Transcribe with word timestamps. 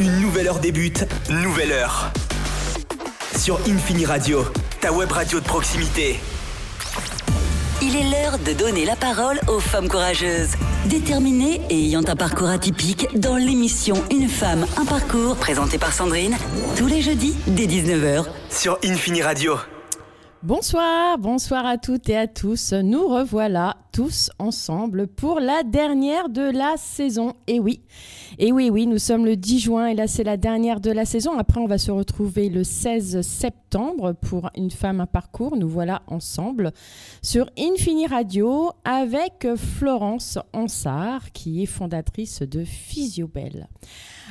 Une 0.00 0.18
nouvelle 0.18 0.48
heure 0.48 0.60
débute, 0.60 1.04
nouvelle 1.28 1.72
heure. 1.72 2.10
Sur 3.36 3.60
Infini 3.68 4.06
Radio, 4.06 4.46
ta 4.80 4.94
web 4.94 5.12
radio 5.12 5.40
de 5.40 5.44
proximité. 5.44 6.18
Il 7.82 7.94
est 7.94 8.08
l'heure 8.10 8.38
de 8.38 8.54
donner 8.54 8.86
la 8.86 8.96
parole 8.96 9.38
aux 9.46 9.60
femmes 9.60 9.88
courageuses, 9.88 10.52
déterminées 10.86 11.60
et 11.68 11.84
ayant 11.84 12.04
un 12.08 12.16
parcours 12.16 12.48
atypique 12.48 13.08
dans 13.20 13.36
l'émission 13.36 14.02
Une 14.10 14.30
femme, 14.30 14.64
un 14.78 14.86
parcours 14.86 15.36
présentée 15.36 15.76
par 15.76 15.92
Sandrine, 15.92 16.34
tous 16.78 16.86
les 16.86 17.02
jeudis 17.02 17.34
dès 17.46 17.66
19h. 17.66 18.24
Sur 18.48 18.78
Infini 18.82 19.20
Radio. 19.20 19.56
Bonsoir, 20.42 21.18
bonsoir 21.18 21.66
à 21.66 21.76
toutes 21.76 22.08
et 22.08 22.16
à 22.16 22.26
tous. 22.26 22.72
Nous 22.72 23.06
revoilà 23.06 23.76
tous 23.92 24.30
ensemble 24.38 25.06
pour 25.06 25.38
la 25.38 25.62
dernière 25.62 26.30
de 26.30 26.50
la 26.50 26.78
saison. 26.78 27.34
Et 27.46 27.60
oui, 27.60 27.82
et 28.42 28.52
oui, 28.52 28.70
oui, 28.70 28.86
nous 28.86 28.96
sommes 28.96 29.26
le 29.26 29.36
10 29.36 29.58
juin 29.58 29.86
et 29.88 29.94
là 29.94 30.06
c'est 30.06 30.24
la 30.24 30.38
dernière 30.38 30.80
de 30.80 30.90
la 30.90 31.04
saison. 31.04 31.36
Après, 31.36 31.60
on 31.60 31.66
va 31.66 31.76
se 31.76 31.90
retrouver 31.90 32.48
le 32.48 32.64
16 32.64 33.20
septembre 33.20 34.14
pour 34.14 34.48
Une 34.56 34.70
femme, 34.70 35.02
un 35.02 35.06
parcours. 35.06 35.58
Nous 35.58 35.68
voilà 35.68 36.00
ensemble 36.06 36.72
sur 37.20 37.50
Infini 37.58 38.06
Radio 38.06 38.72
avec 38.82 39.46
Florence 39.56 40.38
Ansart 40.54 41.32
qui 41.32 41.62
est 41.62 41.66
fondatrice 41.66 42.40
de 42.40 42.64
Physiobel. 42.64 43.68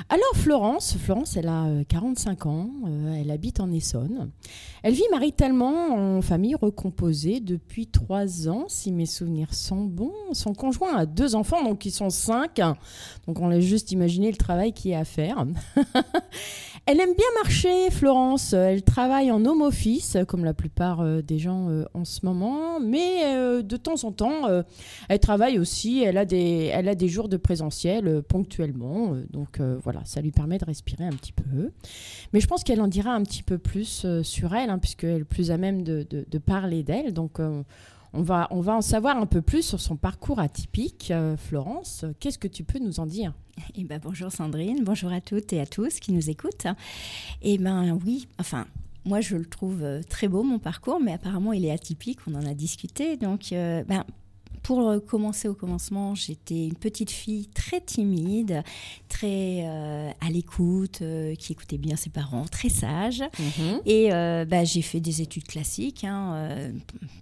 Alors 0.08 0.32
Florence, 0.36 0.96
Florence, 0.98 1.36
elle 1.36 1.50
a 1.50 1.68
45 1.88 2.46
euh, 2.46 2.50
ans, 2.50 2.70
euh, 2.88 3.14
elle 3.20 3.32
habite 3.32 3.60
en 3.60 3.72
Essonne. 3.72 4.32
Elle 4.82 4.94
vit 4.94 5.04
maritalement 5.12 6.18
en 6.18 6.22
famille 6.22 6.56
recomposée 6.56 7.42
depuis 7.42 7.88
3 7.88 8.48
ans, 8.48 8.66
si 8.70 8.94
mes 8.94 9.06
souvenirs 9.06 9.54
sont 9.54 9.84
bons. 9.84 10.14
Son 10.32 10.54
conjoint 10.54 10.96
a 10.96 11.06
deux 11.06 11.36
enfants, 11.36 11.64
donc 11.64 11.86
ils 11.86 11.92
sont 11.92 12.10
5. 12.10 12.62
Donc 13.28 13.40
on 13.40 13.50
laisse 13.50 13.66
juste 13.66 13.92
imaginer 14.00 14.32
le 14.32 14.38
travail 14.38 14.72
qui 14.72 14.92
est 14.92 14.96
à 14.96 15.04
faire. 15.04 15.46
Elle 16.86 17.02
aime 17.02 17.14
bien 17.16 17.26
marcher, 17.44 17.92
Florence. 17.92 18.54
Elle 18.54 18.82
travaille 18.82 19.30
en 19.30 19.46
home 19.46 19.62
office, 19.62 20.18
comme 20.28 20.46
la 20.46 20.54
plupart 20.54 21.02
euh, 21.02 21.22
des 21.22 21.38
gens 21.38 21.70
euh, 21.70 21.84
en 21.94 22.06
ce 22.06 22.26
moment. 22.26 22.80
Mais 22.80 23.26
euh, 23.26 23.62
de 23.62 23.76
temps 23.76 24.06
en 24.06 24.14
temps, 24.14 24.48
elle 25.10 25.20
travaille 25.20 25.60
aussi. 25.60 26.02
Elle 26.02 26.18
a 26.18 26.26
des, 26.26 26.72
elle 26.74 26.88
a 26.88 26.96
des 26.96 27.10
jours 27.10 27.28
de 27.28 27.38
présentiel 27.38 28.24
ponctuellement. 28.24 29.18
donc 29.30 29.60
voilà, 29.84 30.02
ça 30.06 30.22
lui 30.22 30.32
permet 30.32 30.58
de 30.58 30.66
respirer 30.66 31.04
un 31.04 31.12
petit 31.12 31.34
peu. 31.34 31.72
Mais 32.34 32.40
je 32.40 32.48
pense 32.48 32.64
qu'elle 32.64 32.82
en 32.82 32.88
dira 32.88 33.12
un 33.12 33.24
petit 33.24 33.44
peu 33.44 33.58
plus 33.58 34.08
sur 34.24 34.56
elle, 34.56 34.70
hein, 34.70 34.80
puisqu'elle 34.80 35.22
est 35.22 35.26
plus 35.26 35.52
à 35.52 35.58
même 35.58 35.84
de, 35.84 36.08
de 36.10 36.38
parler 36.38 36.84
d'elle. 36.84 37.14
Donc 37.14 37.40
on 38.14 38.22
va, 38.22 38.48
en 38.52 38.82
savoir 38.82 39.18
un 39.18 39.26
peu 39.26 39.42
plus 39.42 39.62
sur 39.62 39.80
son 39.80 39.96
parcours 39.96 40.40
atypique. 40.40 41.12
Euh, 41.12 41.38
Florence, 41.38 42.06
qu'est-ce 42.20 42.40
que 42.40 42.48
tu 42.48 42.64
peux 42.64 42.80
nous 42.80 43.00
en 43.00 43.06
dire? 43.06 43.34
Eh 43.76 43.84
ben, 43.84 44.00
Bonjour 44.02 44.32
Sandrine, 44.32 44.84
bonjour 44.84 45.12
à 45.12 45.22
toutes 45.22 45.54
et 45.54 45.60
à 45.60 45.66
tous 45.66 46.00
qui 46.00 46.12
nous 46.12 46.30
écoutent. 46.30 46.68
Eh 47.42 47.58
bien 47.58 47.98
oui, 48.06 48.28
enfin, 48.40 48.66
moi 49.06 49.22
je 49.22 49.36
le 49.36 49.46
trouve 49.46 49.84
euh, 49.84 50.02
très 50.08 50.28
beau 50.28 50.44
mon 50.44 50.60
parcours, 50.60 51.00
mais 51.00 51.14
apparemment 51.14 51.54
il 51.54 51.66
est 51.66 51.72
atypique, 51.72 52.20
on 52.28 52.36
en 52.36 52.46
a 52.46 52.54
discuté. 52.54 53.18
Donc 53.18 53.52
euh, 53.52 53.84
ben, 53.84 54.04
pour 54.64 54.90
euh, 54.90 55.00
commencer 55.00 55.48
au 55.48 55.54
commencement, 55.54 56.16
j'étais 56.16 56.66
une 56.66 56.76
petite 56.76 57.12
fille 57.12 57.48
très 57.48 57.82
timide, 57.82 58.64
très 59.08 59.64
euh, 59.66 60.10
à 60.22 60.30
l'écoute, 60.30 61.02
euh, 61.02 61.36
qui 61.36 61.54
écoutait 61.54 61.78
bien 61.78 61.96
ses 61.96 62.10
parents, 62.10 62.46
très 62.46 62.70
sage. 62.70 63.24
Mhm. 63.40 63.82
Et 63.86 64.10
bah, 64.46 64.64
j'ai 64.64 64.82
fait 64.82 65.00
des 65.00 65.22
études 65.22 65.46
classiques, 65.46 66.04
hein, 66.04 66.72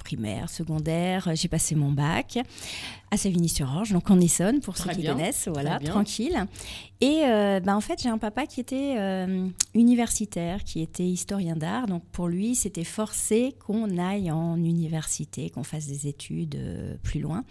primaire, 0.04 0.50
secondaire. 0.50 1.30
J'ai 1.36 1.48
passé 1.48 1.76
mon 1.76 1.92
bac 1.92 2.40
à 3.10 3.18
Savigny-sur-Orge, 3.18 3.92
donc 3.94 4.10
en 4.12 4.20
Essonne, 4.20 4.60
pour 4.60 4.78
ceux 4.78 4.90
qui 4.90 5.06
connaissent, 5.06 5.48
voilà, 5.48 5.80
tranquille. 5.80 6.46
Et 7.00 7.22
euh, 7.26 7.60
bah, 7.60 7.76
en 7.76 7.82
fait, 7.82 8.02
j'ai 8.02 8.10
un 8.10 8.18
papa 8.18 8.48
qui 8.48 8.60
était 8.60 8.96
euh, 8.98 9.48
universitaire, 9.76 10.64
qui 10.64 10.82
était 10.82 11.06
historien 11.06 11.56
d'art. 11.56 11.86
Donc 11.86 12.04
pour 12.12 12.28
lui, 12.28 12.56
c'était 12.56 12.84
forcé 12.84 13.54
qu'on 13.66 13.98
aille 14.00 14.32
en 14.32 14.58
université, 14.58 15.52
qu'on 15.52 15.64
fasse 15.64 15.88
des 15.88 16.08
études 16.08 16.56
euh, 16.56 16.96
plus 17.04 17.20
loin. 17.28 17.44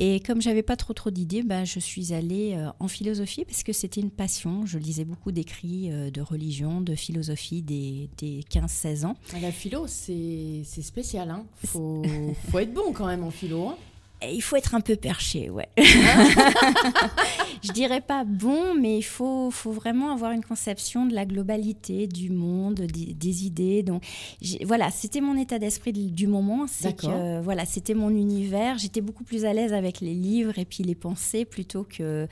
Et 0.00 0.20
comme 0.20 0.42
j'avais 0.42 0.62
pas 0.62 0.76
trop 0.76 0.92
trop 0.92 1.10
d'idées, 1.10 1.42
bah, 1.42 1.64
je 1.64 1.78
suis 1.78 2.12
allée 2.12 2.56
en 2.80 2.88
philosophie 2.88 3.44
parce 3.44 3.62
que 3.62 3.72
c'était 3.72 4.00
une 4.00 4.10
passion. 4.10 4.66
Je 4.66 4.78
lisais 4.78 5.04
beaucoup 5.04 5.32
d'écrits 5.32 5.88
de 5.88 6.20
religion, 6.20 6.80
de 6.80 6.94
philosophie 6.94 7.62
des, 7.62 8.08
des 8.18 8.40
15-16 8.50 9.06
ans. 9.06 9.16
La 9.40 9.52
philo, 9.52 9.86
c'est 9.86 10.64
spécial. 10.64 11.30
Hein 11.30 11.46
faut, 11.64 12.02
faut 12.50 12.58
être 12.58 12.74
bon 12.74 12.92
quand 12.92 13.06
même 13.06 13.22
en 13.22 13.30
philo. 13.30 13.68
Hein 13.68 13.76
il 14.32 14.40
faut 14.42 14.56
être 14.56 14.74
un 14.74 14.80
peu 14.80 14.96
perché, 14.96 15.50
ouais. 15.50 15.68
je 17.62 17.72
dirais 17.72 18.00
pas 18.00 18.24
bon, 18.24 18.74
mais 18.74 18.98
il 18.98 19.02
faut, 19.02 19.50
faut 19.50 19.72
vraiment 19.72 20.12
avoir 20.12 20.32
une 20.32 20.44
conception 20.44 21.06
de 21.06 21.14
la 21.14 21.24
globalité 21.24 22.06
du 22.06 22.30
monde, 22.30 22.74
des, 22.74 23.46
idées. 23.46 23.82
Donc 23.82 24.02
voilà, 24.64 24.90
c'était 24.90 25.20
mon 25.20 25.36
état 25.36 25.58
d'esprit 25.58 25.92
du 25.92 26.26
moment. 26.26 26.66
C'est 26.68 26.96
que 26.96 27.40
voilà, 27.40 27.64
c'était 27.64 27.94
mon 27.94 28.10
univers. 28.10 28.78
J'étais 28.78 29.00
beaucoup 29.00 29.24
plus 29.24 29.44
à 29.44 29.52
l'aise 29.52 29.72
avec 29.72 30.00
les 30.00 30.14
livres 30.14 30.58
et 30.58 30.64
puis 30.64 30.84
les 30.84 30.94
pensées 30.94 31.44
plutôt 31.44 31.84
que 31.84 32.28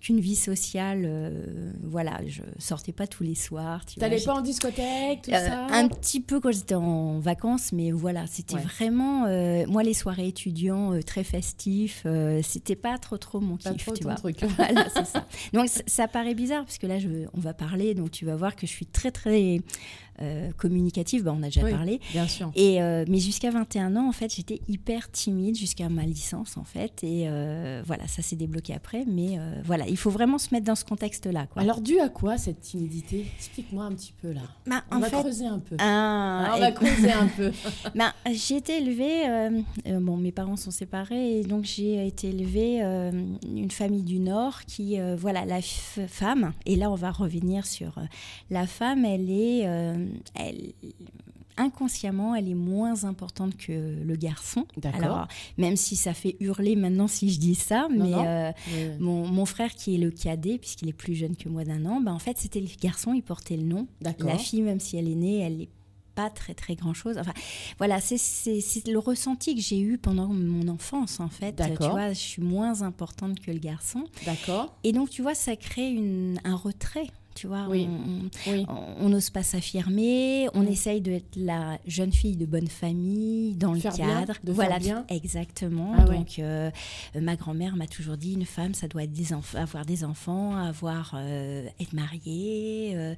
qu'une 0.00 0.20
vie 0.20 0.36
sociale. 0.36 1.02
Euh, 1.04 1.72
voilà, 1.82 2.20
je 2.26 2.42
sortais 2.58 2.92
pas 2.92 3.06
tous 3.06 3.22
les 3.22 3.34
soirs. 3.34 3.84
Tu 3.84 3.98
n'allais 4.00 4.20
pas 4.20 4.34
en 4.34 4.40
discothèque, 4.40 5.22
tout 5.22 5.30
euh, 5.32 5.46
ça? 5.46 5.66
Un 5.70 5.88
petit 5.88 6.20
peu 6.20 6.40
quand 6.40 6.52
j'étais 6.52 6.74
en 6.74 7.18
vacances, 7.18 7.72
mais 7.72 7.90
voilà, 7.90 8.26
c'était 8.26 8.56
vraiment 8.56 9.24
euh, 9.26 9.64
moi 9.68 9.82
les 9.82 9.94
soirées 9.94 10.28
étudiants 10.28 11.00
très 11.08 11.24
festif. 11.24 12.02
Euh, 12.06 12.40
c'était 12.44 12.76
pas 12.76 12.98
trop 12.98 13.16
trop 13.16 13.40
mon 13.40 13.56
kiff, 13.56 13.88
tu 13.94 14.04
vois. 14.04 14.14
Truc. 14.14 14.44
voilà, 14.56 14.86
c'est 14.94 15.06
ça. 15.06 15.26
Donc 15.52 15.68
ça, 15.86 16.06
paraît 16.06 16.34
bizarre 16.34 16.64
parce 16.64 16.78
que 16.78 16.86
là, 16.86 16.98
je, 16.98 17.08
on 17.32 17.40
va 17.40 17.54
parler, 17.54 17.94
donc 17.94 18.10
tu 18.10 18.26
vas 18.26 18.36
voir 18.36 18.54
que 18.54 18.66
je 18.66 18.72
suis 18.72 18.86
très 18.86 19.10
très 19.10 19.60
euh, 20.20 20.50
communicative, 20.56 21.22
bah, 21.22 21.32
on 21.36 21.42
a 21.42 21.46
déjà 21.46 21.68
parlé. 21.68 22.00
Bien 22.12 22.26
sûr. 22.26 22.50
Et, 22.56 22.82
euh, 22.82 23.04
mais 23.08 23.18
jusqu'à 23.18 23.50
21 23.50 23.94
ans, 23.96 24.08
en 24.08 24.12
fait, 24.12 24.34
j'étais 24.34 24.60
hyper 24.68 25.10
timide 25.10 25.56
jusqu'à 25.56 25.88
ma 25.88 26.02
licence, 26.02 26.56
en 26.56 26.64
fait. 26.64 27.04
Et 27.04 27.26
euh, 27.28 27.82
voilà, 27.86 28.08
ça 28.08 28.22
s'est 28.22 28.36
débloqué 28.36 28.74
après. 28.74 29.04
Mais 29.06 29.38
voilà, 29.64 29.86
il 29.86 29.96
faut 29.96 30.10
vraiment 30.10 30.38
se 30.38 30.52
mettre 30.52 30.66
dans 30.66 30.74
ce 30.74 30.84
contexte-là. 30.84 31.46
Alors, 31.56 31.80
dû 31.80 32.00
à 32.00 32.08
quoi 32.08 32.36
cette 32.38 32.60
timidité? 32.60 33.26
Explique-moi 33.36 33.84
un 33.84 33.92
petit 33.92 34.12
peu 34.20 34.32
là. 34.32 34.40
Bah, 34.66 34.82
on, 34.90 34.98
va 34.98 35.08
creuser 35.08 35.46
un 35.46 35.58
peu. 35.58 35.76
Ah, 35.78 36.54
on 36.56 36.58
va 36.58 36.72
creuser 36.72 37.12
un 37.12 37.28
peu. 37.28 37.52
bah, 37.94 38.12
j'ai 38.32 38.56
été 38.56 38.78
élevée, 38.78 39.50
bon, 40.00 40.16
mes 40.16 40.32
parents 40.32 40.56
sont 40.56 40.70
séparés, 40.70 41.40
et 41.40 41.44
donc 41.44 41.64
j'ai 41.64 42.06
été 42.06 42.28
élevée 42.28 42.80
une 42.80 43.70
famille 43.70 44.02
du 44.02 44.18
Nord 44.18 44.64
qui, 44.66 44.98
voilà, 45.16 45.44
la 45.44 45.60
femme, 45.62 46.52
et 46.66 46.76
là 46.76 46.90
on 46.90 46.94
va 46.94 47.10
revenir 47.10 47.66
sur 47.66 48.00
la 48.50 48.66
femme, 48.66 49.04
elle 49.04 49.30
est 49.30 49.66
elle, 50.34 50.72
inconsciemment, 51.58 52.34
elle 52.34 52.48
est 52.48 52.54
moins 52.54 53.04
importante 53.04 53.56
que 53.56 53.72
le 53.72 54.16
garçon. 54.16 54.66
Alors, 54.94 55.28
même 55.58 55.76
si 55.76 55.96
ça 55.96 56.14
fait 56.14 56.36
hurler 56.40 56.76
maintenant 56.76 57.08
si 57.08 57.30
je 57.30 57.38
dis 57.38 57.54
ça, 57.54 57.88
mais 57.90 58.12
euh, 58.14 58.52
Mon, 58.98 59.44
frère 59.44 59.74
qui 59.74 59.94
est 59.94 59.98
le 59.98 60.10
cadet, 60.10 60.58
puisqu'il 60.58 60.88
est 60.88 60.92
plus 60.92 61.14
jeune 61.14 61.36
que 61.36 61.48
moi 61.48 61.64
d'un 61.64 61.84
an, 61.86 62.00
bah, 62.00 62.12
en 62.12 62.18
fait, 62.18 62.38
c'était 62.38 62.60
le 62.60 62.68
garçon, 62.80 63.14
il 63.14 63.22
portait 63.22 63.56
le 63.56 63.64
nom. 63.64 63.86
La 64.00 64.38
fille, 64.38 64.62
même 64.62 64.80
si 64.80 64.96
elle 64.96 65.08
est 65.08 65.14
née, 65.14 65.40
elle 65.40 65.58
n'est 65.58 65.68
pas 66.14 66.30
très 66.30 66.54
très 66.54 66.74
grand 66.74 66.94
chose. 66.94 67.16
Enfin, 67.16 67.32
voilà, 67.78 68.00
c'est 68.00 68.16
le 68.88 68.98
ressenti 68.98 69.54
que 69.54 69.60
j'ai 69.60 69.78
eu 69.78 69.98
pendant 69.98 70.26
mon 70.26 70.66
enfance 70.66 71.20
en 71.20 71.28
fait. 71.28 71.62
Tu 71.80 71.88
vois, 71.88 72.08
je 72.08 72.18
suis 72.18 72.42
moins 72.42 72.82
importante 72.82 73.38
que 73.38 73.52
le 73.52 73.60
garçon. 73.60 74.04
D'accord. 74.26 74.76
Et 74.82 74.90
donc 74.92 75.10
tu 75.10 75.22
vois, 75.22 75.34
ça 75.34 75.54
crée 75.54 75.90
une, 75.90 76.40
un 76.42 76.56
retrait 76.56 77.06
tu 77.38 77.46
vois. 77.46 77.68
On 78.98 79.08
n'ose 79.08 79.30
pas 79.30 79.42
s'affirmer, 79.42 80.48
on 80.54 80.62
mm. 80.62 80.68
essaye 80.68 81.00
d'être 81.00 81.36
la 81.36 81.78
jeune 81.86 82.12
fille 82.12 82.36
de 82.36 82.46
bonne 82.46 82.66
famille, 82.66 83.54
dans 83.54 83.72
le 83.72 83.80
cadre. 83.80 84.34
de 84.42 84.52
voilà, 84.52 84.78
bien. 84.78 85.04
exactement. 85.08 85.94
Ah 85.96 86.04
Donc, 86.04 86.38
euh, 86.38 86.70
ma 87.14 87.36
grand-mère 87.36 87.76
m'a 87.76 87.86
toujours 87.86 88.16
dit 88.16 88.32
une 88.32 88.44
femme, 88.44 88.74
ça 88.74 88.88
doit 88.88 89.04
être 89.04 89.12
des 89.12 89.32
avoir 89.54 89.84
des 89.84 90.04
enfants, 90.04 90.56
avoir, 90.56 91.14
euh, 91.14 91.68
être 91.80 91.92
mariée. 91.92 92.92
Euh, 92.94 93.14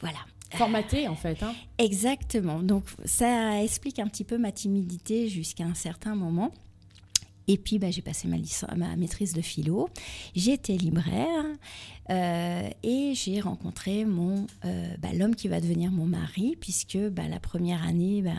voilà. 0.00 0.18
Formatée, 0.50 1.08
en 1.08 1.16
fait. 1.16 1.42
Hein. 1.42 1.54
Exactement. 1.78 2.62
Donc, 2.62 2.84
ça 3.06 3.62
explique 3.62 3.98
un 3.98 4.06
petit 4.06 4.24
peu 4.24 4.36
ma 4.36 4.52
timidité 4.52 5.28
jusqu'à 5.28 5.64
un 5.64 5.74
certain 5.74 6.14
moment. 6.14 6.52
Et 7.48 7.56
puis, 7.56 7.78
bah, 7.78 7.90
j'ai 7.90 8.02
passé 8.02 8.28
ma, 8.28 8.36
ma 8.76 8.96
maîtrise 8.96 9.32
de 9.32 9.40
philo. 9.40 9.88
J'étais 10.34 10.74
libraire. 10.74 11.44
Euh, 12.10 12.68
et 12.82 13.12
j'ai 13.14 13.40
rencontré 13.40 14.04
mon 14.04 14.46
euh, 14.64 14.94
bah, 15.00 15.08
l'homme 15.14 15.34
qui 15.34 15.48
va 15.48 15.60
devenir 15.60 15.90
mon 15.90 16.06
mari, 16.06 16.56
puisque 16.60 16.98
bah, 16.98 17.22
la 17.28 17.38
première 17.38 17.86
année, 17.86 18.22
bah, 18.22 18.32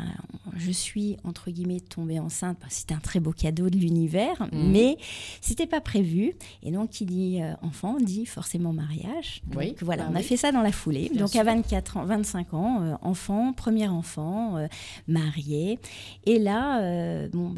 je 0.57 0.71
suis 0.71 1.17
entre 1.23 1.49
guillemets 1.51 1.79
tombée 1.79 2.19
enceinte. 2.19 2.57
C'était 2.69 2.93
un 2.93 2.99
très 2.99 3.19
beau 3.19 3.31
cadeau 3.31 3.69
de 3.69 3.77
l'univers, 3.77 4.41
mmh. 4.51 4.71
mais 4.71 4.97
c'était 5.41 5.67
pas 5.67 5.81
prévu. 5.81 6.33
Et 6.61 6.71
donc, 6.71 6.89
qui 6.89 7.05
dit 7.05 7.41
euh, 7.41 7.53
enfant 7.61 7.97
dit 7.99 8.25
forcément 8.25 8.73
mariage. 8.73 9.41
Donc 9.47 9.81
voilà, 9.81 10.07
on 10.11 10.15
a 10.15 10.21
fait 10.21 10.37
ça 10.37 10.51
dans 10.51 10.61
la 10.61 10.71
foulée. 10.71 11.09
donc 11.09 11.35
à 11.35 11.43
24 11.43 11.97
ans, 11.97 12.05
25 12.05 12.53
ans, 12.53 12.99
enfant, 13.01 13.53
premier 13.53 13.87
enfant, 13.87 14.67
marié. 15.07 15.79
Et 16.25 16.39
là, 16.39 17.27
bon 17.29 17.53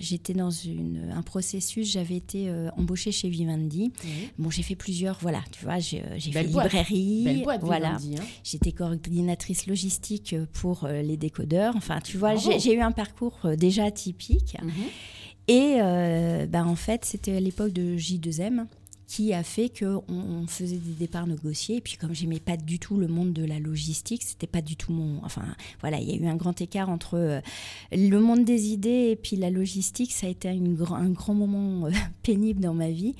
j'étais 0.00 0.34
dans 0.34 0.50
une 0.50 1.12
un 1.14 1.22
processus. 1.22 1.90
J'avais 1.90 2.16
été 2.16 2.48
euh, 2.48 2.70
embauchée 2.76 3.12
chez 3.12 3.28
Vivendi. 3.28 3.92
Bon, 4.38 4.50
j'ai 4.50 4.62
fait 4.62 4.74
plusieurs, 4.74 5.18
voilà, 5.20 5.42
tu 5.50 5.59
vois, 5.64 5.78
j'ai 5.78 6.02
euh, 6.02 6.18
fait 6.18 6.42
librairie. 6.42 7.24
Belle 7.24 7.42
boîte, 7.42 7.62
voilà. 7.62 7.96
Hein. 7.96 8.22
J'étais 8.44 8.72
coordinatrice 8.72 9.66
logistique 9.66 10.34
pour 10.52 10.84
euh, 10.84 11.02
les 11.02 11.16
décodeurs. 11.16 11.74
Enfin, 11.76 12.00
tu 12.00 12.16
vois, 12.16 12.36
j'ai 12.36 12.74
eu 12.74 12.80
un 12.80 12.92
parcours 12.92 13.38
euh, 13.44 13.56
déjà 13.56 13.84
atypique. 13.84 14.56
Mhm. 14.62 14.70
Et 15.48 15.78
euh, 15.80 16.46
bah, 16.46 16.64
en 16.64 16.76
fait, 16.76 17.04
c'était 17.04 17.36
à 17.36 17.40
l'époque 17.40 17.72
de 17.72 17.96
J2M 17.96 18.66
qui 19.10 19.32
a 19.34 19.42
fait 19.42 19.68
qu'on 19.76 20.04
on 20.08 20.46
faisait 20.46 20.76
des 20.76 20.92
départs 20.92 21.26
négociés. 21.26 21.78
Et 21.78 21.80
puis 21.80 21.96
comme 21.96 22.14
j'aimais 22.14 22.38
pas 22.38 22.56
du 22.56 22.78
tout 22.78 22.96
le 22.96 23.08
monde 23.08 23.32
de 23.32 23.44
la 23.44 23.58
logistique, 23.58 24.22
c'était 24.22 24.46
pas 24.46 24.62
du 24.62 24.76
tout 24.76 24.92
mon... 24.92 25.18
Enfin 25.24 25.42
voilà, 25.80 25.98
il 25.98 26.08
y 26.08 26.12
a 26.12 26.14
eu 26.14 26.28
un 26.28 26.36
grand 26.36 26.60
écart 26.60 26.88
entre 26.88 27.14
euh, 27.18 27.40
le 27.90 28.18
monde 28.20 28.44
des 28.44 28.68
idées 28.68 29.08
et 29.10 29.16
puis 29.16 29.34
la 29.34 29.50
logistique. 29.50 30.12
Ça 30.12 30.28
a 30.28 30.30
été 30.30 30.48
une 30.50 30.76
gr- 30.76 30.94
un 30.94 31.10
grand 31.10 31.34
moment 31.34 31.86
euh, 31.86 31.90
pénible 32.22 32.60
dans 32.60 32.72
ma 32.72 32.88
vie. 32.90 33.16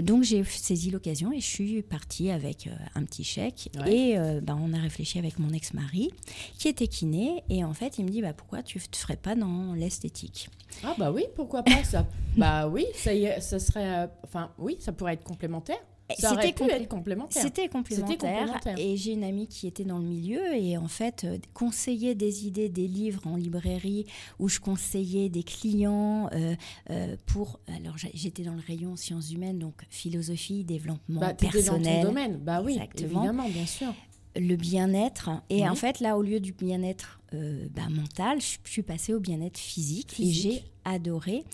Donc 0.00 0.22
j'ai 0.22 0.44
saisi 0.44 0.92
l'occasion 0.92 1.32
et 1.32 1.40
je 1.40 1.46
suis 1.46 1.82
partie 1.82 2.30
avec 2.30 2.68
euh, 2.68 2.70
un 2.94 3.02
petit 3.02 3.24
chèque. 3.24 3.68
Ouais. 3.80 3.92
Et 4.12 4.18
euh, 4.18 4.40
bah, 4.40 4.56
on 4.60 4.72
a 4.72 4.78
réfléchi 4.78 5.18
avec 5.18 5.40
mon 5.40 5.50
ex-mari 5.52 6.10
qui 6.56 6.68
était 6.68 6.86
kiné. 6.86 7.42
Et 7.50 7.64
en 7.64 7.74
fait, 7.74 7.98
il 7.98 8.04
me 8.04 8.10
dit, 8.10 8.22
bah, 8.22 8.32
pourquoi 8.32 8.62
tu 8.62 8.78
ne 8.78 8.84
te 8.84 8.96
ferais 8.96 9.16
pas 9.16 9.34
dans 9.34 9.74
l'esthétique? 9.74 10.50
Ah 10.84 10.94
bah 10.98 11.12
oui, 11.12 11.24
pourquoi 11.36 11.62
pas 11.62 11.84
ça? 11.84 12.06
Bah 12.36 12.66
oui, 12.66 12.86
ça, 12.94 13.12
y 13.12 13.24
est, 13.24 13.40
ça 13.42 13.58
serait... 13.58 14.04
euh, 14.04 14.06
Enfin 14.24 14.50
oui, 14.56 14.76
ça 14.80 14.90
pourrait 14.90 15.12
être 15.14 15.22
complémentaire. 15.32 15.78
Et 16.10 16.20
Ça 16.20 16.32
aurait 16.32 16.48
c'était 16.48 16.86
complémentaire. 16.86 17.42
C'était 17.42 17.68
complémentaire. 17.68 18.18
complémentaire. 18.18 18.78
Et 18.78 18.96
j'ai 18.96 19.12
une 19.12 19.24
amie 19.24 19.46
qui 19.46 19.66
était 19.66 19.84
dans 19.84 19.98
le 19.98 20.04
milieu 20.04 20.54
et 20.54 20.76
en 20.76 20.88
fait 20.88 21.24
euh, 21.24 21.38
conseillait 21.54 22.14
des 22.14 22.46
idées, 22.46 22.68
des 22.68 22.86
livres 22.86 23.26
en 23.26 23.36
librairie 23.36 24.06
où 24.38 24.48
je 24.48 24.60
conseillais 24.60 25.28
des 25.30 25.42
clients 25.42 26.28
euh, 26.34 26.54
euh, 26.90 27.16
pour. 27.26 27.60
Alors 27.76 27.96
j'étais 27.96 28.42
dans 28.42 28.54
le 28.54 28.62
rayon 28.66 28.96
sciences 28.96 29.32
humaines, 29.32 29.58
donc 29.58 29.74
philosophie, 29.88 30.64
développement 30.64 31.20
Bah, 31.20 31.32
t'étais 31.32 31.62
dans 31.62 31.76
ton 31.76 31.82
personnel, 31.82 32.02
domaine. 32.02 32.36
Bah 32.36 32.60
oui, 32.62 32.74
Exactement. 32.74 33.20
évidemment, 33.20 33.48
bien 33.48 33.66
sûr. 33.66 33.94
Le 34.36 34.56
bien-être. 34.56 35.30
Et 35.50 35.62
Oui. 35.62 35.68
en 35.68 35.74
fait, 35.74 36.00
là, 36.00 36.16
au 36.16 36.22
lieu 36.22 36.40
du 36.40 36.52
bien-être 36.52 37.20
euh, 37.34 37.66
bah, 37.74 37.88
mental, 37.90 38.40
je 38.40 38.56
je 38.64 38.70
suis 38.70 38.82
passée 38.82 39.12
au 39.14 39.20
bien-être 39.20 39.58
physique, 39.58 40.18
et 40.20 40.30
j'ai 40.30 40.64
adoré, 40.84 41.44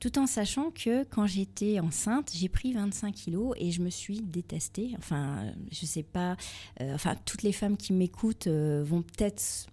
tout 0.00 0.18
en 0.18 0.26
sachant 0.26 0.70
que 0.70 1.04
quand 1.04 1.26
j'étais 1.26 1.80
enceinte, 1.80 2.30
j'ai 2.34 2.48
pris 2.48 2.72
25 2.72 3.12
kilos 3.14 3.54
et 3.58 3.70
je 3.72 3.82
me 3.82 3.90
suis 3.90 4.20
détestée. 4.20 4.92
Enfin, 4.98 5.52
je 5.72 5.84
sais 5.86 6.02
pas, 6.02 6.36
euh, 6.80 6.94
enfin, 6.94 7.16
toutes 7.24 7.42
les 7.42 7.52
femmes 7.52 7.76
qui 7.76 7.92
m'écoutent 7.92 8.46
euh, 8.46 8.82
vont 8.86 9.02
peut-être 9.02 9.66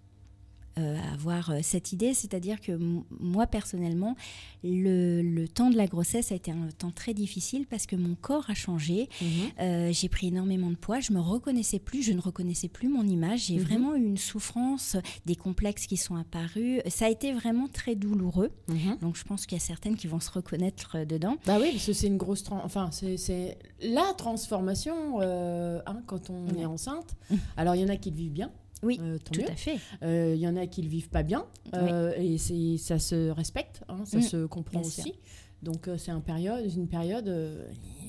avoir 1.12 1.50
euh, 1.50 1.58
cette 1.62 1.92
idée, 1.92 2.14
c'est-à-dire 2.14 2.60
que 2.60 2.78
moi 3.20 3.46
personnellement, 3.46 4.16
le, 4.62 5.22
le 5.22 5.46
temps 5.48 5.70
de 5.70 5.76
la 5.76 5.86
grossesse 5.86 6.32
a 6.32 6.34
été 6.34 6.50
un 6.50 6.68
temps 6.78 6.90
très 6.90 7.14
difficile 7.14 7.66
parce 7.66 7.86
que 7.86 7.96
mon 7.96 8.14
corps 8.14 8.48
a 8.48 8.54
changé, 8.54 9.08
Mhm. 9.20 9.28
euh, 9.60 9.92
j'ai 9.92 10.08
pris 10.08 10.28
énormément 10.28 10.70
de 10.70 10.76
poids, 10.76 11.00
je 11.00 11.12
me 11.12 11.20
reconnaissais 11.20 11.78
plus, 11.78 12.02
je 12.02 12.12
ne 12.12 12.20
reconnaissais 12.20 12.68
plus 12.68 12.88
mon 12.88 13.06
image, 13.06 13.46
j'ai 13.46 13.56
Mhm. 13.58 13.62
vraiment 13.64 13.94
eu 13.94 14.04
une 14.04 14.16
souffrance, 14.16 14.96
des 15.26 15.36
complexes 15.36 15.86
qui 15.86 15.96
sont 15.96 16.16
apparus, 16.16 16.80
ça 16.88 17.06
a 17.06 17.08
été 17.10 17.32
vraiment 17.32 17.68
très 17.68 17.94
douloureux, 17.94 18.50
Mhm. 18.68 18.98
donc 19.00 19.16
je 19.16 19.24
pense 19.24 19.46
qu'il 19.46 19.56
y 19.58 19.60
a 19.60 19.64
certaines 19.64 19.96
qui 19.96 20.06
vont 20.06 20.20
se 20.20 20.30
reconnaître 20.30 20.96
euh, 20.96 21.04
dedans. 21.04 21.36
Bah 21.46 21.58
oui, 21.60 21.70
parce 21.72 21.86
que 21.86 21.92
c'est 21.92 22.06
une 22.06 22.16
grosse... 22.16 22.44
Enfin, 22.50 22.90
c'est- 22.90 23.58
la 23.80 24.12
transformation 24.16 24.94
euh, 25.20 25.80
hein, 25.86 26.00
quand 26.06 26.30
on 26.30 26.46
est 26.58 26.64
enceinte. 26.64 27.14
Mhm. 27.30 27.38
Alors, 27.56 27.74
il 27.74 27.82
y 27.82 27.84
en 27.84 27.88
a 27.88 27.96
qui 27.96 28.10
le 28.10 28.16
vivent 28.16 28.32
bien. 28.32 28.50
Oui, 28.82 28.98
euh, 29.02 29.18
Tout 29.24 29.40
mieux. 29.40 29.48
à 29.48 29.56
fait. 29.56 29.78
Euh, 30.02 30.32
Il 30.36 30.40
y 30.40 30.48
en 30.48 30.56
a 30.56 30.66
qui 30.66 30.82
le 30.82 30.88
vivent 30.88 31.08
pas 31.08 31.22
bien. 31.22 31.46
euh, 31.74 32.12
Et 32.18 32.36
c'est- 32.38 32.76
ça 32.78 32.98
se 32.98 33.30
respecte, 33.30 33.82
hein, 33.88 34.04
ça 34.04 34.18
Mm, 34.18 34.22
se 34.22 34.46
comprend 34.46 34.80
bien 34.80 34.88
sûr. 34.90 35.04
aussi. 35.04 35.14
Donc, 35.62 35.88
euh, 35.88 35.96
c'est 35.96 36.10
un 36.10 36.20
période, 36.20 36.70
une 36.76 36.86
période 36.88 37.26
euh, 37.26 37.64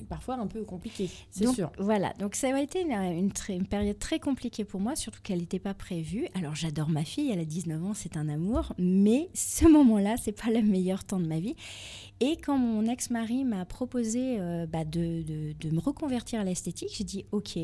parfois 0.09 0.35
un 0.35 0.47
peu 0.47 0.63
compliquée, 0.65 1.09
c'est 1.31 1.47
sûr. 1.47 1.71
Voilà, 1.79 2.11
donc 2.19 2.35
ça 2.35 2.53
a 2.53 2.59
été 2.61 2.81
une, 2.81 2.91
une 2.91 3.31
très- 3.31 3.55
une 3.55 3.65
période 3.65 3.97
très 3.97 4.19
compliquée 4.19 4.65
pour 4.65 4.81
moi, 4.81 4.97
surtout 4.97 5.21
qu'elle 5.23 5.39
n'était 5.39 5.59
pas 5.59 5.73
prévue. 5.73 6.27
Alors 6.33 6.53
j'adore 6.53 6.89
ma 6.89 7.05
fille, 7.05 7.31
elle 7.31 7.39
a 7.39 7.45
19 7.45 7.81
ans, 7.81 7.93
c'est 7.93 8.17
un 8.17 8.27
amour, 8.27 8.73
mais 8.77 9.29
ce 9.33 9.65
moment-là, 9.69 10.15
c'est 10.21 10.33
pas 10.33 10.49
le 10.51 10.61
meilleur 10.63 11.05
temps 11.05 11.19
de 11.21 11.27
ma 11.27 11.39
vie. 11.39 11.55
Et 12.19 12.35
quand 12.35 12.57
mon 12.57 12.85
ex-mari 12.87 13.45
m'a 13.45 13.63
proposé 13.63 14.37
euh, 14.37 14.65
bah, 14.65 14.83
de, 14.83 15.21
de- 15.21 15.53
de 15.57 15.69
me 15.73 15.79
reconvertir 15.79 16.41
à 16.41 16.43
l'esthétique, 16.43 16.89
j'ai 16.93 17.05
dit 17.05 17.23
ok, 17.31 17.57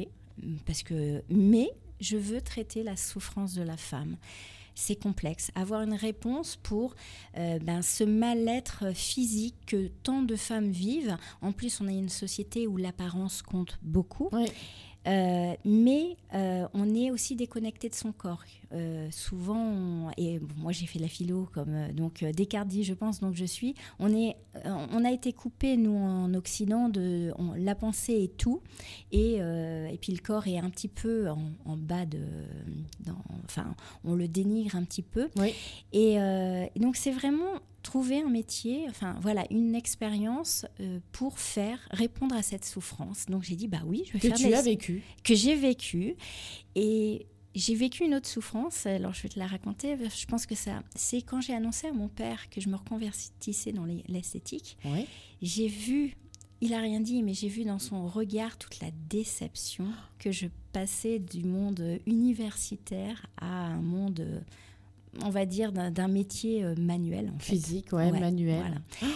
parce 0.65 0.83
que 0.83 1.21
mais 1.29 1.69
je 2.01 2.17
veux 2.17 2.41
traiter 2.41 2.83
la 2.83 2.97
souffrance 2.97 3.53
de 3.53 3.63
la 3.63 3.77
femme. 3.77 4.17
C'est 4.75 4.95
complexe. 4.95 5.51
Avoir 5.55 5.81
une 5.81 5.93
réponse 5.93 6.55
pour 6.55 6.95
euh, 7.37 7.59
ben, 7.59 7.81
ce 7.81 8.03
mal-être 8.03 8.95
physique 8.95 9.55
que 9.67 9.87
tant 10.03 10.21
de 10.21 10.35
femmes 10.35 10.71
vivent. 10.71 11.17
En 11.41 11.51
plus, 11.51 11.81
on 11.81 11.87
a 11.87 11.91
une 11.91 12.09
société 12.09 12.67
où 12.67 12.77
l'apparence 12.77 13.41
compte 13.41 13.77
beaucoup. 13.81 14.29
Ouais. 14.31 14.51
Euh, 15.07 15.53
mais 15.65 16.15
euh, 16.35 16.67
on 16.75 16.93
est 16.93 17.09
aussi 17.09 17.35
déconnecté 17.35 17.89
de 17.89 17.95
son 17.95 18.11
corps. 18.11 18.43
Euh, 18.71 19.07
souvent, 19.11 19.57
on- 19.57 20.11
et 20.15 20.37
bon, 20.39 20.53
moi 20.57 20.71
j'ai 20.71 20.85
fait 20.85 20.99
la 20.99 21.07
philo 21.07 21.49
comme 21.53 21.91
donc 21.93 22.23
Descartes 22.23 22.67
dit, 22.67 22.83
je 22.83 22.93
pense, 22.93 23.19
donc 23.19 23.33
je 23.35 23.45
suis. 23.45 23.73
On 23.99 24.15
est, 24.15 24.35
on 24.65 25.03
a 25.03 25.11
été 25.11 25.33
coupé 25.33 25.75
nous 25.75 25.95
en 25.97 26.33
Occident 26.35 26.87
de 26.87 27.33
on- 27.39 27.53
la 27.53 27.73
pensée 27.73 28.13
est 28.23 28.37
tout, 28.37 28.61
et 29.11 29.37
et 29.37 29.97
puis 29.99 30.13
le 30.13 30.19
corps 30.19 30.47
est 30.47 30.59
un 30.59 30.69
petit 30.69 30.87
peu 30.87 31.29
en, 31.29 31.51
en 31.65 31.75
bas 31.77 32.05
de, 32.05 32.19
dans- 32.99 33.23
enfin, 33.45 33.73
on 34.03 34.13
le 34.15 34.27
dénigre 34.27 34.75
un 34.75 34.83
petit 34.83 35.01
peu. 35.01 35.29
Oui. 35.37 35.53
Et 35.93 36.17
donc 36.79 36.95
c'est 36.95 37.11
vraiment 37.11 37.59
trouver 37.83 38.21
un 38.21 38.29
métier, 38.29 38.85
enfin 38.89 39.17
voilà, 39.21 39.45
une 39.49 39.75
expérience 39.75 40.65
euh, 40.79 40.99
pour 41.11 41.39
faire 41.39 41.79
répondre 41.91 42.35
à 42.35 42.41
cette 42.41 42.65
souffrance. 42.65 43.25
Donc 43.27 43.43
j'ai 43.43 43.55
dit 43.55 43.67
bah 43.67 43.81
oui, 43.85 44.03
je 44.07 44.13
vais 44.13 44.19
Que 44.19 44.27
faire 44.29 44.37
de 44.37 44.43
tu 44.43 44.53
as 44.53 44.61
vécu. 44.61 45.03
que 45.23 45.33
j'ai 45.35 45.55
vécu 45.55 46.15
et 46.75 47.25
j'ai 47.55 47.75
vécu 47.75 48.05
une 48.05 48.13
autre 48.15 48.27
souffrance. 48.29 48.85
Alors 48.85 49.13
je 49.13 49.23
vais 49.23 49.29
te 49.29 49.37
la 49.39 49.47
raconter. 49.47 49.97
Je 49.97 50.25
pense 50.25 50.45
que 50.45 50.55
ça, 50.55 50.83
c'est 50.95 51.21
quand 51.21 51.41
j'ai 51.41 51.53
annoncé 51.53 51.87
à 51.87 51.91
mon 51.93 52.07
père 52.07 52.49
que 52.49 52.61
je 52.61 52.69
me 52.69 52.75
reconvertissais 52.75 53.71
dans 53.71 53.85
les- 53.85 54.03
l'esthétique. 54.07 54.77
Oui. 54.85 55.05
J'ai 55.41 55.67
vu, 55.67 56.15
il 56.61 56.73
a 56.73 56.79
rien 56.79 56.99
dit, 57.01 57.23
mais 57.23 57.33
j'ai 57.33 57.49
vu 57.49 57.63
dans 57.65 57.79
son 57.79 58.07
regard 58.07 58.57
toute 58.57 58.79
la 58.79 58.91
déception 59.09 59.87
que 60.19 60.31
je 60.31 60.47
passais 60.71 61.19
du 61.19 61.43
monde 61.43 61.99
universitaire 62.05 63.25
à 63.37 63.65
un 63.65 63.81
monde, 63.81 64.43
on 65.23 65.29
va 65.29 65.45
dire, 65.45 65.71
d'un 65.71 66.07
métier 66.07 66.63
euh, 66.63 66.75
manuel. 66.75 67.31
En 67.35 67.39
fait. 67.39 67.53
Physique, 67.55 67.91
ouais, 67.93 68.11
Ouais, 68.11 68.19
manuel. 68.19 68.59
voilà. 68.99 69.13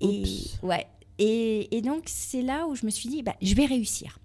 Et, 0.00 0.24
ouais. 0.62 0.86
Et, 1.18 1.76
et 1.76 1.80
donc, 1.82 2.02
c'est 2.06 2.42
là 2.42 2.66
où 2.66 2.74
je 2.74 2.84
me 2.84 2.90
suis 2.90 3.08
dit, 3.08 3.22
bah, 3.22 3.34
je 3.40 3.54
vais 3.54 3.66
réussir. 3.66 4.18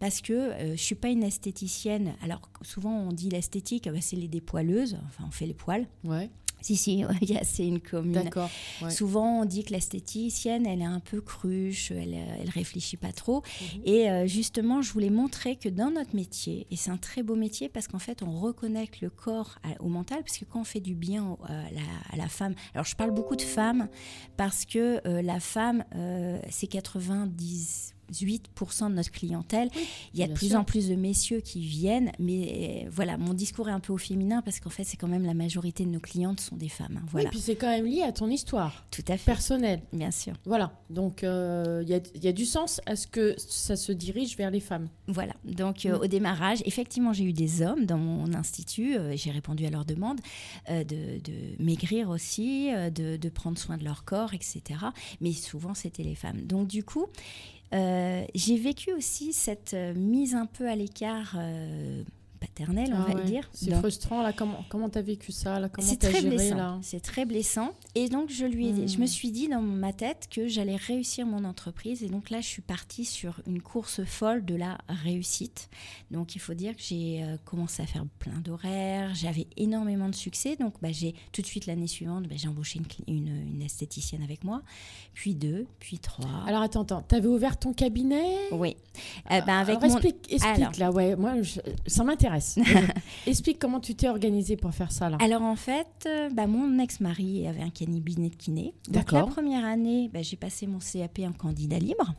Parce 0.00 0.20
que 0.20 0.32
euh, 0.32 0.66
je 0.66 0.70
ne 0.72 0.76
suis 0.76 0.94
pas 0.96 1.08
une 1.08 1.22
esthéticienne. 1.22 2.12
Alors, 2.22 2.42
souvent, 2.62 2.94
on 2.94 3.12
dit 3.12 3.30
l'esthétique, 3.30 3.88
bah, 3.88 4.00
c'est 4.00 4.16
les 4.16 4.28
dépoileuses. 4.28 4.98
Enfin, 5.06 5.24
on 5.26 5.30
fait 5.30 5.46
les 5.46 5.54
poils. 5.54 5.86
Ouais, 6.04 6.28
Si, 6.66 6.76
si, 6.76 7.04
il 7.20 7.28
y 7.30 7.36
a- 7.36 7.44
c'est 7.44 7.66
une 7.66 7.80
commune. 7.80 8.12
d'accord. 8.12 8.48
ouais. 8.80 8.88
Souvent, 8.90 9.42
on 9.42 9.44
dit 9.44 9.64
que 9.64 9.72
l'esthéticienne, 9.72 10.66
elle 10.66 10.80
est 10.80 10.84
un 10.86 11.00
peu 11.00 11.20
cruche, 11.20 11.90
elle, 11.90 12.14
euh, 12.14 12.36
elle 12.40 12.48
réfléchit 12.48 12.96
pas 12.96 13.12
trop. 13.12 13.42
Mhm. 13.60 13.80
Et 13.84 14.10
euh, 14.10 14.26
justement, 14.26 14.80
je 14.80 14.90
voulais 14.92 15.10
montrer 15.10 15.56
que 15.56 15.68
dans 15.68 15.90
notre 15.90 16.16
métier, 16.16 16.66
et 16.70 16.76
c'est 16.76 16.90
un 16.90 16.96
très 16.96 17.22
beau 17.22 17.34
métier 17.36 17.68
parce 17.68 17.86
qu'en 17.86 17.98
fait, 17.98 18.22
on 18.22 18.40
reconnecte 18.40 19.02
le 19.02 19.10
corps 19.10 19.56
à- 19.62 19.80
au 19.82 19.88
mental, 19.88 20.20
parce 20.24 20.38
que 20.38 20.46
quand 20.46 20.60
on 20.62 20.64
fait 20.64 20.80
du 20.80 20.94
bien 20.94 21.36
à, 21.44 21.52
la, 21.52 21.80
à 22.12 22.16
la 22.16 22.28
femme, 22.28 22.54
alors 22.72 22.86
je 22.86 22.96
parle 22.96 23.10
beaucoup 23.10 23.36
de 23.36 23.42
femmes 23.42 23.88
parce 24.38 24.64
que 24.64 25.00
euh, 25.06 25.20
la 25.20 25.40
femme, 25.40 25.84
c'est 26.48 26.66
98% 28.14 28.90
de 28.90 28.94
notre 28.94 29.10
clientèle. 29.10 29.68
Il 30.12 30.20
y 30.20 30.22
a 30.22 30.28
de 30.28 30.32
plus 30.32 30.48
sûr. 30.50 30.58
en 30.58 30.64
plus 30.64 30.88
de 30.88 30.94
messieurs 30.94 31.40
qui 31.40 31.60
viennent, 31.60 32.12
mais 32.18 32.84
euh, 32.86 32.88
voilà, 32.90 33.16
mon 33.16 33.34
discours 33.34 33.68
est 33.68 33.72
un 33.72 33.80
peu 33.80 33.92
au 33.92 33.98
féminin 33.98 34.42
parce 34.42 34.60
qu'en 34.60 34.70
fait, 34.70 34.84
c'est 34.84 34.96
quand 34.96 35.08
même 35.08 35.24
la 35.24 35.34
majorité 35.34 35.84
de 35.84 35.90
nos 35.90 36.00
clientes 36.00 36.40
sont 36.40 36.56
des 36.56 36.68
femmes. 36.68 36.98
hein, 37.02 37.06
voilà, 37.10 37.28
Oui, 37.28 37.30
puis 37.32 37.40
c'est 37.40 37.56
quand 37.56 37.68
même 37.70 37.86
lié 37.86 38.02
à 38.02 38.12
ton 38.12 38.28
histoire 38.30 38.84
tout 38.90 39.02
à 39.08 39.16
fait, 39.16 39.24
personnelle. 39.24 39.80
bien 39.92 40.10
sûr. 40.10 40.34
Voilà, 40.44 40.72
donc 40.90 41.24
euh, 41.24 41.80
il 41.82 41.88
y, 41.88 41.94
a, 41.94 42.00
il 42.14 42.24
y 42.24 42.28
a 42.28 42.32
du 42.32 42.44
sens 42.44 42.80
à 42.86 42.96
ce 42.96 43.06
que 43.06 43.34
ça 43.38 43.76
se 43.76 43.92
dirige 43.92 44.36
vers 44.36 44.50
les 44.50 44.60
femmes. 44.60 44.88
Voilà, 45.08 45.34
donc 45.44 45.86
euh, 45.86 45.98
au 45.98 46.06
démarrage, 46.06 46.62
effectivement, 46.66 47.12
j'ai 47.12 47.24
eu 47.24 47.32
des 47.32 47.62
hommes 47.62 47.86
dans 47.86 47.98
mon 47.98 48.32
institut, 48.34 48.96
euh, 48.96 49.16
j'ai 49.16 49.30
répondu 49.30 49.66
à 49.66 49.70
leurs 49.70 49.84
demandes 49.84 50.20
euh, 50.70 50.84
de, 50.84 51.18
de 51.20 51.62
maigrir 51.62 52.08
aussi, 52.10 52.70
de, 52.94 53.16
de 53.16 53.28
prendre 53.28 53.58
soin 53.58 53.76
de 53.76 53.84
leur 53.84 54.04
corps, 54.04 54.34
etc. 54.34 54.62
Mais 55.20 55.32
souvent, 55.32 55.74
c'était 55.74 56.02
les 56.02 56.14
femmes. 56.14 56.42
Donc 56.42 56.68
du 56.68 56.84
coup, 56.84 57.06
j'ai 58.34 58.56
vécu 58.56 58.92
aussi 58.92 59.32
cette 59.32 59.74
euh, 59.74 59.94
mise 59.94 60.34
un 60.34 60.46
peu 60.46 60.68
à 60.68 60.76
l'écart. 60.76 61.36
On 62.60 62.74
Ah 62.76 63.12
va 63.12 63.14
ouais. 63.14 63.24
dire. 63.24 63.48
C'est 63.52 63.70
Donc, 63.70 63.80
frustrant 63.80 64.22
là. 64.22 64.32
Comment 64.32 64.64
comment 64.68 64.88
t'as 64.88 65.02
vécu 65.02 65.32
ça 65.32 65.58
là 65.58 65.68
Comment 65.68 65.86
c'est 65.86 65.96
t'as 65.96 66.10
très 66.10 66.20
géré 66.20 66.36
blessant. 66.36 66.56
là 66.56 66.78
C'est 66.82 67.00
très 67.00 67.24
blessant. 67.24 67.70
Et 67.94 68.08
donc, 68.08 68.30
je, 68.30 68.44
lui 68.46 68.68
ai- 68.68 68.72
Hmm. 68.72 68.88
je 68.88 68.98
me 68.98 69.06
suis 69.06 69.30
dit 69.30 69.48
dans 69.48 69.60
ma 69.60 69.92
tête 69.92 70.28
que 70.30 70.46
j'allais 70.48 70.76
réussir 70.76 71.26
mon 71.26 71.44
entreprise. 71.44 72.02
Et 72.02 72.08
donc 72.08 72.30
là, 72.30 72.40
je 72.40 72.46
suis 72.46 72.62
partie 72.62 73.04
sur 73.04 73.40
une 73.46 73.60
course 73.60 74.04
folle 74.04 74.44
de 74.44 74.54
la 74.54 74.78
réussite. 74.88 75.68
Donc, 76.10 76.34
il 76.36 76.38
faut 76.40 76.54
dire 76.54 76.76
que 76.76 76.82
j'ai 76.82 77.22
euh, 77.24 77.36
commencé 77.44 77.82
à 77.82 77.86
faire 77.86 78.04
plein 78.18 78.38
d'horaires. 78.40 79.14
J'avais 79.14 79.46
énormément 79.56 80.08
de 80.08 80.14
succès. 80.14 80.56
Donc, 80.56 80.74
bah, 80.80 80.92
j'ai 80.92 81.14
tout 81.32 81.42
de 81.42 81.46
suite 81.46 81.66
l'année 81.66 81.86
suivante, 81.86 82.24
bah, 82.28 82.34
j'ai 82.36 82.48
embauché 82.48 82.78
une, 82.78 82.86
cli- 82.86 83.04
une, 83.08 83.28
une 83.54 83.62
esthéticienne 83.62 84.22
avec 84.22 84.44
moi. 84.44 84.62
Puis 85.12 85.34
deux, 85.34 85.66
puis 85.80 85.98
trois. 85.98 86.44
Alors 86.46 86.62
attends 86.62 86.82
attends. 86.82 87.02
T'avais 87.02 87.28
ouvert 87.28 87.58
ton 87.58 87.72
cabinet? 87.72 88.36
Oui. 88.52 88.76
Euh, 89.30 89.40
bah, 89.42 89.58
avec 89.58 89.76
Alors, 89.76 89.88
mon... 89.90 89.96
explique, 89.98 90.32
explique 90.32 90.56
Alors. 90.56 90.72
là, 90.78 90.90
ouais, 90.92 91.16
moi 91.16 91.40
je- 91.42 91.60
ça 91.86 92.04
m'intéresse. 92.04 92.43
Explique 93.26 93.58
comment 93.58 93.80
tu 93.80 93.94
t'es 93.94 94.08
organisé 94.08 94.56
pour 94.56 94.72
faire 94.72 94.92
ça 94.92 95.08
là. 95.10 95.18
Alors 95.20 95.42
en 95.42 95.56
fait, 95.56 95.86
euh, 96.06 96.28
bah, 96.30 96.46
mon 96.46 96.78
ex-mari 96.78 97.46
avait 97.46 97.62
un 97.62 97.70
cabinet 97.70 98.28
de 98.28 98.36
kiné. 98.36 98.74
Donc 98.88 99.12
la 99.12 99.24
première 99.24 99.64
année, 99.64 100.10
bah, 100.12 100.22
j'ai 100.22 100.36
passé 100.36 100.66
mon 100.66 100.78
CAP 100.78 101.20
en 101.20 101.32
candidat 101.32 101.78
libre. 101.78 102.14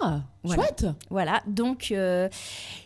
Ah, 0.00 0.22
Voilà. 0.42 0.62
chouette. 0.62 0.86
Voilà, 1.10 1.42
donc 1.46 1.88
euh, 1.92 2.28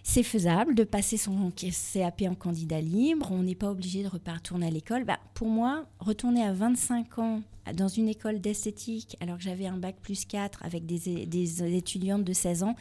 c'est 0.02 0.22
faisable 0.22 0.74
de 0.74 0.84
passer 0.84 1.16
son 1.16 1.50
CAP 1.50 2.22
en 2.28 2.34
candidat 2.34 2.80
libre. 2.80 3.28
On 3.30 3.42
n'est 3.42 3.54
pas 3.54 3.70
obligé 3.70 4.02
de 4.02 4.08
repartourner 4.08 4.66
à 4.66 4.70
l'école. 4.70 5.04
Bah, 5.04 5.18
pour 5.34 5.48
moi, 5.48 5.86
retourner 5.98 6.42
à 6.42 6.52
25 6.52 7.18
ans 7.18 7.40
dans 7.74 7.88
une 7.88 8.08
école 8.08 8.40
d'esthétique, 8.40 9.16
alors 9.20 9.38
que 9.38 9.42
j'avais 9.42 9.66
un 9.66 9.76
bac 9.76 9.96
plus 10.00 10.24
4 10.24 10.62
avec 10.62 10.86
des, 10.86 11.26
des 11.26 11.76
étudiantes 11.76 12.22
de 12.24 12.32
16 12.32 12.62
ans, 12.62 12.76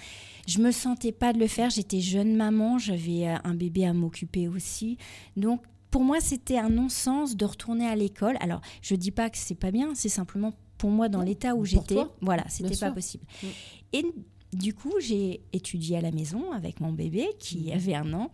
je 0.47 0.59
me 0.59 0.71
sentais 0.71 1.11
pas 1.11 1.33
de 1.33 1.39
le 1.39 1.47
faire. 1.47 1.69
J'étais 1.69 2.01
jeune 2.01 2.35
maman, 2.35 2.77
j'avais 2.77 3.27
euh, 3.27 3.35
un 3.43 3.53
bébé 3.55 3.85
à 3.85 3.93
m'occuper 3.93 4.47
aussi. 4.47 4.97
Donc, 5.37 5.61
pour 5.91 6.03
moi, 6.03 6.19
c'était 6.19 6.57
un 6.57 6.69
non-sens 6.69 7.35
de 7.37 7.45
retourner 7.45 7.87
à 7.87 7.95
l'école. 7.95 8.37
Alors, 8.41 8.61
je 8.81 8.95
dis 8.95 9.11
pas 9.11 9.29
que 9.29 9.37
c'est 9.37 9.55
pas 9.55 9.71
bien, 9.71 9.95
c'est 9.95 10.09
simplement 10.09 10.53
pour 10.77 10.89
moi 10.89 11.09
dans 11.09 11.21
l'état 11.21 11.55
où 11.55 11.65
j'étais, 11.65 11.97
voilà, 12.21 12.43
c'était 12.49 12.69
pas 12.69 12.75
sûr. 12.75 12.93
possible. 12.93 13.23
Mm. 13.41 13.47
Et 13.93 14.05
du 14.53 14.73
coup, 14.73 14.93
j'ai 14.99 15.41
étudié 15.51 15.97
à 15.97 16.01
la 16.01 16.11
maison 16.11 16.51
avec 16.53 16.79
mon 16.79 16.91
bébé 16.93 17.27
qui 17.39 17.65
Mhm. 17.67 17.71
avait 17.73 17.95
un 17.95 18.13
an 18.13 18.31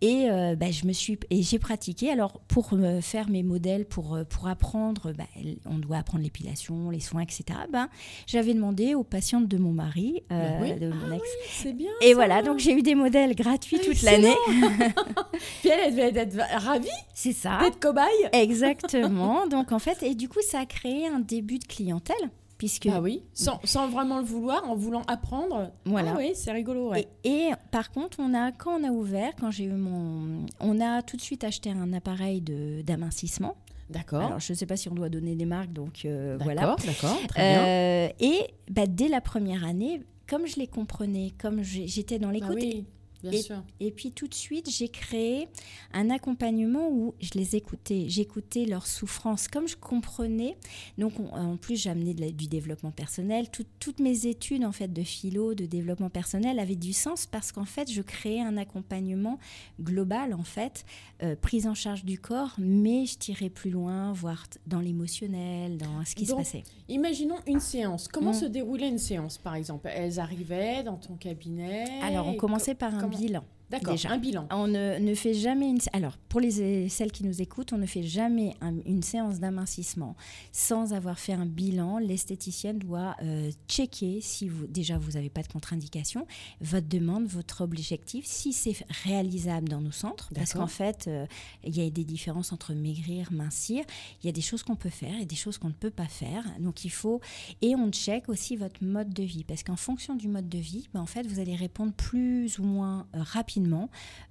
et 0.00 0.28
euh, 0.28 0.56
bah, 0.56 0.70
je 0.72 0.84
me 0.86 0.92
suis 0.92 1.18
et 1.30 1.42
j'ai 1.42 1.58
pratiqué. 1.60 2.10
Alors 2.10 2.40
pour 2.48 2.74
me 2.74 3.00
faire 3.00 3.28
mes 3.30 3.42
modèles, 3.44 3.84
pour 3.84 4.14
euh, 4.16 4.24
pour 4.24 4.48
apprendre, 4.48 5.12
bah, 5.12 5.24
on 5.66 5.78
doit 5.78 5.98
apprendre 5.98 6.24
l'épilation, 6.24 6.90
les 6.90 6.98
soins, 7.00 7.22
etc. 7.22 7.44
Ben, 7.72 7.88
j'avais 8.26 8.52
demandé 8.54 8.94
aux 8.94 9.04
patientes 9.04 9.46
de 9.46 9.58
mon 9.58 9.72
mari, 9.72 10.22
euh, 10.32 10.58
Bah 10.58 10.64
oui. 10.64 10.74
de 10.80 10.88
mon 10.88 11.12
ex. 11.14 11.22
C'est 11.50 11.72
bien. 11.72 11.90
Et 12.02 12.14
voilà, 12.14 12.42
donc 12.42 12.58
j'ai 12.58 12.72
eu 12.72 12.82
des 12.82 12.94
modèles 12.96 13.34
gratuits 13.36 13.78
toute 13.78 13.88
Excellent. 13.90 14.22
l'année. 14.22 14.34
Puis 15.60 15.68
elle, 15.70 15.98
elle 15.98 16.12
devait 16.12 16.20
être 16.22 16.36
ravie 16.64 16.88
C'est 17.14 17.32
ça. 17.32 17.58
d'être 17.62 17.78
cobaye. 17.78 18.06
Exactement. 18.32 19.46
Donc 19.46 19.72
en 19.72 19.78
fait, 19.78 20.02
et 20.02 20.14
du 20.14 20.28
coup, 20.28 20.40
ça 20.48 20.60
a 20.60 20.66
créé 20.66 21.06
un 21.06 21.20
début 21.20 21.58
de 21.58 21.64
clientèle 21.64 22.16
puisque 22.60 22.86
Ah 22.92 23.00
oui, 23.00 23.22
sans, 23.32 23.58
sans 23.64 23.88
vraiment 23.88 24.18
le 24.18 24.24
vouloir, 24.24 24.68
en 24.68 24.74
voulant 24.76 25.00
apprendre. 25.06 25.72
Voilà. 25.86 26.12
Ah 26.14 26.18
oui, 26.18 26.32
c'est 26.34 26.52
rigolo, 26.52 26.90
ouais. 26.90 27.08
Et, 27.24 27.30
et 27.30 27.50
par 27.70 27.90
contre, 27.90 28.18
on 28.20 28.34
a, 28.34 28.52
quand 28.52 28.78
on 28.78 28.84
a 28.84 28.90
ouvert, 28.90 29.32
quand 29.40 29.50
j'ai 29.50 29.64
eu 29.64 29.72
mon. 29.72 30.44
On 30.60 30.78
a 30.78 31.00
tout 31.00 31.16
de 31.16 31.22
suite 31.22 31.42
acheté 31.42 31.70
un 31.70 31.92
appareil 31.94 32.42
de- 32.42 32.82
d'amincissement. 32.82 33.56
D'accord. 33.88 34.20
Alors, 34.20 34.40
je 34.40 34.52
ne 34.52 34.56
sais 34.58 34.66
pas 34.66 34.76
si 34.76 34.90
on 34.90 34.94
doit 34.94 35.08
donner 35.08 35.34
des 35.36 35.46
marques, 35.46 35.72
donc 35.72 36.02
euh, 36.04 36.36
voilà. 36.42 36.60
D'accord, 36.60 36.76
d'accord, 36.84 37.18
très 37.28 37.50
bien. 37.50 37.64
Euh, 37.64 38.08
et 38.20 38.40
bah, 38.70 38.86
dès 38.86 39.08
la 39.08 39.22
première 39.22 39.64
année, 39.64 40.02
comme 40.28 40.46
je 40.46 40.56
les 40.56 40.66
comprenais, 40.66 41.32
comme 41.40 41.62
j'étais 41.62 42.18
dans 42.18 42.30
l'écoute, 42.30 42.58
oui, 42.60 42.84
bien 43.22 43.32
et- 43.32 43.42
sûr. 43.42 43.62
et 43.80 43.90
puis 43.90 44.12
tout 44.12 44.28
de 44.28 44.34
suite, 44.34 44.68
j'ai 44.70 44.88
créé 44.88 45.48
un 45.92 46.10
accompagnement 46.10 46.88
où 46.90 47.14
je 47.20 47.30
les 47.34 47.56
écoutais, 47.56 48.06
j'écoutais 48.08 48.64
leurs 48.64 48.86
souffrances, 48.86 49.48
comme 49.48 49.68
je 49.68 49.76
comprenais. 49.76 50.56
Donc 50.98 51.12
on- 51.18 51.30
en 51.34 51.56
plus, 51.56 51.84
de 51.84 52.20
la- 52.20 52.30
du 52.30 52.46
développement 52.48 52.90
personnel. 52.90 53.50
Tout- 53.50 53.64
toutes 53.78 54.00
mes 54.00 54.26
études 54.26 54.64
en 54.64 54.72
fait 54.72 54.88
de 54.92 55.02
philo, 55.02 55.54
de 55.54 55.66
développement 55.66 56.10
personnel 56.10 56.58
avaient 56.58 56.76
du 56.76 56.92
sens 56.92 57.26
parce 57.26 57.52
qu'en 57.52 57.64
fait, 57.64 57.90
je 57.90 58.02
créais 58.02 58.40
un 58.40 58.56
accompagnement 58.56 59.38
global 59.80 60.34
en 60.34 60.42
fait, 60.44 60.84
euh, 61.22 61.36
prise 61.36 61.66
en 61.66 61.74
charge 61.74 62.04
du 62.04 62.18
corps, 62.18 62.54
mais 62.58 63.06
je 63.06 63.18
tirais 63.18 63.50
plus 63.50 63.70
loin, 63.70 64.12
voire 64.12 64.46
dans 64.66 64.80
l'émotionnel, 64.80 65.76
dans 65.78 66.04
ce 66.04 66.14
qui 66.14 66.24
Donc, 66.26 66.40
se 66.40 66.44
passait. 66.58 66.64
Imaginons 66.88 67.36
une 67.46 67.60
séance. 67.60 68.08
Comment 68.08 68.30
Mm. 68.30 68.34
se 68.34 68.44
déroulait 68.46 68.88
une 68.88 68.98
séance, 68.98 69.38
par 69.38 69.54
exemple? 69.54 69.88
Elles 69.92 70.18
arrivaient 70.20 70.82
dans 70.82 70.96
ton 70.96 71.14
cabinet. 71.14 71.84
Alors 72.02 72.26
on 72.28 72.34
commençait 72.34 72.74
par 72.74 72.94
un 72.94 73.08
bilan. 73.10 73.44
D'accord, 73.70 73.94
déjà. 73.94 74.10
un 74.10 74.18
bilan. 74.18 74.46
On 74.50 74.66
ne, 74.66 74.98
ne 74.98 75.14
fait 75.14 75.34
jamais 75.34 75.68
une. 75.70 75.78
Alors, 75.92 76.16
pour 76.28 76.40
les, 76.40 76.88
celles 76.88 77.12
qui 77.12 77.24
nous 77.24 77.40
écoutent, 77.40 77.72
on 77.72 77.78
ne 77.78 77.86
fait 77.86 78.02
jamais 78.02 78.54
un- 78.60 78.78
une 78.84 79.02
séance 79.02 79.38
d'amincissement 79.40 80.16
sans 80.52 80.92
avoir 80.92 81.18
fait 81.18 81.32
un 81.32 81.46
bilan. 81.46 81.98
L'esthéticienne 81.98 82.78
doit 82.78 83.16
euh, 83.22 83.50
checker 83.68 84.20
si 84.20 84.48
vous, 84.48 84.66
déjà 84.66 84.98
vous 84.98 85.12
n'avez 85.12 85.30
pas 85.30 85.42
de 85.42 85.48
contre-indication, 85.48 86.26
votre 86.60 86.88
demande, 86.88 87.26
votre 87.26 87.60
objectif, 87.62 88.24
si 88.26 88.52
c'est 88.52 88.76
réalisable 89.04 89.68
dans 89.68 89.80
nos 89.80 89.90
centres. 89.92 90.30
Parce 90.34 90.52
qu'en 90.54 90.66
fait, 90.66 91.06
euh, 91.08 91.26
il 91.64 91.76
y 91.76 91.86
a 91.86 91.90
des 91.90 92.04
différences 92.04 92.52
entre 92.52 92.74
maigrir, 92.74 93.32
mincir. 93.32 93.84
Il 94.22 94.26
y 94.26 94.28
a 94.28 94.32
des 94.32 94.40
choses 94.40 94.62
qu'on 94.62 94.76
peut 94.76 94.88
faire 94.90 95.18
et 95.20 95.26
des 95.26 95.36
choses 95.36 95.58
qu'on 95.58 95.68
ne 95.68 95.72
peut 95.74 95.90
pas 95.90 96.06
faire. 96.08 96.44
Donc, 96.58 96.84
il 96.84 96.90
faut. 96.90 97.20
Et 97.62 97.76
on 97.76 97.90
check 97.90 98.28
aussi 98.28 98.56
votre 98.56 98.82
mode 98.82 99.12
de 99.14 99.22
vie. 99.22 99.44
Parce 99.44 99.62
qu'en 99.62 99.76
fonction 99.76 100.14
du 100.16 100.28
mode 100.28 100.48
de 100.48 100.58
vie, 100.58 100.88
ben, 100.92 101.00
en 101.00 101.06
fait, 101.06 101.26
vous 101.26 101.38
allez 101.38 101.54
répondre 101.54 101.92
plus 101.92 102.58
ou 102.58 102.64
moins 102.64 103.06
euh, 103.14 103.22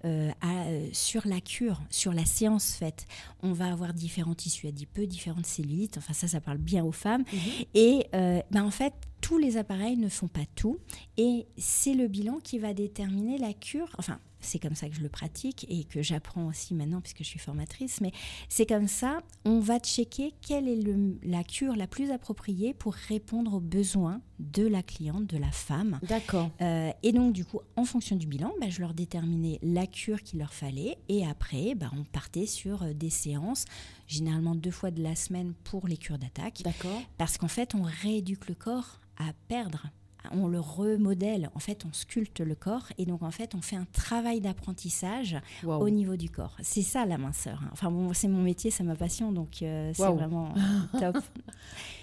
euh, 0.05 0.31
à, 0.41 0.67
euh, 0.67 0.87
sur 0.93 1.27
la 1.27 1.41
cure, 1.41 1.81
sur 1.89 2.13
la 2.13 2.25
séance 2.25 2.73
faite. 2.73 3.05
On 3.41 3.53
va 3.53 3.71
avoir 3.71 3.93
différents 3.93 4.35
tissus 4.35 4.67
adipeux, 4.67 5.07
différentes 5.07 5.45
cellulites. 5.45 5.97
Enfin, 5.97 6.13
ça, 6.13 6.27
ça 6.27 6.41
parle 6.41 6.57
bien 6.57 6.83
aux 6.83 6.91
femmes. 6.91 7.23
Mhm. 7.31 7.39
Et 7.73 8.07
euh, 8.13 8.41
ben, 8.51 8.63
en 8.63 8.71
fait, 8.71 8.93
tous 9.21 9.37
les 9.37 9.57
appareils 9.57 9.97
ne 9.97 10.09
font 10.09 10.27
pas 10.27 10.45
tout. 10.55 10.77
Et 11.17 11.47
c'est 11.57 11.93
le 11.93 12.07
bilan 12.07 12.39
qui 12.43 12.59
va 12.59 12.73
déterminer 12.73 13.37
la 13.37 13.53
cure. 13.53 13.89
Enfin, 13.97 14.19
c'est 14.41 14.59
comme 14.59 14.75
ça 14.75 14.89
que 14.89 14.95
je 14.95 15.01
le 15.01 15.09
pratique 15.09 15.65
et 15.69 15.83
que 15.83 16.01
j'apprends 16.01 16.47
aussi 16.47 16.73
maintenant 16.73 17.01
puisque 17.01 17.19
je 17.19 17.23
suis 17.27 17.39
formatrice. 17.39 18.01
Mais 18.01 18.11
c'est 18.47 18.65
comme 18.65 18.87
ça, 18.87 19.19
on 19.45 19.59
va 19.59 19.79
checker 19.79 20.33
quelle 20.41 20.67
est 20.67 20.75
le- 20.81 21.17
la 21.23 21.43
cure 21.43 21.75
la 21.75 21.87
plus 21.87 22.11
appropriée 22.11 22.73
pour 22.73 22.93
répondre 22.93 23.53
aux 23.55 23.59
besoins 23.59 24.21
de 24.39 24.65
la 24.65 24.81
cliente, 24.83 25.25
de 25.27 25.37
la 25.37 25.51
femme. 25.51 25.99
D'accord. 26.03 26.49
Euh, 26.61 26.91
et 27.03 27.11
donc, 27.11 27.33
du 27.33 27.43
coup, 27.43 27.59
en 27.75 27.83
fonction 27.83 28.15
du 28.15 28.25
bilan, 28.27 28.53
bah, 28.61 28.69
je 28.69 28.79
leur 28.79 28.93
déterminais 28.93 29.59
la 29.61 29.85
cure 29.85 30.23
qu'il 30.23 30.39
leur 30.39 30.53
fallait. 30.53 30.97
Et 31.09 31.25
après, 31.25 31.75
bah, 31.75 31.91
on 31.97 32.03
partait 32.05 32.45
sur 32.45 32.83
euh, 32.83 32.93
des 32.93 33.09
séances, 33.09 33.65
généralement 34.07 34.55
deux 34.55 34.71
fois 34.71 34.91
de 34.91 35.03
la 35.03 35.15
semaine 35.15 35.53
pour 35.65 35.87
les 35.87 35.97
cures 35.97 36.17
d'attaque. 36.17 36.61
D'accord. 36.63 37.01
Parce 37.17 37.37
qu'en 37.37 37.49
fait, 37.49 37.75
on 37.75 37.81
rééduque 37.81 38.47
le 38.47 38.55
corps 38.55 38.99
à 39.17 39.33
perdre. 39.49 39.87
On 40.31 40.47
le 40.47 40.59
remodèle. 40.59 41.49
En 41.55 41.59
fait, 41.59 41.85
on 41.85 41.93
sculpte 41.93 42.39
le 42.41 42.55
corps. 42.55 42.87
Et 42.97 43.05
donc, 43.05 43.23
en 43.23 43.31
fait, 43.31 43.55
on 43.55 43.61
fait 43.61 43.75
un 43.77 43.87
travail 43.93 44.41
d'apprentissage 44.41 45.37
au 45.81 45.89
niveau 45.89 46.15
du 46.17 46.29
corps. 46.29 46.55
C'est 46.61 46.81
ça 46.81 47.05
la 47.05 47.17
minceur. 47.17 47.61
hein. 47.63 47.69
Enfin, 47.71 47.89
bon, 47.91 48.13
c'est 48.13 48.27
mon 48.27 48.41
métier, 48.41 48.69
c'est 48.71 48.83
ma 48.83 48.95
passion. 48.95 49.31
Donc, 49.31 49.61
euh, 49.61 49.91
c'est 49.93 50.03
vraiment 50.15 50.53
top. 50.99 51.17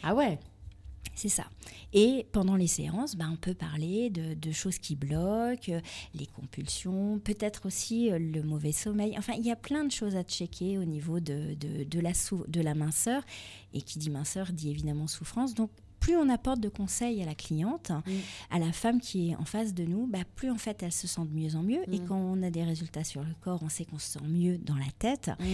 Ah 0.02 0.14
ouais. 0.14 0.38
C'est 1.14 1.30
ça. 1.30 1.44
Et 1.94 2.26
pendant 2.32 2.56
les 2.56 2.66
séances, 2.66 3.16
ben, 3.16 3.30
on 3.32 3.36
peut 3.36 3.54
parler 3.54 4.10
de, 4.10 4.34
de 4.34 4.52
choses 4.52 4.78
qui 4.78 4.96
bloquent, 4.96 5.72
les 6.14 6.26
compulsions, 6.26 7.18
peut-être 7.20 7.64
aussi 7.64 8.10
euh, 8.12 8.18
le 8.18 8.42
mauvais 8.42 8.72
sommeil. 8.72 9.14
Enfin, 9.16 9.32
il 9.38 9.46
y 9.46 9.50
a 9.50 9.56
plein 9.56 9.84
de 9.84 9.90
choses 9.90 10.14
à 10.14 10.24
checker 10.24 10.76
au 10.76 10.84
niveau 10.84 11.18
de, 11.18 11.54
de, 11.54 11.84
de 11.84 12.00
la, 12.00 12.12
sou- 12.12 12.44
de 12.48 12.60
la 12.60 12.74
minceur. 12.74 13.22
Et 13.72 13.80
qui 13.80 13.98
dit 13.98 14.10
minceur 14.10 14.52
dit 14.52 14.70
évidemment 14.70 15.06
souffrance. 15.06 15.54
Donc, 15.54 15.70
plus 16.06 16.16
on 16.16 16.28
apporte 16.28 16.60
de 16.60 16.68
conseils 16.68 17.20
à 17.20 17.26
la 17.26 17.34
cliente, 17.34 17.90
Mm. 17.90 18.12
à 18.52 18.58
la 18.60 18.70
femme 18.70 19.00
qui 19.00 19.30
est 19.30 19.34
en 19.34 19.44
face 19.44 19.74
de 19.74 19.82
nous, 19.84 20.06
bah, 20.06 20.20
plus 20.36 20.52
en 20.52 20.56
fait 20.56 20.80
elle 20.84 20.92
se 20.92 21.08
sent 21.08 21.22
de 21.28 21.34
mieux 21.36 21.56
en 21.56 21.64
mieux. 21.64 21.82
Et 21.92 21.98
Mm. 21.98 22.04
quand 22.06 22.16
on 22.16 22.40
a 22.44 22.50
des 22.50 22.62
résultats 22.62 23.02
sur 23.02 23.22
le 23.22 23.34
corps, 23.40 23.60
on 23.64 23.68
sait 23.68 23.84
qu'on 23.84 23.98
se 23.98 24.12
sent 24.12 24.24
mieux 24.28 24.56
dans 24.58 24.76
la 24.76 24.86
tête. 25.00 25.32
Mm. 25.40 25.44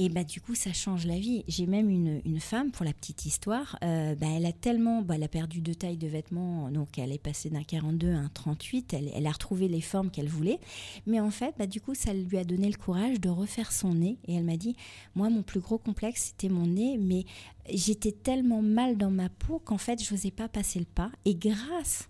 Et 0.00 0.08
bah, 0.10 0.22
du 0.24 0.42
coup, 0.42 0.54
ça 0.54 0.74
change 0.74 1.06
la 1.06 1.18
vie. 1.18 1.44
J'ai 1.48 1.66
même 1.66 1.88
une, 1.88 2.20
une 2.26 2.40
femme, 2.40 2.72
pour 2.72 2.84
la 2.84 2.92
petite 2.92 3.24
histoire, 3.24 3.78
euh, 3.82 4.14
bah, 4.16 4.26
elle 4.36 4.44
a 4.44 4.52
tellement, 4.52 5.00
bah, 5.00 5.14
elle 5.14 5.22
a 5.22 5.28
perdu 5.28 5.62
deux 5.62 5.74
tailles 5.74 5.96
de 5.96 6.08
vêtements, 6.08 6.70
donc 6.70 6.98
elle 6.98 7.10
est 7.12 7.16
passée 7.22 7.48
d'un 7.48 7.62
42 7.62 8.12
à 8.12 8.18
un 8.18 8.28
38, 8.34 8.92
elle, 8.92 9.10
elle 9.14 9.26
a 9.26 9.30
retrouvé 9.32 9.66
les 9.68 9.80
formes 9.80 10.10
qu'elle 10.10 10.28
voulait. 10.28 10.58
Mais 11.06 11.20
en 11.20 11.30
fait, 11.30 11.54
bah, 11.58 11.66
du 11.66 11.80
coup, 11.80 11.94
ça 11.94 12.12
lui 12.12 12.36
a 12.36 12.44
donné 12.44 12.68
le 12.68 12.76
courage 12.76 13.18
de 13.18 13.30
refaire 13.30 13.72
son 13.72 13.94
nez. 13.94 14.18
Et 14.28 14.34
elle 14.34 14.44
m'a 14.44 14.58
dit, 14.58 14.76
moi, 15.14 15.30
mon 15.30 15.42
plus 15.42 15.60
gros 15.60 15.78
complexe, 15.78 16.32
c'était 16.36 16.52
mon 16.52 16.66
nez, 16.66 16.98
mais 16.98 17.24
j'étais 17.68 18.12
tellement 18.12 18.62
mal 18.62 18.96
dans 18.96 19.10
ma 19.10 19.28
peau 19.28 19.58
qu'en 19.58 19.78
fait, 19.78 20.02
je 20.02 20.12
n'osais 20.12 20.30
pas 20.30 20.48
passer 20.48 20.78
le 20.78 20.84
pas. 20.84 21.10
Et 21.24 21.34
grâce 21.34 22.08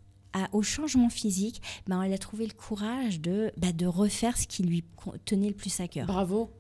au 0.53 0.63
changement 0.63 1.11
physique, 1.11 1.61
ben, 1.87 2.03
elle 2.03 2.13
a 2.13 2.19
trouvé 2.19 2.47
le 2.47 2.55
courage 2.55 3.21
de, 3.21 3.53
bah, 3.57 3.73
de 3.73 3.87
refaire 3.87 4.37
ce 4.39 4.47
qui 4.47 4.63
lui 4.63 4.85
tenait 5.25 5.49
le 5.49 5.55
plus 5.55 5.81
à 5.81 5.89
cœur. 5.89 6.07
Bravo. 6.07 6.51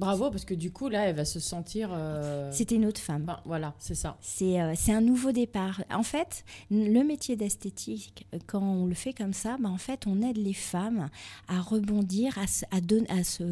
Bravo, 0.00 0.30
parce 0.30 0.46
que 0.46 0.54
du 0.54 0.72
coup, 0.72 0.88
là, 0.88 1.04
elle 1.06 1.14
va 1.14 1.26
se 1.26 1.38
sentir. 1.38 1.90
euh, 1.92 2.50
C'était 2.52 2.76
une 2.76 2.86
autre 2.86 3.00
femme. 3.00 3.24
enfin, 3.28 3.40
voilà, 3.44 3.74
c'est 3.78 3.94
ça. 3.94 4.16
C'est 4.22 4.60
euh, 4.60 4.72
c'est 4.74 4.92
un 4.92 5.02
nouveau 5.02 5.30
départ. 5.30 5.82
En 5.92 6.02
fait, 6.02 6.44
le 6.70 7.02
métier 7.02 7.36
d'esthétique, 7.36 8.26
euh, 8.34 8.38
quand 8.46 8.62
on 8.62 8.86
le 8.86 8.94
fait 8.94 9.12
comme 9.12 9.34
ça, 9.34 9.58
bah, 9.60 9.68
en 9.68 9.76
fait, 9.76 10.06
on 10.06 10.22
aide 10.22 10.38
les 10.38 10.54
femmes 10.54 11.10
à 11.48 11.60
rebondir, 11.60 12.38
à 12.38 12.46
se, 12.46 12.64
à 12.70 12.80
don- 12.80 13.04
à 13.10 13.22
se 13.24 13.44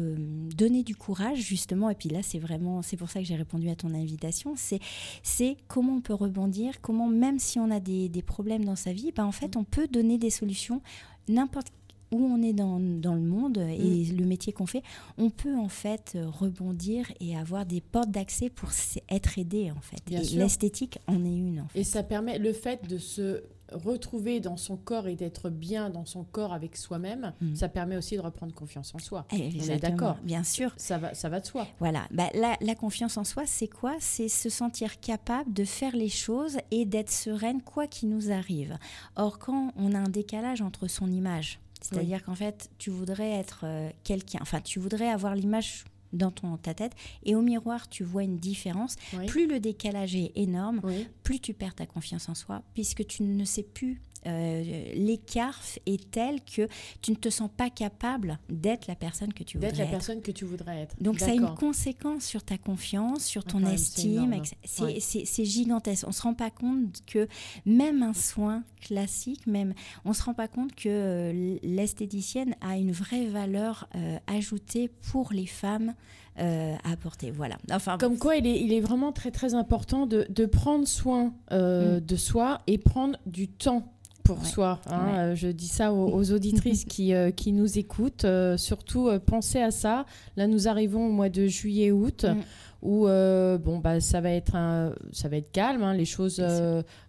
donner 0.55 0.81
du 0.83 0.95
courage, 0.95 1.37
justement. 1.39 1.89
Et 1.91 1.95
puis 1.95 2.09
là, 2.09 2.19
c'est 2.23 2.39
vraiment, 2.39 2.81
c'est 2.81 2.97
pour 2.97 3.09
ça 3.11 3.19
que 3.19 3.25
j'ai 3.25 3.35
répondu 3.35 3.69
à 3.69 3.75
ton 3.75 3.93
invitation. 3.93 4.55
C'est 4.57 4.79
c'est 5.21 5.55
comment 5.67 5.93
on 5.97 6.01
peut 6.01 6.15
rebondir, 6.15 6.81
comment, 6.81 7.07
même 7.07 7.37
si 7.37 7.59
on 7.59 7.69
a 7.69 7.79
des, 7.79 8.09
des 8.09 8.21
problèmes 8.23 8.65
dans 8.65 8.75
sa 8.75 8.91
vie, 8.91 9.11
bah, 9.15 9.25
en 9.25 9.31
fait, 9.31 9.55
on 9.55 9.63
peut 9.63 9.87
donner 9.87 10.17
des 10.17 10.31
solutions 10.31 10.81
n'importe 11.27 11.67
où 12.11 12.17
on 12.23 12.41
est 12.41 12.53
dans, 12.53 12.79
dans 12.79 13.13
le 13.15 13.21
monde 13.21 13.57
et 13.57 14.05
le 14.05 14.25
métier 14.25 14.51
qu'on 14.53 14.65
fait, 14.65 14.83
on 15.17 15.29
peut 15.29 15.55
en 15.55 15.69
fait 15.69 16.17
rebondir 16.25 17.05
et 17.19 17.37
avoir 17.37 17.65
des 17.65 17.81
portes 17.81 18.11
d'accès 18.11 18.49
pour 18.49 18.69
être 19.09 19.37
aidé 19.37 19.71
en 19.71 19.81
fait. 19.81 20.01
Bien 20.07 20.21
et 20.21 20.25
l'esthétique 20.35 20.99
en 21.07 21.23
est 21.23 21.35
une 21.37 21.61
en 21.61 21.67
fait. 21.67 21.79
Et 21.79 21.83
ça 21.83 22.03
permet 22.03 22.39
le 22.39 22.53
fait 22.53 22.87
de 22.87 22.97
se 22.97 23.43
retrouver 23.71 24.39
dans 24.39 24.57
son 24.57 24.77
corps 24.77 25.07
et 25.07 25.15
d'être 25.15 25.51
bien 25.51 25.91
dans 25.91 26.05
son 26.05 26.23
corps 26.23 26.53
avec 26.53 26.75
soi-même, 26.75 27.33
Mm. 27.39 27.53
ça 27.53 27.69
permet 27.69 27.97
aussi 27.97 28.15
de 28.15 28.21
reprendre 28.21 28.51
confiance 28.55 28.95
en 28.95 28.97
soi. 28.97 29.27
Eh, 29.31 29.35
On 29.35 29.37
est 29.39 29.45
exactement, 29.47 29.91
d'accord. 29.95 30.17
Bien 30.23 30.43
sûr. 30.43 30.73
Ça 30.77 30.97
va, 30.97 31.13
ça 31.13 31.29
va 31.29 31.39
de 31.39 31.45
soi. 31.45 31.67
Voilà. 31.79 32.07
Bah, 32.09 32.29
la, 32.33 32.57
la 32.61 32.73
confiance 32.73 33.15
en 33.17 33.23
soi, 33.23 33.43
c'est 33.45 33.67
quoi? 33.67 33.95
C'est 33.99 34.27
se 34.27 34.49
sentir 34.49 34.99
capable 34.99 35.53
de 35.53 35.63
faire 35.65 35.95
les 35.95 36.09
choses 36.09 36.57
et 36.71 36.85
d'être 36.85 37.11
sereine 37.11 37.61
quoi 37.61 37.85
qu'il 37.85 38.09
nous 38.09 38.31
arrive. 38.31 38.75
Or, 39.15 39.37
quand 39.37 39.71
on 39.75 39.93
a 39.93 39.99
un 39.99 40.09
décalage 40.09 40.61
entre 40.63 40.87
son 40.87 41.11
image, 41.11 41.59
c'est-à-dire 41.81 42.23
qu'en 42.23 42.35
fait, 42.35 42.69
tu 42.77 42.89
voudrais 42.89 43.31
être 43.31 43.61
euh, 43.63 43.89
quelqu'un, 44.03 44.39
enfin, 44.41 44.61
tu 44.61 44.79
voudrais 44.79 45.07
avoir 45.09 45.35
l'image 45.35 45.85
dans 46.11 46.31
ton, 46.31 46.57
ta 46.57 46.73
tête 46.73 46.93
et 47.23 47.35
au 47.35 47.41
miroir, 47.41 47.87
tu 47.87 48.03
vois 48.03 48.23
une 48.23 48.37
différence. 48.37 48.95
Oui. 49.13 49.27
Plus 49.27 49.47
le 49.47 49.59
décalage 49.59 50.15
est 50.15 50.31
énorme, 50.35 50.81
Oui. 50.83 51.07
plus 51.23 51.39
tu 51.39 51.53
perds 51.53 51.75
ta 51.75 51.85
confiance 51.85 52.29
en 52.29 52.35
soi, 52.35 52.63
puisque 52.73 53.05
tu 53.05 53.23
ne 53.23 53.45
sais 53.45 53.63
plus. 53.63 54.01
Euh, 54.27 54.93
L'écart 54.95 55.59
est 55.85 56.09
tel 56.11 56.41
que 56.43 56.67
tu 57.01 57.11
ne 57.11 57.15
te 57.15 57.29
sens 57.29 57.49
pas 57.55 57.69
capable 57.69 58.39
d'être 58.49 58.87
la 58.87 58.95
personne 58.95 59.33
que 59.33 59.43
tu 59.43 59.57
voudrais 59.57 59.69
D'être 59.71 59.77
la 59.79 59.85
être. 59.85 59.91
personne 59.91 60.21
que 60.21 60.31
tu 60.31 60.45
voudrais 60.45 60.81
être. 60.81 60.95
Donc 61.01 61.19
ça 61.19 61.31
a 61.31 61.33
une 61.33 61.53
conséquence 61.55 62.23
sur 62.25 62.43
ta 62.43 62.57
confiance, 62.57 63.23
sur 63.25 63.43
ton 63.43 63.65
estime. 63.65 64.41
C'est 64.63 64.83
Ouais. 64.83 65.45
gigantesque. 65.45 66.05
On 66.07 66.11
se 66.11 66.21
rend 66.21 66.33
pas 66.33 66.49
compte 66.51 67.03
que 67.05 67.27
même 67.65 68.03
un 68.03 68.13
soin 68.13 68.63
classique, 68.81 69.45
même, 69.47 69.73
on 70.05 70.13
se 70.13 70.23
rend 70.23 70.33
pas 70.33 70.47
compte 70.47 70.73
que 70.75 70.89
euh, 70.89 71.57
l'esthéticienne 71.63 72.55
a 72.61 72.77
une 72.77 72.91
vraie 72.91 73.25
valeur 73.27 73.87
euh, 73.95 74.17
ajoutée 74.27 74.89
pour 75.11 75.31
les 75.33 75.45
femmes 75.45 75.93
euh, 76.39 76.75
à 76.83 76.91
apporter. 76.91 77.31
Voilà. 77.31 77.57
Enfin, 77.71 77.97
Comme 77.97 78.17
quoi, 78.17 78.37
il 78.37 78.47
est, 78.47 78.61
il 78.61 78.71
est 78.71 78.79
vraiment 78.79 79.11
très 79.11 79.31
très 79.31 79.53
important 79.55 80.05
de, 80.05 80.25
de 80.29 80.45
prendre 80.45 80.87
soin 80.87 81.33
euh, 81.51 81.97
Mm. 81.97 82.05
de 82.05 82.15
soi 82.15 82.61
et 82.67 82.77
prendre 82.77 83.17
du 83.25 83.47
temps 83.47 83.91
pour 84.23 84.39
Ouais. 84.39 84.45
soi. 84.45 84.79
hein. 84.87 85.05
Ouais. 85.05 85.17
Euh, 85.19 85.35
je 85.35 85.47
dis 85.47 85.67
ça 85.67 85.91
aux, 85.93 86.11
aux 86.13 86.31
auditrices 86.33 86.85
qui, 86.85 87.13
euh, 87.13 87.31
qui 87.31 87.51
nous 87.51 87.77
écoutent. 87.79 88.25
Euh, 88.25 88.57
surtout, 88.57 89.07
euh, 89.07 89.19
pensez 89.19 89.59
à 89.61 89.71
ça. 89.71 90.05
Là, 90.37 90.47
nous 90.47 90.67
arrivons 90.67 91.07
au 91.07 91.11
mois 91.11 91.29
de 91.29 91.45
juillet-août. 91.47 92.25
Mm. 92.25 92.41
Où 92.81 93.07
bon 93.07 93.79
bah 93.83 93.99
ça 93.99 94.21
va 94.21 94.29
être 94.31 94.55
un- 94.55 94.93
ça 95.11 95.27
va 95.27 95.35
être 95.35 95.51
calme, 95.51 95.83
hein. 95.83 95.93
les 95.93 96.05
choses 96.05 96.41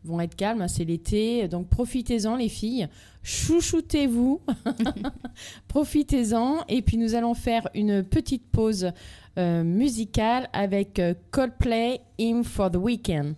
vont 0.02 0.20
être 0.20 0.34
calmes, 0.34 0.62
hein. 0.62 0.66
c'est 0.66 0.82
l'été, 0.84 1.46
donc 1.46 1.68
profitez-en 1.68 2.34
les 2.34 2.48
filles, 2.48 2.88
chouchoutez-vous, 3.22 4.40
profitez-en 5.68 6.64
et 6.68 6.82
puis 6.82 6.96
nous 6.96 7.14
allons 7.14 7.34
faire 7.34 7.68
une 7.74 8.02
petite 8.02 8.50
pause 8.50 8.90
musicale 9.36 10.48
avec 10.52 11.00
Coldplay 11.30 12.00
Him 12.18 12.42
for 12.42 12.70
the 12.70 12.76
Weekend. 12.76 13.34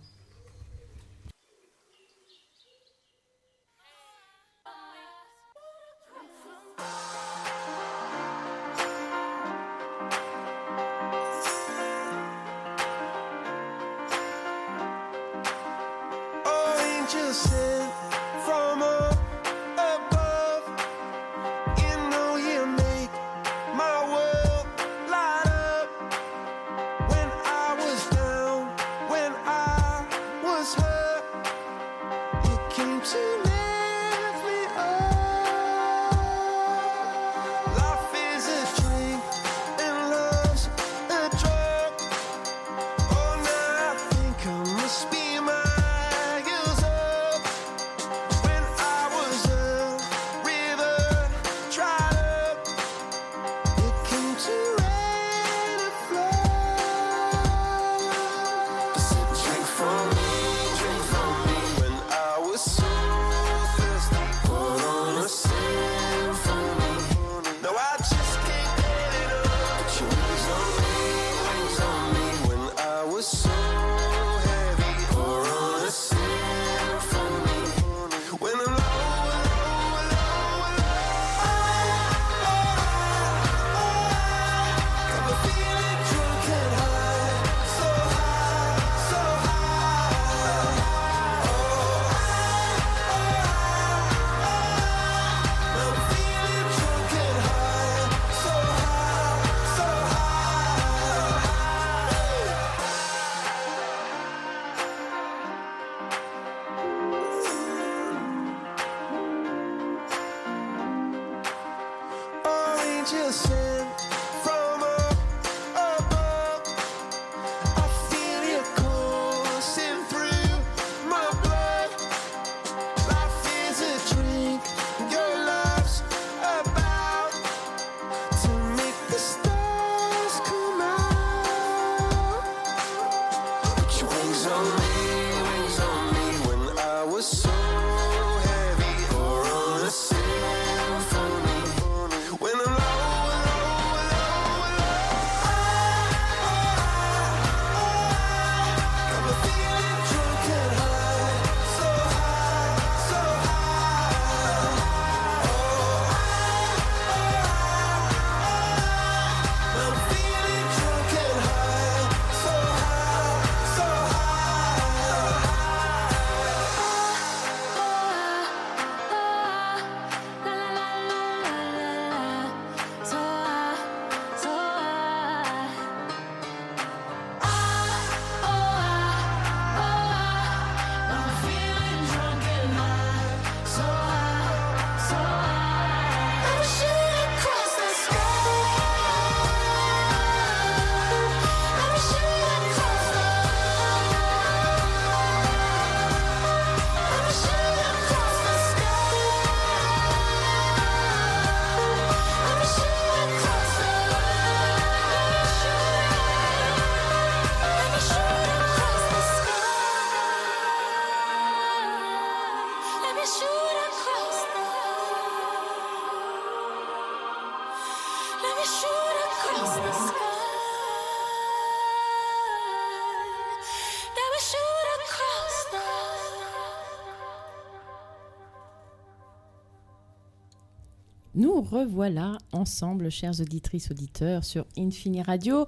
Revoilà 231.63 232.37
ensemble, 232.51 233.09
chères 233.09 233.39
auditrices, 233.39 233.91
auditeurs, 233.91 234.43
sur 234.43 234.65
Infini 234.77 235.21
Radio, 235.21 235.65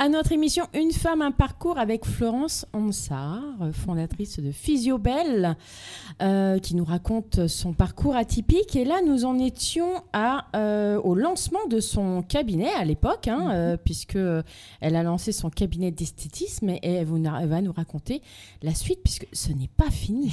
à 0.00 0.08
notre 0.08 0.30
émission 0.30 0.64
Une 0.74 0.92
femme, 0.92 1.22
un 1.22 1.32
parcours 1.32 1.76
avec 1.76 2.04
Florence 2.06 2.66
Onsard, 2.72 3.42
fondatrice 3.72 4.38
de 4.38 4.52
Physiobel, 4.52 5.56
euh, 6.22 6.58
qui 6.60 6.76
nous 6.76 6.84
raconte 6.84 7.48
son 7.48 7.72
parcours 7.72 8.14
atypique. 8.14 8.76
Et 8.76 8.84
là, 8.84 9.00
nous 9.04 9.24
en 9.24 9.38
étions 9.40 9.90
à, 10.12 10.46
euh, 10.56 11.00
au 11.00 11.16
lancement 11.16 11.66
de 11.68 11.80
son 11.80 12.22
cabinet 12.22 12.70
à 12.78 12.84
l'époque, 12.84 13.26
hein, 13.26 13.48
euh, 13.50 13.76
puisque 13.76 14.16
elle 14.80 14.94
a 14.94 15.02
lancé 15.02 15.32
son 15.32 15.50
cabinet 15.50 15.90
d'esthétisme 15.90 16.68
et 16.70 16.80
elle, 16.82 17.04
vous- 17.06 17.16
elle 17.16 17.48
va 17.48 17.60
nous 17.60 17.72
raconter 17.72 18.22
la 18.62 18.74
suite, 18.74 19.00
puisque 19.02 19.26
ce 19.32 19.50
n'est 19.52 19.70
pas 19.76 19.90
fini. 19.90 20.32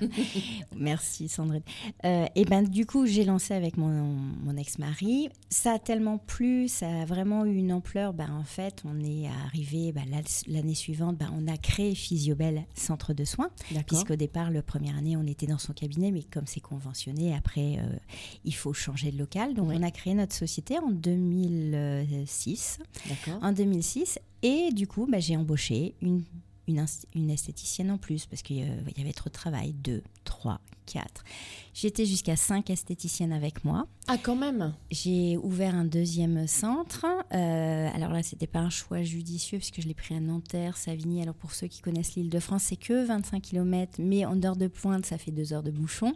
Merci 0.76 1.28
Sandrine. 1.28 1.62
Euh, 2.06 2.24
et 2.34 2.44
ben 2.46 2.62
du 2.62 2.86
coup 2.86 3.04
j'ai 3.06 3.24
lancé 3.24 3.52
avec 3.54 3.76
mon, 3.76 4.16
mon 4.44 4.56
ex-mari. 4.56 5.28
Ça 5.50 5.72
a 5.74 5.78
tellement 5.78 6.16
plu, 6.18 6.68
ça 6.68 6.86
a 7.02 7.04
vraiment 7.04 7.44
eu 7.44 7.54
une 7.56 7.72
ampleur. 7.72 8.12
Ben, 8.14 8.28
en 8.38 8.44
fait, 8.44 8.82
on 8.84 8.93
est 9.00 9.28
arrivé 9.46 9.92
la- 9.94 10.20
l'année 10.46 10.74
suivante, 10.74 11.16
ben, 11.16 11.30
on 11.36 11.46
a 11.48 11.56
créé 11.56 11.94
Physiobel 11.94 12.64
Centre 12.74 13.14
de 13.14 13.24
soins. 13.24 13.50
Puisqu'au 13.86 14.16
départ, 14.16 14.50
la 14.50 14.62
première 14.62 14.96
année, 14.96 15.16
on 15.16 15.26
était 15.26 15.46
dans 15.46 15.58
son 15.58 15.72
cabinet, 15.72 16.10
mais 16.10 16.22
comme 16.22 16.46
c'est 16.46 16.60
conventionné, 16.60 17.34
après, 17.34 17.78
euh, 17.78 17.96
il 18.44 18.54
faut 18.54 18.72
changer 18.72 19.10
de 19.12 19.18
local. 19.18 19.54
Donc, 19.54 19.68
Oui. 19.68 19.76
on 19.78 19.82
a 19.82 19.90
créé 19.90 20.14
notre 20.14 20.34
société 20.34 20.78
en 20.78 20.90
2006. 20.90 22.78
D'accord. 23.08 23.42
En 23.42 23.52
2006. 23.52 24.18
Et 24.42 24.70
du 24.72 24.86
coup, 24.86 25.06
bah, 25.10 25.20
j'ai 25.20 25.36
embauché 25.36 25.94
une, 26.02 26.22
une, 26.68 26.84
une 27.14 27.30
esthéticienne 27.30 27.90
en 27.90 27.98
plus 27.98 28.26
parce 28.26 28.42
qu'il 28.42 28.58
y 28.58 29.00
avait 29.00 29.12
trop 29.12 29.28
de 29.28 29.34
travail. 29.34 29.72
Deux, 29.72 30.02
trois, 30.24 30.60
quatre. 30.86 31.24
J'étais 31.72 32.06
jusqu'à 32.06 32.36
cinq 32.36 32.70
esthéticiennes 32.70 33.32
avec 33.32 33.64
moi. 33.64 33.86
Ah, 34.06 34.18
quand 34.18 34.36
même 34.36 34.74
J'ai 34.90 35.36
ouvert 35.38 35.74
un 35.74 35.84
deuxième 35.84 36.46
centre. 36.46 37.06
Euh, 37.32 37.88
alors 37.94 38.10
là, 38.10 38.22
c'était 38.22 38.46
pas 38.46 38.60
un 38.60 38.70
choix 38.70 39.02
judicieux 39.02 39.58
puisque 39.58 39.80
je 39.80 39.88
l'ai 39.88 39.94
pris 39.94 40.14
à 40.14 40.20
Nanterre, 40.20 40.76
Savigny. 40.76 41.22
Alors 41.22 41.34
pour 41.34 41.52
ceux 41.52 41.66
qui 41.66 41.80
connaissent 41.80 42.14
l'île 42.14 42.30
de 42.30 42.38
France, 42.38 42.64
c'est 42.64 42.76
que 42.76 43.04
25 43.04 43.42
km, 43.42 43.94
mais 43.98 44.24
en 44.24 44.42
heure 44.42 44.56
de 44.56 44.68
pointe, 44.68 45.06
ça 45.06 45.18
fait 45.18 45.32
deux 45.32 45.52
heures 45.52 45.62
de 45.62 45.70
bouchon. 45.70 46.12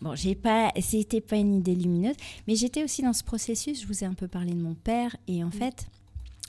Bon, 0.00 0.14
j'ai 0.14 0.34
pas, 0.34 0.72
c'était 0.80 1.20
pas 1.20 1.36
une 1.36 1.54
idée 1.54 1.74
lumineuse, 1.74 2.16
mais 2.46 2.54
j'étais 2.54 2.84
aussi 2.84 3.02
dans 3.02 3.12
ce 3.12 3.24
processus. 3.24 3.80
Je 3.82 3.86
vous 3.86 4.04
ai 4.04 4.06
un 4.06 4.14
peu 4.14 4.28
parlé 4.28 4.52
de 4.52 4.60
mon 4.60 4.74
père 4.74 5.16
et 5.28 5.42
en 5.44 5.50
fait. 5.50 5.86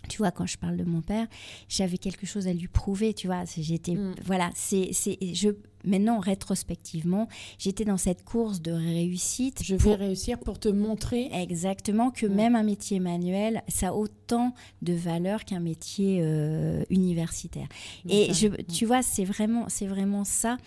Tu 0.08 0.18
vois, 0.20 0.32
quand 0.32 0.46
je 0.46 0.58
parle 0.58 0.78
de 0.78 0.84
mon 0.84 1.02
père, 1.02 1.28
j'avais 1.70 1.98
quelque 1.98 2.26
chose 2.26 2.48
à 2.48 2.54
lui 2.54 2.68
prouver, 2.68 3.14
tu 3.14 3.28
vois. 3.28 3.44
J'étais, 3.58 3.94
Mm. 3.96 4.16
voilà, 4.26 4.50
c'est, 4.56 4.90
c'est, 4.94 5.18
je, 5.34 5.50
maintenant, 5.86 6.20
rétrospectivement, 6.20 7.28
j'étais 7.60 7.86
dans 7.86 7.98
cette 7.98 8.24
course 8.24 8.62
de 8.62 8.72
réussite. 8.72 9.62
Je 9.64 9.76
pour- 9.76 9.92
vais 9.98 10.06
réussir 10.06 10.40
pour 10.40 10.60
te 10.60 10.70
montrer. 10.70 11.30
Exactement, 11.34 12.12
que 12.12 12.26
même 12.26 12.56
un 12.56 12.64
métier 12.64 13.00
manuel, 13.00 13.64
ça 13.68 13.90
a 13.90 13.94
autant 13.94 14.54
de 14.82 14.94
valeur 14.94 15.46
qu'un 15.46 15.60
métier 15.60 16.20
euh, 16.22 16.84
universitaire. 16.90 17.68
Et 18.10 18.34
je, 18.34 18.48
tu 18.64 18.86
vois, 18.86 19.02
c'est 19.02 19.26
vraiment, 19.26 19.66
c'est 19.70 19.88
vraiment 19.88 20.24
ça. 20.24 20.58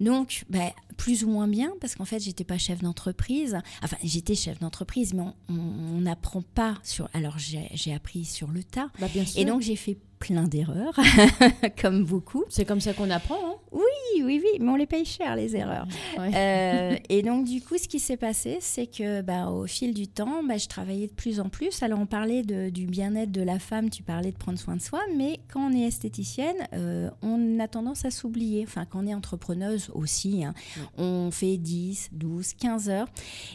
Donc, 0.00 0.44
bah, 0.50 0.72
plus 0.96 1.24
ou 1.24 1.28
moins 1.28 1.48
bien, 1.48 1.72
parce 1.80 1.94
qu'en 1.94 2.04
fait, 2.04 2.20
j'étais 2.20 2.44
pas 2.44 2.58
chef 2.58 2.80
d'entreprise. 2.82 3.58
Enfin, 3.82 3.96
j'étais 4.02 4.34
chef 4.34 4.58
d'entreprise, 4.60 5.14
mais 5.14 5.22
on- 5.48 6.00
n'apprend 6.00 6.42
pas 6.42 6.78
sur. 6.82 7.08
Alors, 7.12 7.38
j'ai 7.38 7.68
j'ai 7.74 7.92
appris 7.92 8.24
sur 8.24 8.48
le 8.48 8.62
tas. 8.64 8.88
Bah, 9.00 9.06
bien 9.12 9.24
sûr. 9.26 9.40
Et 9.40 9.44
donc, 9.44 9.60
j'ai 9.60 9.76
fait 9.76 9.98
plein 10.20 10.44
d'erreurs, 10.44 10.94
comme 11.82 12.04
beaucoup. 12.04 12.44
c'est 12.48 12.64
comme 12.64 12.80
ça 12.80 12.92
qu'on 12.92 13.10
apprend. 13.10 13.34
hein. 13.34 13.54
Oui, 13.72 14.22
oui, 14.22 14.40
oui, 14.44 14.58
mais 14.60 14.68
on 14.70 14.76
les 14.76 14.86
paye 14.86 15.04
cher, 15.04 15.34
les 15.34 15.56
erreurs. 15.56 15.86
Ouais. 16.18 16.30
Euh, 16.34 16.96
et 17.08 17.22
donc, 17.22 17.46
du 17.46 17.62
coup, 17.62 17.78
ce 17.78 17.88
qui 17.88 17.98
s'est 17.98 18.16
passé, 18.18 18.58
c'est 18.60 18.86
que 18.86 19.22
bah, 19.22 19.48
au 19.50 19.66
fil 19.66 19.94
du 19.94 20.08
temps, 20.08 20.42
bah, 20.46 20.58
je 20.58 20.68
travaillais 20.68 21.06
de 21.06 21.12
plus 21.12 21.40
en 21.40 21.48
plus. 21.48 21.82
Alors, 21.82 21.98
on 22.00 22.06
parlait 22.06 22.42
de- 22.42 22.68
du 22.68 22.86
bien-être 22.86 23.32
de 23.32 23.40
la 23.42 23.58
femme, 23.58 23.88
tu 23.90 24.02
parlais 24.02 24.30
de 24.30 24.36
prendre 24.36 24.58
soin 24.58 24.76
de 24.76 24.82
soi, 24.82 25.00
mais 25.16 25.40
quand 25.52 25.70
on 25.70 25.72
est 25.74 25.86
esthéticienne, 25.86 26.56
euh, 26.74 27.10
on 27.22 27.58
a 27.58 27.66
tendance 27.68 28.04
à 28.04 28.10
s'oublier. 28.10 28.64
Enfin, 28.66 28.84
quand 28.84 29.02
on 29.04 29.06
est 29.06 29.14
entrepreneuse 29.14 29.90
aussi, 29.94 30.44
hein, 30.44 30.52
on 30.98 31.30
fait 31.30 31.56
10, 31.56 32.10
12, 32.12 32.52
15 32.54 32.90
heures. 32.90 33.08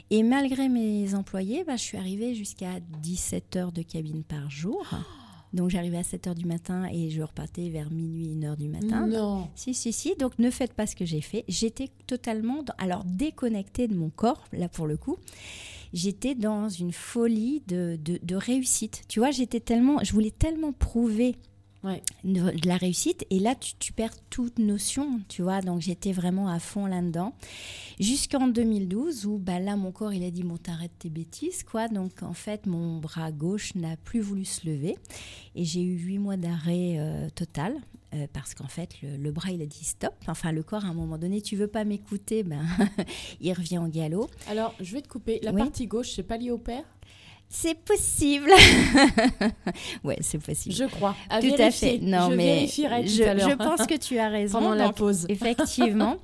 Et 0.10 0.23
malgré 0.23 0.67
mes 0.67 1.13
employés, 1.13 1.63
bah, 1.63 1.75
je 1.75 1.84
suis 1.84 1.97
arrivée 1.97 2.34
jusqu'à 2.34 2.80
17 3.04 3.56
heures 3.58 3.71
de 3.71 3.84
cabine 3.84 4.23
par 4.23 4.49
jour. 4.49 4.84
Donc, 5.56 5.70
j'arrivais 5.72 5.98
à 5.98 6.04
7 6.04 6.28
heures 6.28 6.36
du 6.36 6.46
matin 6.46 6.88
et 6.91 7.10
je 7.10 7.22
repartais 7.22 7.70
vers 7.70 7.89
minuit, 7.91 8.38
1 8.39 8.44
heure 8.44 8.58
du 8.58 8.68
matin. 8.68 9.08
Non. 9.08 9.48
Si, 9.56 9.74
si, 9.74 9.91
si. 9.94 10.13
Donc, 10.20 10.38
ne 10.38 10.52
faites 10.52 10.74
pas 10.74 10.86
ce 10.86 10.96
que 10.96 11.06
j'ai 11.06 11.22
fait. 11.22 11.46
J'étais 11.48 11.89
totalement, 12.08 12.62
dans- 12.62 12.74
alors 12.78 13.04
déconnectée 13.06 13.88
de 13.88 13.96
mon 13.96 14.10
corps, 14.10 14.44
là 14.54 14.70
pour 14.70 14.86
le 14.86 14.98
coup. 14.98 15.18
J'étais 15.94 16.36
dans 16.36 16.68
une 16.68 16.91
folie 16.91 17.63
de, 17.68 17.98
de, 18.04 18.20
de 18.22 18.36
réussite. 18.36 19.04
Tu 19.08 19.20
vois, 19.20 19.32
j'étais 19.32 19.62
tellement, 19.62 20.00
je 20.04 20.12
voulais 20.12 20.32
tellement 20.32 20.74
prouver 20.74 21.36
Ouais. 21.86 22.02
de, 22.24 22.50
de 22.60 22.67
la 22.67 22.78
réussite. 22.78 23.26
Et 23.30 23.39
là, 23.39 23.56
tu, 23.56 23.74
tu 23.80 23.93
perds 23.93 24.15
toute 24.30 24.60
notion, 24.60 25.21
tu 25.30 25.41
vois. 25.43 25.62
Donc, 25.62 25.82
j'étais 25.82 26.12
vraiment 26.12 26.50
à 26.50 26.60
fond 26.60 26.86
là-dedans. 26.88 27.34
Jusqu'en 28.00 28.48
2012, 28.48 29.26
où 29.26 29.38
bah, 29.38 29.60
là, 29.60 29.76
mon 29.76 29.91
corps, 29.91 30.12
il 30.13 30.24
a 30.24 30.32
dit, 30.32 30.43
bon, 30.43 30.58
t'arrêtes 30.58 30.98
tes 31.00 31.10
bêtises, 31.10 31.63
quoi. 31.63 31.88
Donc, 31.88 32.24
en 32.24 32.34
fait, 32.34 32.65
mon 32.65 32.98
bras 33.00 33.32
gauche 33.32 33.76
n'a 33.76 33.95
plus 33.98 34.19
voulu 34.19 34.45
se 34.45 34.67
lever. 34.67 34.98
Et 35.56 35.63
j'ai 35.63 35.82
eu 35.82 35.95
huit 35.98 36.17
mois 36.17 36.38
d'arrêt 36.38 36.95
euh, 36.98 37.30
total. 37.36 37.76
euh, 38.13 38.28
parce 38.34 38.54
qu'en 38.56 38.67
fait, 38.67 38.89
le, 39.02 39.17
le 39.17 39.32
bras, 39.32 39.52
il 39.52 39.62
a 39.62 39.65
dit 39.65 39.84
stop. 39.86 40.13
Enfin, 40.28 40.52
le 40.52 40.63
corps, 40.63 40.86
à 40.86 40.88
un 40.89 40.93
moment 40.93 41.17
donné, 41.17 41.41
tu 41.41 41.56
veux 41.56 41.67
pas 41.67 41.84
m'écouter, 41.86 42.43
ben, 42.43 42.63
il 43.41 43.54
revient 43.54 43.78
au 43.78 43.88
galop. 43.88 44.30
Alors, 44.50 44.74
je 44.82 44.91
vais 44.93 45.02
te 45.02 45.08
couper. 45.08 45.39
La 45.43 45.52
Oui. 45.52 45.62
partie 45.62 45.86
gauche, 45.88 46.12
c'est 46.15 46.24
pas 46.24 46.38
lié 46.38 46.50
au 46.52 46.58
père? 46.58 46.84
C'est 47.49 47.77
possible. 47.79 48.49
ouais, 50.03 50.17
c'est 50.21 50.39
possible. 50.39 50.75
Je 50.75 50.86
crois. 50.86 51.15
À 51.29 51.41
tout 51.41 51.53
à 51.58 51.71
fait. 51.71 51.99
Non, 51.99 52.29
je 52.31 52.36
mais 52.36 52.67
je, 52.67 53.17
tout 53.17 53.23
à 53.29 53.34
l'heure. 53.34 53.49
je 53.49 53.55
pense 53.55 53.88
que 53.88 53.97
tu 53.97 54.17
as 54.19 54.29
raison. 54.29 54.60
Pendant 54.60 54.73
la 54.75 54.91
pause. 54.91 55.25
Effectivement. 55.29 56.17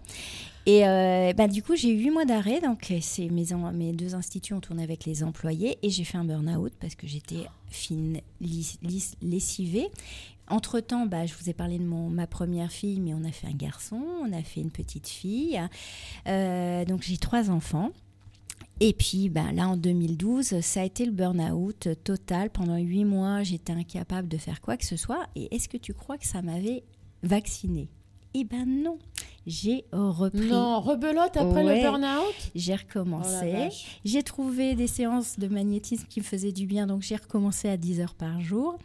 Et 0.66 0.86
euh, 0.88 1.34
bah, 1.34 1.48
du 1.48 1.64
coup, 1.64 1.76
j'ai 1.76 1.90
eu 1.90 1.98
huit 1.98 2.12
mois 2.12 2.26
d'arrêt. 2.26 2.60
Donc, 2.62 2.92
euh, 2.92 2.98
c'est 3.02 3.30
mes, 3.30 3.94
deux 3.94 4.14
instituts 4.14 4.54
ont 4.54 4.60
tourné 4.60 4.84
avec 4.84 5.06
les 5.06 5.24
employés. 5.24 5.78
Et 5.84 5.90
j'ai 5.90 6.04
fait 6.04 6.18
un 6.18 6.26
burn-out 6.26 6.74
parce 6.80 6.96
que 6.96 7.08
j'étais 7.08 7.48
fine, 7.70 8.20
lis- 8.42 8.78
lis- 8.84 9.16
lessivée. 9.22 9.88
Entre-temps, 10.50 11.06
bah, 11.06 11.26
je 11.26 11.34
vous 11.40 11.50
ai 11.50 11.54
parlé 11.54 11.78
de 11.80 11.84
mon, 11.86 12.10
ma 12.10 12.28
première 12.28 12.72
fille, 12.72 13.00
mais 13.00 13.14
on 13.14 13.24
a 13.24 13.32
fait 13.32 13.48
un 13.48 13.56
garçon, 13.56 14.02
on 14.22 14.34
a 14.34 14.44
fait 14.44 14.60
une 14.62 14.70
petite 14.72 15.08
fille. 15.08 15.60
Euh, 16.28 16.84
donc, 16.86 17.02
j'ai 17.04 17.18
trois 17.18 17.50
enfants. 17.50 17.90
Et 18.84 18.94
puis 18.94 19.30
bah, 19.30 19.52
là, 19.54 19.68
en 19.70 19.78
2012, 19.78 20.60
ça 20.62 20.82
a 20.82 20.84
été 20.86 21.06
le 21.06 21.12
burn-out 21.12 21.88
total. 22.04 22.50
Pendant 22.50 22.78
huit 22.78 23.06
mois, 23.06 23.44
j'étais 23.44 23.74
incapable 23.74 24.28
de 24.28 24.38
faire 24.38 24.60
quoi 24.60 24.76
que 24.76 24.86
ce 24.86 24.96
soit. 24.98 25.28
Et 25.36 25.54
est-ce 25.56 25.70
que 25.70 25.78
tu 25.78 25.94
crois 25.94 26.18
que 26.18 26.26
ça 26.26 26.42
m'avait 26.42 26.84
vaccinée? 27.22 27.90
Eh 28.34 28.44
ben 28.46 28.66
non, 28.66 28.98
j'ai 29.46 29.84
repris. 29.92 30.48
Non, 30.48 30.80
rebelote 30.80 31.36
après 31.38 31.64
Ouais. 31.66 31.76
le 31.76 31.82
burn-out? 31.90 32.34
J'ai 32.56 32.74
Oh 32.74 32.78
recommencé. 32.88 33.52
vache. 33.52 34.00
j'ai 34.06 34.24
trouvé 34.24 34.74
des 34.74 34.88
séances 34.88 35.38
de 35.38 35.48
magnétisme 35.48 36.06
qui 36.10 36.22
me 36.22 36.26
faisaient 36.26 36.54
du 36.54 36.66
bien, 36.66 36.88
donc 36.88 37.02
j'ai 37.02 37.18
recommencé 37.18 37.68
à 37.70 37.76
10 37.78 38.00
heures 38.00 38.16
par 38.16 38.40
jour. 38.42 38.80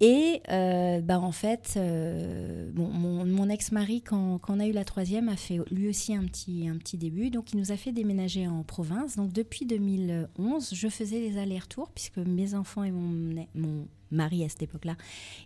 Et 0.00 0.42
euh, 0.50 1.00
bah 1.00 1.20
en 1.20 1.30
fait, 1.30 1.74
euh, 1.76 2.70
bon, 2.72 2.88
mon, 2.88 3.24
mon 3.24 3.48
ex-mari, 3.48 4.02
quand, 4.02 4.38
quand 4.38 4.56
on 4.56 4.60
a 4.60 4.66
eu 4.66 4.72
la 4.72 4.84
troisième, 4.84 5.28
a 5.28 5.36
fait 5.36 5.60
lui 5.70 5.88
aussi 5.88 6.14
un 6.14 6.24
petit, 6.24 6.68
un 6.68 6.76
petit 6.76 6.98
début. 6.98 7.30
Donc, 7.30 7.52
il 7.52 7.60
nous 7.60 7.70
a 7.70 7.76
fait 7.76 7.92
déménager 7.92 8.48
en 8.48 8.64
province. 8.64 9.16
Donc, 9.16 9.32
depuis 9.32 9.64
2011, 9.64 10.74
je 10.74 10.88
faisais 10.88 11.20
les 11.20 11.38
allers-retours, 11.38 11.90
puisque 11.94 12.18
mes 12.18 12.54
enfants 12.54 12.82
et 12.82 12.90
mon, 12.90 13.46
mon 13.54 13.86
mari 14.12 14.44
à 14.44 14.48
cette 14.48 14.62
époque-là 14.62 14.96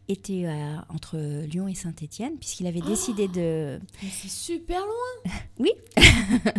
étaient 0.08 0.44
euh, 0.46 0.76
entre 0.88 1.16
Lyon 1.46 1.68
et 1.68 1.74
Saint-Étienne, 1.74 2.36
puisqu'il 2.38 2.66
avait 2.66 2.80
décidé 2.80 3.28
de, 3.28 3.78
Mais 4.02 4.08
c'est 4.10 4.28
super 4.28 4.80
loin. 4.80 5.34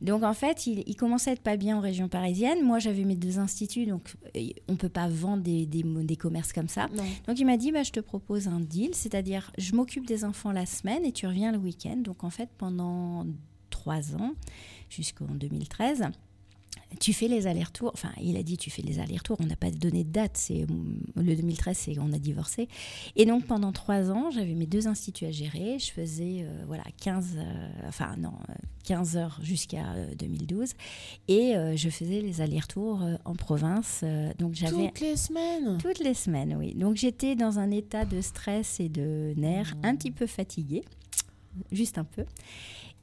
Donc 0.00 0.22
en 0.22 0.34
fait, 0.34 0.66
il, 0.66 0.84
il 0.86 0.94
commençait 0.96 1.30
à 1.30 1.32
être 1.32 1.42
pas 1.42 1.56
bien 1.56 1.76
en 1.78 1.80
région 1.80 2.08
parisienne. 2.08 2.62
Moi, 2.62 2.78
j'avais 2.78 3.04
mes 3.04 3.16
deux 3.16 3.38
instituts, 3.38 3.86
donc 3.86 4.14
euh, 4.36 4.48
on 4.68 4.76
peut 4.76 4.88
pas 4.88 5.08
vendre 5.08 5.42
des, 5.42 5.66
des, 5.66 5.82
des 5.82 6.16
commerces 6.16 6.52
comme 6.52 6.68
ça. 6.68 6.88
Non. 6.94 7.04
Donc 7.26 7.38
il 7.40 7.44
m'a 7.46 7.56
dit, 7.56 7.72
bah, 7.72 7.82
je 7.82 7.92
te 7.92 8.00
propose 8.00 8.48
un 8.48 8.60
deal, 8.60 8.94
c'est-à-dire 8.94 9.50
je 9.58 9.74
m'occupe 9.74 10.06
des 10.06 10.24
enfants 10.24 10.52
la 10.52 10.66
semaine 10.66 11.04
et 11.04 11.12
tu 11.12 11.26
reviens 11.26 11.52
le 11.52 11.58
week-end. 11.58 11.96
Donc 11.96 12.24
en 12.24 12.30
fait, 12.30 12.48
pendant 12.58 13.26
trois 13.70 14.14
ans, 14.14 14.34
jusqu'en 14.88 15.26
2013, 15.26 16.04
tu 17.00 17.12
fais 17.12 17.28
les 17.28 17.46
allers-retours. 17.46 17.90
Enfin, 17.94 18.10
il 18.20 18.36
a 18.36 18.42
dit 18.42 18.56
tu 18.56 18.70
fais 18.70 18.82
les 18.82 18.98
allers-retours. 18.98 19.36
On 19.40 19.46
n'a 19.46 19.56
pas 19.56 19.70
donné 19.70 20.04
de 20.04 20.10
date. 20.10 20.36
C'est 20.36 20.66
le 21.16 21.36
2013, 21.36 21.76
c'est 21.76 21.98
on 21.98 22.12
a 22.12 22.18
divorcé. 22.18 22.68
Et 23.16 23.26
donc 23.26 23.44
pendant 23.46 23.72
trois 23.72 24.10
ans, 24.10 24.30
j'avais 24.30 24.54
mes 24.54 24.66
deux 24.66 24.88
instituts 24.88 25.26
à 25.26 25.30
gérer. 25.30 25.78
Je 25.78 25.90
faisais 25.92 26.42
euh, 26.42 26.64
voilà 26.66 26.84
15, 27.02 27.36
euh, 27.36 27.68
enfin 27.88 28.14
non, 28.18 28.32
euh, 28.50 28.54
15 28.84 29.16
heures 29.16 29.38
jusqu'à 29.42 29.92
euh, 29.92 30.14
2012, 30.14 30.72
et 31.28 31.56
euh, 31.56 31.76
je 31.76 31.90
faisais 31.90 32.20
les 32.22 32.40
allers-retours 32.40 33.02
euh, 33.02 33.16
en 33.24 33.34
province. 33.34 34.00
euh, 34.02 34.32
donc 34.38 34.54
j'avais 34.54 34.86
Toutes 34.88 35.00
les 35.00 35.16
semaines? 35.16 35.78
toutes 35.82 35.98
les 36.00 36.14
semaines, 36.14 36.56
oui. 36.58 36.74
Donc 36.74 36.96
j'étais 36.96 37.36
dans 37.36 37.58
un 37.58 37.70
état 37.70 38.04
de 38.06 38.20
stress 38.22 38.80
et 38.80 38.88
de 38.88 39.34
nerfs, 39.36 39.74
un 39.82 39.94
petit 39.94 40.10
peu 40.10 40.26
fatiguée, 40.26 40.84
juste 41.70 41.98
un 41.98 42.04
peu. 42.04 42.24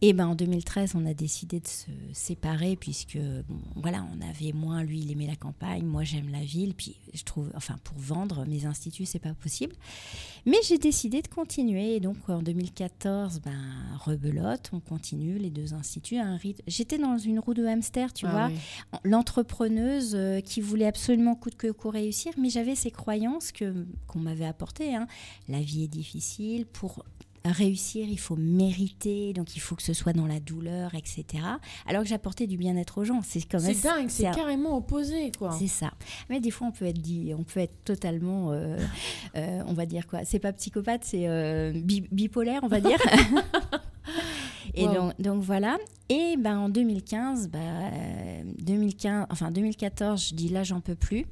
Et 0.01 0.11
ben 0.13 0.27
en 0.27 0.35
2013, 0.35 0.93
on 0.95 1.05
a 1.05 1.13
décidé 1.13 1.59
de 1.61 1.67
se 1.67 1.85
séparer 2.13 2.75
puisque 2.75 3.17
bon, 3.17 3.57
voilà, 3.77 4.05
on 4.13 4.21
avait 4.29 4.51
moins 4.51 4.83
lui, 4.83 4.99
il 4.99 5.11
aimait 5.11 5.25
la 5.25 5.37
campagne, 5.37 5.85
moi 5.85 6.03
j'aime 6.03 6.29
la 6.29 6.41
ville, 6.43 6.73
puis 6.75 6.97
je 7.13 7.23
trouve 7.23 7.49
enfin 7.55 7.77
pour 7.83 7.97
vendre 7.97 8.45
mes 8.45 8.65
instituts, 8.65 9.05
c'est 9.05 9.19
pas 9.19 9.33
possible. 9.33 9.73
Mais 10.45 10.57
j'ai 10.67 10.77
décidé 10.77 11.21
de 11.21 11.27
continuer 11.29 11.95
et 11.95 11.99
donc 12.01 12.17
en 12.29 12.41
2014, 12.41 13.39
ben 13.39 13.53
rebelote, 14.03 14.69
on 14.73 14.81
continue 14.81 15.37
les 15.39 15.49
deux 15.49 15.73
instituts 15.73 16.17
à 16.17 16.25
un 16.25 16.35
rythme. 16.37 16.61
J'étais 16.67 16.97
dans 16.97 17.17
une 17.17 17.39
roue 17.39 17.53
de 17.53 17.65
hamster, 17.65 18.11
tu 18.13 18.25
Ah 18.27 18.31
vois 18.31 18.47
oui. 18.47 18.99
l'entrepreneuse 19.05 20.11
euh, 20.13 20.41
qui 20.41 20.59
voulait 20.61 20.85
absolument 20.87 21.35
coûte 21.35 21.55
que 21.55 21.71
coûte 21.71 21.93
réussir, 21.93 22.33
mais 22.37 22.49
j'avais 22.49 22.75
ces 22.75 22.91
croyances 22.91 23.51
que 23.53 23.85
qu'on 24.07 24.19
m'avait 24.19 24.45
apportées. 24.45 24.93
hein. 24.93 25.07
La 25.47 25.61
vie 25.61 25.83
est 25.83 25.87
difficile, 25.87 26.65
pour 26.65 27.03
réussir, 27.51 28.07
il 28.09 28.19
faut 28.19 28.35
mériter, 28.35 29.33
donc 29.33 29.55
il 29.55 29.59
faut 29.59 29.75
que 29.75 29.83
ce 29.83 29.93
soit 29.93 30.13
dans 30.13 30.25
la 30.27 30.39
douleur, 30.39 30.93
etc. 30.95 31.25
Alors 31.87 32.03
que 32.03 32.07
j'apportais 32.09 32.47
du 32.47 32.57
bien-être 32.57 32.97
aux 32.99 33.03
gens. 33.03 33.21
C'est 33.23 33.41
quand 33.41 33.61
même 33.61 33.73
C'est 33.73 33.83
dingue, 33.87 34.09
c'est 34.09 34.31
carrément 34.31 34.77
opposé, 34.77 35.31
quoi. 35.37 35.51
c'est 35.57 35.67
ça. 35.67 35.91
Mais 36.29 36.39
des 36.39 36.51
fois, 36.51 36.67
on 36.67 36.71
peut 36.71 36.85
être 36.85 36.99
dit, 37.01 37.33
on 37.37 37.43
peut 37.43 37.59
être 37.59 37.83
totalement, 37.83 38.51
euh, 38.51 38.77
euh, 39.35 39.61
on 39.67 39.73
va 39.73 39.85
dire 39.85 40.07
quoi 40.07 40.25
C'est 40.25 40.39
pas 40.39 40.53
psychopathe, 40.53 41.03
c'est 41.03 41.27
euh, 41.27 41.71
bi- 41.75 42.07
bipolaire, 42.11 42.61
on 42.63 42.67
va 42.67 42.81
dire. 42.81 42.97
Et 44.73 44.85
Wow. 44.87 44.93
donc, 44.93 45.21
donc 45.21 45.43
voilà. 45.43 45.77
Et 46.09 46.35
ben 46.37 46.57
en 46.57 46.69
2015, 46.69 47.49
bah, 47.49 47.59
euh, 47.59 48.43
2015, 48.59 49.27
enfin 49.29 49.51
2014, 49.51 50.29
je 50.29 50.35
dis 50.35 50.49
là 50.49 50.63
j'en 50.63 50.81
peux 50.81 50.95
plus. 50.95 51.25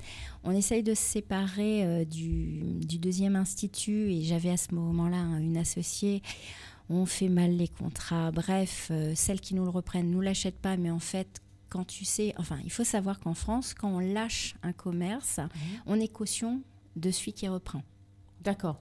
On 0.44 0.52
essaye 0.52 0.82
de 0.84 0.94
se 0.94 1.02
séparer 1.02 1.84
euh, 1.86 2.06
du, 2.06 2.62
du 2.86 2.98
deuxième 2.98 3.36
institut 3.36 4.12
et 4.12 4.24
j'avais 4.24 4.50
à 4.50 4.58
ce 4.58 4.74
moment-là 4.74 5.18
hein, 5.18 5.40
une 5.40 5.58
associée. 5.58 6.22
On 6.90 7.06
fait 7.06 7.30
mal 7.30 7.56
les 7.56 7.68
contrats. 7.68 8.32
Bref, 8.32 8.90
euh, 8.92 9.14
celles 9.16 9.42
qui 9.42 9.56
nous 9.56 9.64
le 9.64 9.70
reprennent 9.70 10.10
nous 10.12 10.22
l'achètent 10.22 10.60
pas, 10.60 10.78
mais 10.78 10.92
en 10.92 11.00
fait 11.00 11.42
quand 11.70 11.86
tu 11.86 12.06
sais, 12.06 12.36
enfin, 12.38 12.60
il 12.64 12.72
faut 12.72 12.84
savoir 12.84 13.20
qu'en 13.20 13.34
France, 13.34 13.74
quand 13.74 13.90
on 13.90 13.98
lâche 14.00 14.54
un 14.62 14.74
commerce, 14.74 15.40
on 15.88 16.00
est 16.00 16.08
caution 16.08 16.62
de 16.96 17.10
celui 17.10 17.34
qui 17.34 17.48
reprend. 17.48 17.82
D'accord. 18.42 18.78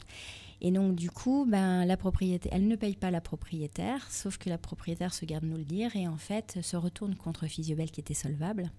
Et 0.64 0.70
donc, 0.70 0.94
du 0.94 1.10
coup, 1.10 1.44
ben, 1.46 1.84
la 1.84 1.96
propriétaire, 1.96 2.52
elle 2.54 2.68
ne 2.68 2.76
paye 2.76 2.94
pas 2.96 3.10
la 3.10 3.20
propriétaire, 3.20 4.06
sauf 4.10 4.38
que 4.38 4.48
la 4.48 4.58
propriétaire 4.58 5.12
se 5.12 5.24
garde 5.26 5.44
nous 5.44 5.56
le 5.58 5.64
dire 5.64 5.94
et 5.96 6.06
en 6.08 6.16
fait 6.16 6.58
se 6.62 6.76
retourne 6.76 7.16
contre 7.16 7.46
Physiobel 7.46 7.90
qui 7.90 8.00
était 8.00 8.14
solvable. 8.14 8.70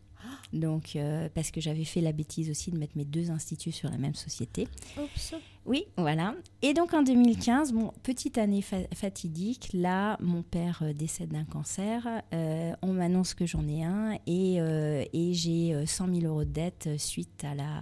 Donc, 0.53 0.95
euh, 0.95 1.27
parce 1.35 1.51
que 1.51 1.59
j'avais 1.59 1.83
fait 1.83 1.99
la 1.99 2.13
bêtise 2.13 2.49
aussi 2.49 2.71
de 2.71 2.77
mettre 2.77 2.93
mes 2.97 3.03
deux 3.03 3.29
instituts 3.31 3.73
sur 3.73 3.89
la 3.89 3.97
même 3.97 4.15
société. 4.15 4.69
Oups. 4.97 5.33
Oui, 5.65 5.83
voilà. 5.97 6.35
Et 6.61 6.73
donc 6.73 6.93
en 6.93 7.03
2015, 7.03 7.73
bon, 7.73 7.91
petite 8.03 8.37
année 8.37 8.61
fa- 8.61 8.87
fatidique, 8.93 9.69
là, 9.73 10.15
mon 10.21 10.41
père 10.41 10.79
euh, 10.83 10.93
décède 10.93 11.29
d'un 11.33 11.43
cancer, 11.43 12.07
euh, 12.33 12.71
on 12.81 12.93
m'annonce 12.93 13.33
que 13.33 13.45
j'en 13.45 13.67
ai 13.67 13.83
un 13.83 14.13
et, 14.25 14.61
euh, 14.61 15.03
et 15.11 15.33
j'ai 15.33 15.73
euh, 15.73 15.85
100 15.85 16.07
000 16.21 16.27
euros 16.27 16.45
de 16.45 16.49
dette 16.51 16.89
suite 16.97 17.43
à 17.43 17.55
la, 17.55 17.81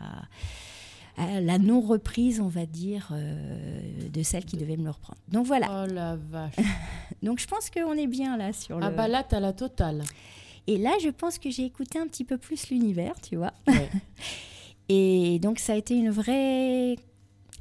à 1.17 1.41
la 1.41 1.57
non-reprise, 1.57 2.39
on 2.39 2.47
va 2.47 2.65
dire, 2.65 3.09
euh, 3.11 4.09
de 4.09 4.23
celle 4.23 4.45
qui 4.45 4.57
devait 4.57 4.77
me 4.77 4.83
le 4.83 4.91
reprendre. 4.91 5.19
Donc 5.27 5.45
voilà, 5.45 5.83
Oh 5.83 5.93
la 5.93 6.15
vache. 6.15 6.55
donc 7.23 7.39
je 7.39 7.47
pense 7.47 7.69
qu'on 7.69 7.93
est 7.93 8.07
bien 8.07 8.37
là 8.37 8.53
sur 8.53 8.79
le... 8.79 8.85
ah 8.85 8.89
bah 8.89 9.07
là, 9.07 9.23
t'as 9.23 9.39
la 9.39 9.53
totale. 9.53 10.03
Et 10.67 10.77
là, 10.77 10.91
je 11.03 11.09
pense 11.09 11.39
que 11.39 11.49
j'ai 11.49 11.65
écouté 11.65 11.99
un 11.99 12.07
petit 12.07 12.23
peu 12.23 12.37
plus 12.37 12.69
l'univers, 12.69 13.19
tu 13.21 13.35
vois. 13.35 13.53
Ouais. 13.67 13.89
Et 14.89 15.39
donc, 15.39 15.59
ça 15.59 15.73
a 15.73 15.75
été 15.75 15.95
une 15.95 16.09
vraie 16.09 16.97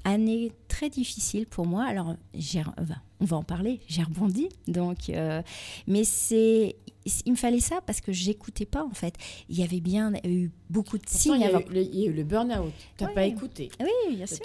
année 0.04 0.52
très 0.68 0.88
difficile 0.88 1.46
pour 1.46 1.66
moi. 1.66 1.84
Alors, 1.84 2.14
on 3.20 3.24
va 3.24 3.36
en 3.36 3.42
parler, 3.42 3.80
j'ai 3.86 4.02
rebondi. 4.02 4.48
Donc, 4.66 5.10
euh, 5.10 5.42
mais 5.86 6.04
c'est, 6.04 6.76
il 7.26 7.32
me 7.32 7.36
fallait 7.36 7.60
ça 7.60 7.80
parce 7.86 8.00
que 8.00 8.12
j'écoutais 8.12 8.64
pas, 8.64 8.82
en 8.84 8.90
fait. 8.94 9.14
Il 9.50 9.58
y 9.58 9.62
avait 9.62 9.80
bien 9.80 10.12
eu 10.24 10.50
beaucoup 10.70 10.96
de 10.96 11.02
Pourtant, 11.02 11.18
signes 11.18 11.34
il 11.34 11.40
y, 11.40 11.44
a 11.44 11.48
avant. 11.48 11.60
eu 11.60 11.72
le, 11.74 11.80
il 11.82 11.96
y 12.00 12.06
a 12.06 12.10
eu 12.10 12.12
le 12.14 12.24
burn-out. 12.24 12.72
T'as 12.96 13.06
Ouais. 13.08 13.14
pas 13.14 13.24
écouté. 13.26 13.70
Oui, 13.80 14.16
bien 14.16 14.26
sûr. 14.26 14.38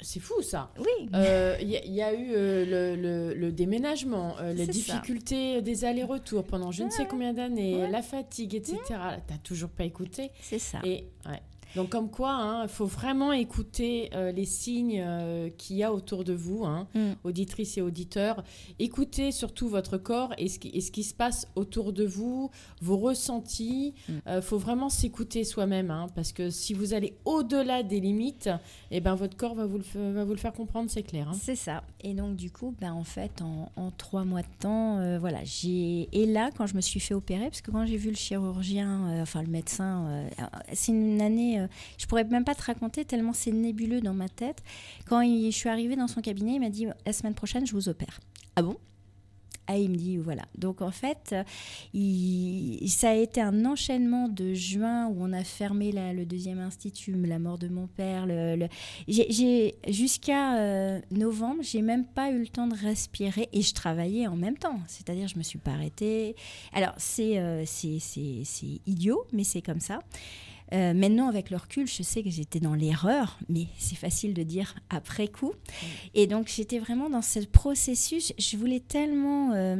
C'est 0.00 0.20
fou 0.20 0.40
ça. 0.40 0.72
Oui, 0.78 1.08
Euh, 1.14 1.56
Il 1.60 1.68
y, 1.68 1.76
a- 1.76 1.84
il 1.84 1.92
y 1.92 2.00
a 2.02 2.14
eu 2.14 2.30
euh, 2.34 2.94
le, 2.96 3.00
le- 3.00 3.34
le 3.34 3.52
déménagement, 3.52 4.36
les 4.54 4.64
ça. 4.66 4.72
difficultés 4.72 5.60
des 5.62 5.84
allers-retours 5.84 6.44
pendant 6.44 6.70
je 6.72 6.84
ne 6.84 6.90
sais 6.90 7.06
combien 7.06 7.34
d'années, 7.34 7.76
Ouais. 7.76 7.90
la 7.90 8.00
fatigue, 8.02 8.54
etc. 8.54 8.78
T'as 9.26 9.38
toujours 9.42 9.70
pas 9.70 9.84
écouté. 9.84 10.30
c'est 10.40 10.58
ça. 10.58 10.78
Et 10.84 11.04
ouais. 11.26 11.40
Donc 11.76 11.88
comme 11.90 12.10
quoi, 12.10 12.60
il 12.64 12.68
faut 12.68 12.86
vraiment 12.86 13.32
écouter 13.32 14.10
euh, 14.14 14.30
les 14.32 14.44
signes 14.44 15.02
euh, 15.04 15.48
qu'il 15.56 15.76
y 15.76 15.82
a 15.84 15.92
autour 15.92 16.24
de 16.24 16.32
vous, 16.32 16.64
hein, 16.64 16.86
Mm. 16.94 17.12
auditrices 17.24 17.78
et 17.78 17.82
auditeurs. 17.82 18.42
Écoutez 18.78 19.32
surtout 19.32 19.68
votre 19.68 19.96
corps 19.98 20.32
et 20.38 20.48
ce 20.48 20.58
qui, 20.58 20.68
et 20.74 20.80
ce 20.80 20.90
qui 20.90 21.02
se 21.04 21.14
passe 21.14 21.48
autour 21.56 21.92
de 21.92 22.04
vous, 22.04 22.50
vos 22.80 22.96
ressentis. 22.98 23.94
Mm. 24.08 24.12
Il 24.36 24.42
faut 24.42 24.58
vraiment 24.58 24.88
s'écouter 24.88 25.44
soi-même, 25.44 25.90
hein, 25.90 26.06
parce 26.14 26.32
que 26.32 26.50
si 26.50 26.74
vous 26.74 26.94
allez 26.94 27.14
au-delà 27.24 27.82
des 27.82 28.00
limites, 28.00 28.50
eh 28.90 29.00
ben, 29.00 29.14
votre 29.14 29.36
corps 29.36 29.54
va 29.54 29.66
vous 29.66 29.78
le, 29.78 29.84
f- 29.84 30.12
va 30.12 30.24
vous 30.24 30.32
le 30.32 30.38
faire 30.38 30.52
comprendre, 30.52 30.90
c'est 30.90 31.02
clair. 31.02 31.28
hein. 31.28 31.36
C'est 31.40 31.56
ça. 31.56 31.82
Et 32.02 32.14
donc, 32.14 32.36
du 32.36 32.50
coup, 32.50 32.74
ben, 32.80 32.92
en 32.92 33.04
fait, 33.04 33.40
en, 33.42 33.70
en 33.76 33.90
trois 33.90 34.24
mois 34.24 34.42
de 34.42 34.46
temps, 34.60 34.98
euh, 34.98 35.18
voilà, 35.18 35.38
j'ai. 35.44 36.08
Et 36.12 36.26
là, 36.26 36.50
quand 36.56 36.66
je 36.66 36.74
me 36.76 36.80
suis 36.80 37.00
fait 37.00 37.14
opérer, 37.14 37.46
parce 37.46 37.60
que 37.60 37.70
quand 37.70 37.86
j'ai 37.86 37.96
vu 37.96 38.10
le 38.10 38.16
chirurgien, 38.16 39.08
euh, 39.10 39.22
enfin 39.22 39.42
le 39.42 39.48
médecin, 39.48 40.06
euh, 40.06 40.28
c'est 40.72 40.92
une 40.92 41.20
année, 41.20 41.61
euh, 41.62 41.66
je 41.98 42.06
pourrais 42.06 42.24
même 42.24 42.44
pas 42.44 42.54
te 42.54 42.62
raconter 42.62 43.04
tellement 43.04 43.32
c'est 43.32 43.52
nébuleux 43.52 44.00
dans 44.00 44.14
ma 44.14 44.28
tête. 44.28 44.62
Quand 45.06 45.20
il- 45.20 45.50
je 45.50 45.56
suis 45.56 45.68
arrivée 45.68 45.96
dans 45.96 46.08
son 46.08 46.20
cabinet, 46.20 46.54
il 46.54 46.60
m'a 46.60 46.70
dit 46.70 46.86
la 47.06 47.12
semaine 47.12 47.34
prochaine, 47.34 47.66
je 47.66 47.72
vous 47.72 47.88
opère. 47.88 48.20
Ah 48.56 48.62
bon? 48.62 48.76
Ah, 49.68 49.78
il 49.78 49.90
me 49.90 49.96
dit 49.96 50.16
voilà. 50.16 50.42
Donc 50.58 50.82
en 50.82 50.90
fait, 50.90 51.30
euh, 51.32 51.44
il- 51.94 52.88
ça 52.90 53.10
a 53.10 53.14
été 53.14 53.40
un 53.40 53.64
enchaînement 53.64 54.28
de 54.28 54.54
juin 54.54 55.06
où 55.06 55.16
on 55.20 55.32
a 55.32 55.44
fermé 55.44 55.92
la- 55.92 56.12
le 56.12 56.26
deuxième 56.26 56.58
institut, 56.58 57.12
la 57.14 57.38
mort 57.38 57.58
de 57.58 57.68
mon 57.68 57.86
père, 57.86 58.26
le, 58.26 58.56
le- 58.56 58.68
j'ai- 59.06 59.30
j'ai 59.30 59.76
jusqu'à 59.88 60.58
euh, 60.58 61.00
novembre, 61.12 61.62
j'ai 61.62 61.80
même 61.80 62.04
pas 62.04 62.32
eu 62.32 62.40
le 62.40 62.48
temps 62.48 62.66
de 62.66 62.74
respirer 62.74 63.48
et 63.52 63.62
je 63.62 63.72
travaillais 63.72 64.26
en 64.26 64.36
même 64.36 64.58
temps. 64.58 64.80
C'est-à-dire, 64.88 65.28
je 65.28 65.38
me 65.38 65.44
suis 65.44 65.58
pas 65.60 65.70
arrêtée. 65.72 66.34
Alors, 66.72 66.94
c'est 66.96 67.38
euh, 67.38 67.62
c'est 67.64 68.00
idiot, 68.86 69.24
mais 69.32 69.44
c'est 69.44 69.62
comme 69.62 69.80
ça. 69.80 70.00
Euh, 70.72 70.94
maintenant, 70.94 71.28
avec 71.28 71.50
le 71.50 71.56
recul, 71.58 71.86
je 71.86 72.02
sais 72.02 72.22
que 72.22 72.30
j'étais 72.30 72.60
dans 72.60 72.74
l'erreur, 72.74 73.38
mais 73.48 73.66
c'est 73.78 73.96
facile 73.96 74.32
de 74.34 74.42
dire 74.42 74.74
après 74.90 75.28
coup. 75.28 75.52
Et 76.14 76.26
donc, 76.26 76.48
j'étais 76.48 76.78
vraiment 76.78 77.10
dans 77.10 77.22
ce 77.22 77.40
processus. 77.40 78.32
Je 78.38 78.56
voulais 78.56 78.80
tellement 78.80 79.52
euh, 79.52 79.76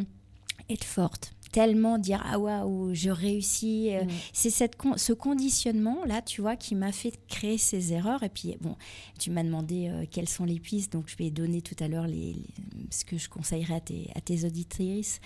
être 0.68 0.84
forte, 0.84 1.34
tellement 1.50 1.98
dire 1.98 2.22
ah 2.26 2.38
waouh, 2.38 2.94
je 2.94 3.08
réussis. 3.10 3.90
Euh. 3.94 4.04
C'est 4.34 4.50
cette 4.50 4.76
con- 4.76 4.96
ce 4.96 5.12
conditionnement 5.14 6.04
là, 6.06 6.20
tu 6.22 6.40
vois, 6.42 6.56
qui 6.56 6.74
m'a 6.74 6.92
fait 6.92 7.12
créer 7.26 7.58
ces 7.58 7.92
erreurs. 7.94 8.22
Et 8.22 8.28
puis 8.28 8.56
bon, 8.60 8.76
tu 9.18 9.30
m'as 9.30 9.44
demandé 9.44 9.88
euh, 9.88 10.04
quelles 10.10 10.28
sont 10.28 10.44
les 10.44 10.60
pistes, 10.60 10.92
donc 10.92 11.08
je 11.08 11.16
vais 11.16 11.30
donner 11.30 11.62
tout 11.62 11.76
à 11.80 11.88
l'heure 11.88 12.06
les, 12.06 12.34
les- 12.34 12.44
ce 12.90 13.04
que 13.06 13.16
je 13.16 13.28
conseillerais 13.30 13.74
à 13.76 13.80
tes, 13.80 14.10
à 14.14 14.20
tes 14.20 14.44
auditrices, 14.44 15.20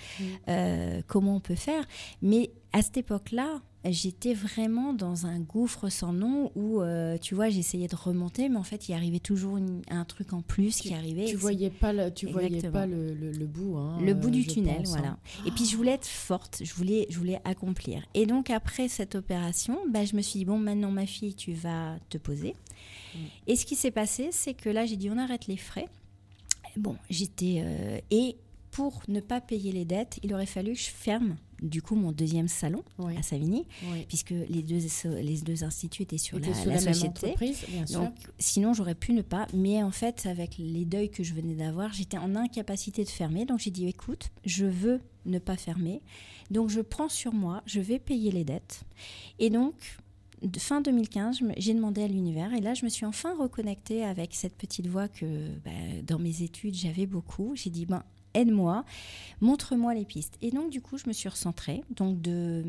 comment 1.07 1.35
on 1.35 1.39
peut 1.41 1.55
faire. 1.55 1.85
Mais 2.21 2.51
à 2.71 2.81
cette 2.81 2.97
époque-là, 2.97 3.61
j'étais 3.91 4.33
vraiment 4.33 4.93
dans 4.93 5.25
un 5.25 5.39
gouffre 5.39 5.89
sans 5.89 6.13
nom 6.13 6.51
où, 6.55 6.81
euh, 6.81 7.17
tu 7.17 7.35
vois, 7.35 7.49
j'essayais 7.49 7.87
de 7.87 7.95
remonter, 7.95 8.49
mais 8.49 8.57
en 8.57 8.63
fait, 8.63 8.89
il 8.89 8.93
arrivait 8.93 9.19
toujours 9.19 9.57
une- 9.57 9.81
un 9.89 10.05
truc 10.05 10.33
en 10.33 10.41
plus 10.41 10.77
qui 10.77 10.93
arrivait. 10.93 11.25
Tu 11.25 11.35
voyais 11.35 11.69
pas 11.69 11.93
le, 11.93 12.13
tu 12.13 12.27
voyais 12.27 12.61
pas 12.69 12.85
le, 12.85 13.13
le- 13.13 13.31
le 13.31 13.45
bout. 13.45 13.77
hein, 13.77 13.97
le 14.01 14.13
bout 14.13 14.27
euh, 14.27 14.31
du 14.31 14.45
tunnel, 14.47 14.77
pense, 14.77 14.89
voilà. 14.89 15.09
hein. 15.09 15.19
Et 15.45 15.51
puis 15.51 15.65
je 15.65 15.75
voulais 15.77 15.91
être 15.93 16.05
forte, 16.07 16.61
je 16.63 16.73
voulais, 16.73 17.05
je 17.09 17.17
voulais 17.17 17.39
accomplir. 17.43 18.03
Et 18.13 18.25
donc 18.25 18.49
après 18.49 18.87
cette 18.87 19.15
opération, 19.15 19.77
bah, 19.89 20.05
je 20.05 20.15
me 20.15 20.21
suis 20.21 20.39
dit 20.39 20.45
bon 20.45 20.57
maintenant 20.59 20.91
ma 20.91 21.05
fille, 21.05 21.33
tu 21.35 21.53
vas 21.53 21.97
te 22.09 22.17
poser. 22.17 22.55
Mm. 23.15 23.19
Et 23.47 23.55
ce 23.55 23.65
qui 23.65 23.75
s'est 23.75 23.91
passé, 23.91 24.29
c'est 24.31 24.53
que 24.53 24.69
là 24.69 24.85
j'ai 24.85 24.95
dit 24.97 25.09
on 25.09 25.17
arrête 25.17 25.47
les 25.47 25.57
frais. 25.57 25.87
Bon, 26.77 26.95
j'étais 27.09 27.61
euh, 27.65 27.99
et 28.11 28.35
pour 28.71 29.01
ne 29.07 29.19
pas 29.19 29.41
payer 29.41 29.71
les 29.71 29.85
dettes, 29.85 30.19
il 30.23 30.33
aurait 30.33 30.45
fallu 30.45 30.73
que 30.73 30.79
je 30.79 30.89
ferme 30.89 31.37
du 31.61 31.81
coup 31.81 31.95
mon 31.95 32.11
deuxième 32.11 32.47
salon 32.47 32.83
Oui. 32.99 33.17
à 33.17 33.21
Savigny, 33.23 33.65
Oui. 33.91 34.05
puisque 34.07 34.29
les 34.31 34.61
deux, 34.63 34.79
les 35.21 35.37
deux 35.41 35.63
instituts 35.63 36.03
étaient 36.03 36.17
sur 36.17 36.39
la, 36.39 36.53
sous 36.53 36.69
la 36.69 36.79
société. 36.79 37.07
entreprise, 37.07 37.63
bien 37.69 37.85
sûr. 37.85 38.01
Donc, 38.01 38.13
sinon, 38.39 38.73
j'aurais 38.73 38.95
pu 38.95 39.13
ne 39.13 39.21
pas. 39.21 39.47
Mais 39.53 39.81
en 39.83 39.91
fait, 39.91 40.25
avec 40.25 40.57
les 40.59 40.85
deuils 40.85 41.09
que 41.09 41.23
je 41.23 41.33
venais 41.33 41.55
d'avoir, 41.55 41.93
j'étais 41.93 42.17
en 42.17 42.35
incapacité 42.35 43.03
de 43.03 43.09
fermer. 43.09 43.45
Donc, 43.45 43.59
j'ai 43.59 43.71
dit 43.71 43.87
écoute, 43.87 44.29
je 44.45 44.65
veux 44.65 45.01
ne 45.25 45.39
pas 45.39 45.57
fermer. 45.57 46.01
Donc, 46.51 46.69
je 46.69 46.79
prends 46.81 47.09
sur 47.09 47.33
moi, 47.33 47.61
je 47.65 47.79
vais 47.79 47.99
payer 47.99 48.31
les 48.31 48.43
dettes. 48.45 48.81
Et 49.39 49.49
donc, 49.49 49.73
fin 50.59 50.81
2015, 50.81 51.39
je 51.39 51.43
me- 51.45 51.53
j'ai 51.57 51.73
demandé 51.73 52.03
à 52.03 52.07
l'univers. 52.07 52.53
Et 52.53 52.61
là, 52.61 52.73
je 52.75 52.85
me 52.85 52.89
suis 52.89 53.05
enfin 53.05 53.35
reconnectée 53.37 54.03
avec 54.05 54.35
cette 54.35 54.55
petite 54.55 54.87
voix 54.87 55.07
que 55.07 55.25
bah, 55.65 55.71
dans 56.03 56.19
mes 56.19 56.43
études, 56.43 56.75
j'avais 56.75 57.07
beaucoup. 57.07 57.53
J'ai 57.55 57.69
dit 57.71 57.85
ben, 57.87 58.03
aide-moi, 58.37 58.85
montre-moi 59.41 59.93
les 59.93 60.05
pistes. 60.05 60.37
Et 60.41 60.51
donc, 60.51 60.69
du 60.69 60.81
coup, 60.81 60.97
je 60.97 61.07
me 61.07 61.13
suis 61.13 61.29
recentrée. 61.29 61.83
Donc, 61.95 62.21
de 62.21 62.63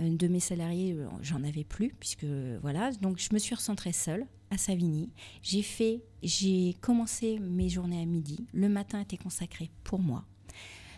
de 0.00 0.28
mes 0.28 0.38
salariés, 0.38 0.92
euh, 0.92 1.08
j'en 1.22 1.42
avais 1.42 1.64
plus, 1.64 1.92
puisque 1.98 2.24
voilà. 2.62 2.92
Donc, 3.02 3.18
je 3.18 3.30
me 3.34 3.38
suis 3.40 3.56
recentrée 3.56 3.92
seule 3.92 4.26
à 4.52 4.56
Savigny. 4.56 5.10
J'ai 5.42 5.62
fait, 5.62 6.02
j'ai 6.22 6.76
commencé 6.80 7.40
mes 7.40 7.68
journées 7.68 8.00
à 8.00 8.04
midi. 8.06 8.46
Le 8.52 8.68
matin 8.68 9.00
était 9.00 9.16
consacré 9.16 9.70
pour 9.82 9.98
moi, 9.98 10.24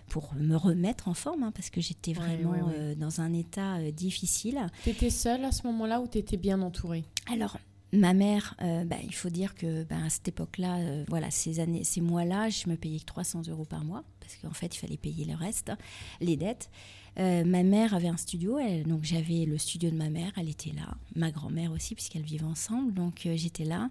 pour 0.09 0.35
me 0.35 0.55
remettre 0.55 1.09
en 1.09 1.15
forme, 1.15 1.45
hein, 1.45 1.53
parce 1.53 1.71
que 1.71 1.81
j'étais 1.81 2.11
Ouais, 2.11 2.37
vraiment 2.37 2.51
ouais, 2.51 2.61
ouais. 2.63 2.75
euh, 2.77 2.95
dans 2.95 3.23
un 3.23 3.33
état 3.33 3.77
euh, 3.77 3.91
difficile. 3.91 4.61
Tu 4.85 4.91
étais 4.91 5.09
seule 5.09 5.47
à 5.47 5.53
ce 5.53 5.67
moment-là 5.69 6.03
ou 6.03 6.07
tu 6.07 6.19
étais 6.19 6.37
bien 6.37 6.61
entourée? 6.61 7.05
Alors, 7.33 7.57
ma 7.92 8.14
mère, 8.14 8.55
euh, 8.62 8.85
bah, 8.85 8.96
il 9.03 9.14
faut 9.14 9.31
dire 9.31 9.55
que 9.55 9.85
bah, 9.85 9.96
à 10.05 10.11
cette 10.11 10.29
époque-là, 10.29 10.79
euh, 10.79 11.05
voilà, 11.09 11.31
ces 11.31 11.61
années, 11.61 11.85
ces 11.85 12.00
mois-là, 12.00 12.48
je 12.48 12.68
me 12.68 12.76
payais 12.76 13.00
que 13.00 13.05
300 13.05 13.42
euros 13.48 13.64
par 13.64 13.85
mois 13.85 14.05
parce 14.31 14.43
qu'en 14.43 14.59
fait, 14.59 14.75
il 14.75 14.79
fallait 14.79 14.97
payer 14.97 15.25
le 15.25 15.35
reste, 15.35 15.73
les 16.21 16.37
dettes. 16.37 16.71
Euh, 17.19 17.45
ma 17.45 17.64
mère 17.64 17.93
avait 17.93 18.07
un 18.07 18.16
studio, 18.16 18.59
elle- 18.61 18.85
donc 18.85 19.03
j'avais 19.03 19.45
le 19.45 19.59
studio 19.59 19.90
de 19.90 19.97
ma 19.97 20.09
mère, 20.11 20.31
elle 20.37 20.49
était 20.49 20.71
là. 20.71 20.95
Ma 21.16 21.33
grand-mère 21.33 21.73
aussi, 21.73 21.97
puisqu'elles 21.97 22.23
vivaient 22.23 22.45
ensemble, 22.45 22.95
donc 22.95 23.27
euh, 23.27 23.37
j'étais 23.37 23.64
là. 23.64 23.90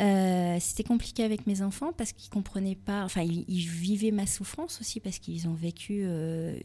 Euh, 0.00 0.58
C'était 0.60 0.84
compliqué 0.84 1.24
avec 1.24 1.46
mes 1.46 1.62
enfants 1.62 1.92
parce 1.96 2.12
qu'ils 2.12 2.30
comprenaient 2.30 2.74
pas, 2.76 3.04
enfin, 3.04 3.22
ils, 3.22 3.44
ils 3.48 3.66
vivaient 3.66 4.10
ma 4.10 4.26
souffrance 4.26 4.80
aussi 4.80 5.00
parce 5.00 5.18
qu'ils 5.18 5.48
ont 5.48 5.54
vécu 5.54 6.06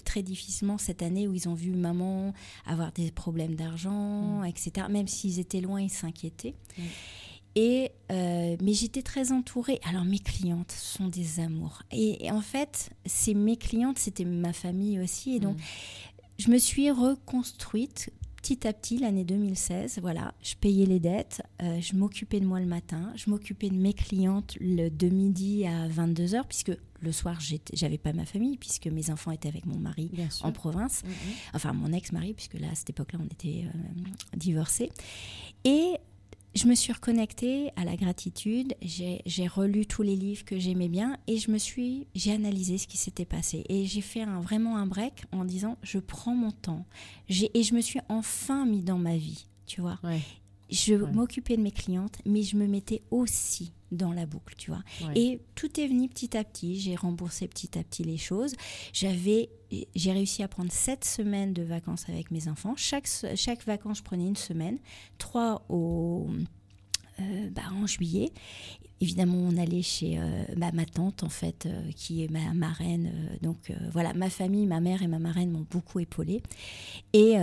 très 0.06 0.24
difficilement 0.24 0.78
cette 0.78 1.02
année 1.02 1.28
où 1.28 1.34
ils 1.34 1.48
ont 1.48 1.54
vu 1.54 1.72
maman 1.72 2.34
avoir 2.65 2.91
des 2.91 3.10
problèmes 3.12 3.56
d'argent, 3.56 4.43
etc. 4.43 4.88
Même 4.89 5.08
s'ils 5.08 5.39
étaient 5.39 5.62
loin, 5.62 5.82
ils 5.82 5.89
s'inquiétaient. 5.89 6.56
Mm. 6.78 6.82
Et 7.60 7.91
euh, 8.12 8.56
mais 8.62 8.74
j'étais 8.74 9.02
très 9.02 9.32
entourée. 9.32 9.80
Alors 9.89 10.06
mes 10.06 10.20
clientes 10.20 10.72
sont 10.72 11.08
des 11.08 11.39
amours. 11.39 11.82
Et, 11.91 12.26
et 12.26 12.32
en 12.32 12.41
fait, 12.41 12.91
c'est 13.08 13.34
mes 13.34 13.58
clientes, 13.58 13.98
c'était 13.98 14.26
ma 14.26 14.54
famille 14.54 15.00
aussi. 15.00 15.36
Et 15.36 15.39
donc, 15.39 15.58
je 16.38 16.52
me 16.52 16.60
suis 16.60 16.91
reconstruite 16.91 18.12
petit 18.38 18.67
à 18.67 18.74
petit 18.74 19.00
l'année 19.00 19.24
2016. 19.24 19.98
Voilà, 20.04 20.36
je 20.43 20.54
payais 20.54 20.86
les 20.86 21.00
dettes, 21.00 21.41
euh, 21.63 21.82
je 21.82 21.96
m'occupais 21.96 22.39
de 22.39 22.46
moi 22.46 22.60
le 22.60 22.67
matin, 22.67 23.12
je 23.15 23.30
m'occupais 23.32 23.70
de 23.70 23.76
mes 23.76 23.93
clientes 23.93 24.56
le, 24.62 24.89
de 24.89 25.08
midi 25.10 25.65
à 25.65 25.88
22h, 25.89 26.43
puisque 26.48 26.72
le 27.00 27.12
soir, 27.12 27.39
j'avais 27.74 27.98
pas 27.98 28.13
ma 28.13 28.26
famille, 28.26 28.58
puisque 28.58 28.86
mes 28.88 29.10
enfants 29.10 29.32
étaient 29.32 29.50
avec 29.50 29.65
mon 29.65 29.78
mari 29.80 30.10
Bien 30.13 30.30
sûr. 30.30 30.46
en 30.46 30.52
province 30.52 31.02
Mhm. 31.04 31.12
enfin 31.56 31.74
mon 31.74 31.91
ex-mari, 31.91 32.34
puisque 32.36 32.60
là, 32.60 32.67
à 32.72 32.76
cette 32.76 32.91
époque-là, 32.91 33.20
on 33.22 33.26
était 33.26 33.65
euh, 33.65 34.38
divorcés. 34.38 34.91
Et 35.65 35.93
je 36.56 36.68
me 36.68 36.76
suis 36.76 36.92
reconnectée 36.92 37.72
à 37.76 37.86
la 37.86 37.96
gratitude, 37.96 38.74
j'ai 38.82 39.48
relu 39.48 39.86
tous 39.86 40.02
les 40.02 40.16
livres 40.16 40.44
que 40.44 40.58
j'aimais 40.58 40.88
bien 40.88 41.18
et 41.28 41.38
je 41.38 41.52
me 41.52 41.58
suis, 41.58 42.08
j'ai 42.16 42.32
analysé 42.34 42.78
ce 42.78 42.88
qui 42.88 42.98
s'était 42.98 43.26
passé. 43.26 43.64
Et 43.70 43.86
j'ai 43.86 44.02
fait 44.02 44.26
vraiment 44.26 44.78
un 44.78 44.88
break 44.88 45.26
en 45.32 45.46
disant, 45.46 45.78
je 45.84 46.00
prends 46.00 46.36
mon 46.36 46.52
temps. 46.52 46.86
Et 47.30 47.64
je 47.64 47.76
me 47.76 47.82
suis 47.82 48.00
enfin 48.10 48.66
mis 48.66 48.82
dans 48.82 48.98
ma 48.98 49.18
vie, 49.18 49.46
tu 49.66 49.82
vois. 49.82 50.00
Je 50.69 50.95
Ouais. 50.95 51.12
m'occupais 51.12 51.56
de 51.58 51.62
mes 51.62 51.71
clientes, 51.71 52.17
mais 52.25 52.43
je 52.43 52.58
me 52.58 52.67
mettais 52.67 53.01
aussi 53.12 53.71
dans 53.91 54.12
la 54.12 54.25
boucle, 54.25 54.53
tu 54.58 54.69
vois. 54.71 54.84
ouais. 55.08 55.13
Et 55.17 55.41
tout 55.56 55.80
est 55.80 55.88
venu 55.88 56.10
petit 56.10 56.36
à 56.36 56.43
petit. 56.43 56.77
J'ai 56.80 56.95
remboursé 56.95 57.47
petit 57.47 57.77
à 57.80 57.84
petit 57.84 58.03
les 58.03 58.17
choses. 58.17 58.53
J'avais, 58.91 59.49
j'ai 59.95 60.12
réussi 60.12 60.43
à 60.43 60.49
prendre 60.49 60.71
sept 60.71 61.06
semaines 61.06 61.53
de 61.53 61.63
vacances 61.63 62.03
avec 62.10 62.30
mes 62.32 62.49
enfants. 62.49 62.73
Chaque, 62.75 63.08
chaque 63.36 63.63
vacances, 63.65 63.99
je 63.99 64.03
prenais 64.03 64.27
une 64.27 64.36
semaine, 64.36 64.77
trois 65.17 65.65
au, 65.69 66.27
euh, 67.21 67.49
bah, 67.51 67.62
en 67.71 67.88
juillet. 67.88 68.32
Évidemment, 69.00 69.38
on 69.38 69.58
allait 69.58 69.84
chez 69.84 70.18
euh, 70.18 70.44
bah, 70.56 70.72
ma 70.74 70.86
tante, 70.86 71.24
en 71.24 71.30
fait, 71.30 71.66
euh, 71.68 71.92
qui 71.96 72.24
est 72.24 72.32
ma 72.32 72.54
marraine. 72.54 73.12
euh, 73.14 73.36
donc 73.42 73.72
voilà, 73.92 74.14
ma 74.14 74.30
famille, 74.30 74.66
ma 74.66 74.80
mère 74.80 75.04
et 75.04 75.08
ma 75.08 75.20
marraine 75.20 75.52
m'ont 75.52 75.66
beaucoup 75.70 76.00
épaulée. 76.00 76.42
Et, 77.14 77.36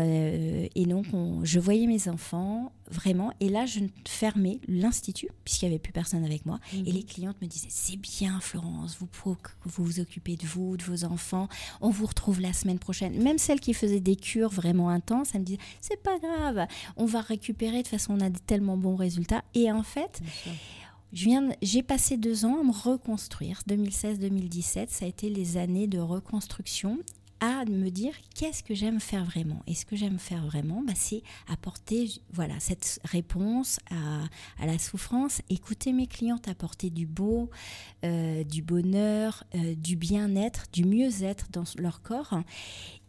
et 0.75 0.87
donc, 0.87 1.07
on- 1.13 1.45
je 1.45 1.59
voyais 1.61 1.87
mes 1.87 2.09
enfants, 2.09 2.73
vraiment. 2.91 3.33
Et 3.41 3.49
là, 3.49 3.67
je 3.67 3.81
fermais 4.07 4.59
l'institut, 4.69 5.29
puisqu'il 5.45 5.67
n'y 5.67 5.73
avait 5.75 5.79
plus 5.79 5.93
personne 5.93 6.25
avec 6.25 6.45
moi. 6.47 6.59
Mhm. 6.73 6.85
Et 6.87 6.93
les 6.93 7.03
clientes 7.03 7.41
me 7.41 7.47
disaient 7.47 7.69
C'est 7.71 7.97
bien, 7.97 8.41
Florence, 8.41 8.97
vous, 9.01 9.09
vous 9.25 9.85
vous 9.85 10.01
occupez 10.01 10.37
de 10.37 10.47
vous, 10.47 10.77
de 10.77 10.83
vos 10.83 11.05
enfants. 11.05 11.49
On 11.81 11.91
vous 11.91 12.07
retrouve 12.07 12.41
la 12.41 12.53
semaine 12.53 12.79
prochaine. 12.79 13.23
Même 13.23 13.39
celles 13.39 13.61
qui 13.61 13.75
faisaient 13.75 14.01
des 14.01 14.17
cures 14.17 14.51
vraiment 14.51 14.89
intenses, 14.91 15.31
elles 15.35 15.41
me 15.41 15.47
disaient 15.47 15.59
C'est 15.81 16.03
pas 16.03 16.19
grave, 16.19 16.67
on 16.97 17.07
va 17.07 17.21
récupérer. 17.21 17.79
De 17.79 17.83
toute 17.83 17.89
façon, 17.89 18.15
on 18.15 18.21
a 18.21 18.31
des 18.31 18.41
tellement 18.41 18.77
bons 18.77 18.97
résultats. 18.97 19.43
Et 19.55 19.71
en 19.73 19.83
fait, 19.83 20.21
Bien 20.21 20.31
sûr. 20.43 20.53
J'ai 21.15 21.83
passé 21.83 22.17
deux 22.17 22.45
ans 22.45 22.61
à 22.61 22.65
me 22.65 22.73
reconstruire. 22.73 23.63
2016-2017, 23.69 24.87
ça 24.89 25.05
a 25.05 25.09
été 25.09 25.29
les 25.31 25.57
années 25.57 25.87
de 25.87 25.99
reconstruction 25.99 26.99
à 27.41 27.65
me 27.67 27.91
dire 27.91 28.15
qu'est-ce 28.35 28.63
que 28.63 28.75
j'aime 28.75 29.01
faire 29.01 29.25
vraiment. 29.25 29.63
Et 29.67 29.75
ce 29.75 29.85
que 29.85 29.97
j'aime 29.97 30.19
faire 30.19 30.45
vraiment, 30.47 30.83
bah, 30.83 30.95
c'est 30.97 31.23
apporter 31.49 32.11
voilà, 32.33 32.59
cette 32.59 33.01
réponse 33.05 33.79
à, 33.91 34.25
à 34.63 34.67
la 34.67 34.79
souffrance, 34.79 35.43
écouter 35.51 35.93
mes 35.93 36.07
clientes, 36.07 36.49
apporter 36.49 36.91
du 36.91 37.07
beau, 37.07 37.51
euh, 38.05 38.45
du 38.45 38.63
bonheur, 38.63 39.45
euh, 39.55 39.75
du 39.75 39.97
bien-être, 39.97 40.65
du 40.73 40.85
mieux-être 40.85 41.49
dans 41.51 41.65
leur 41.79 42.03
corps. 42.03 42.41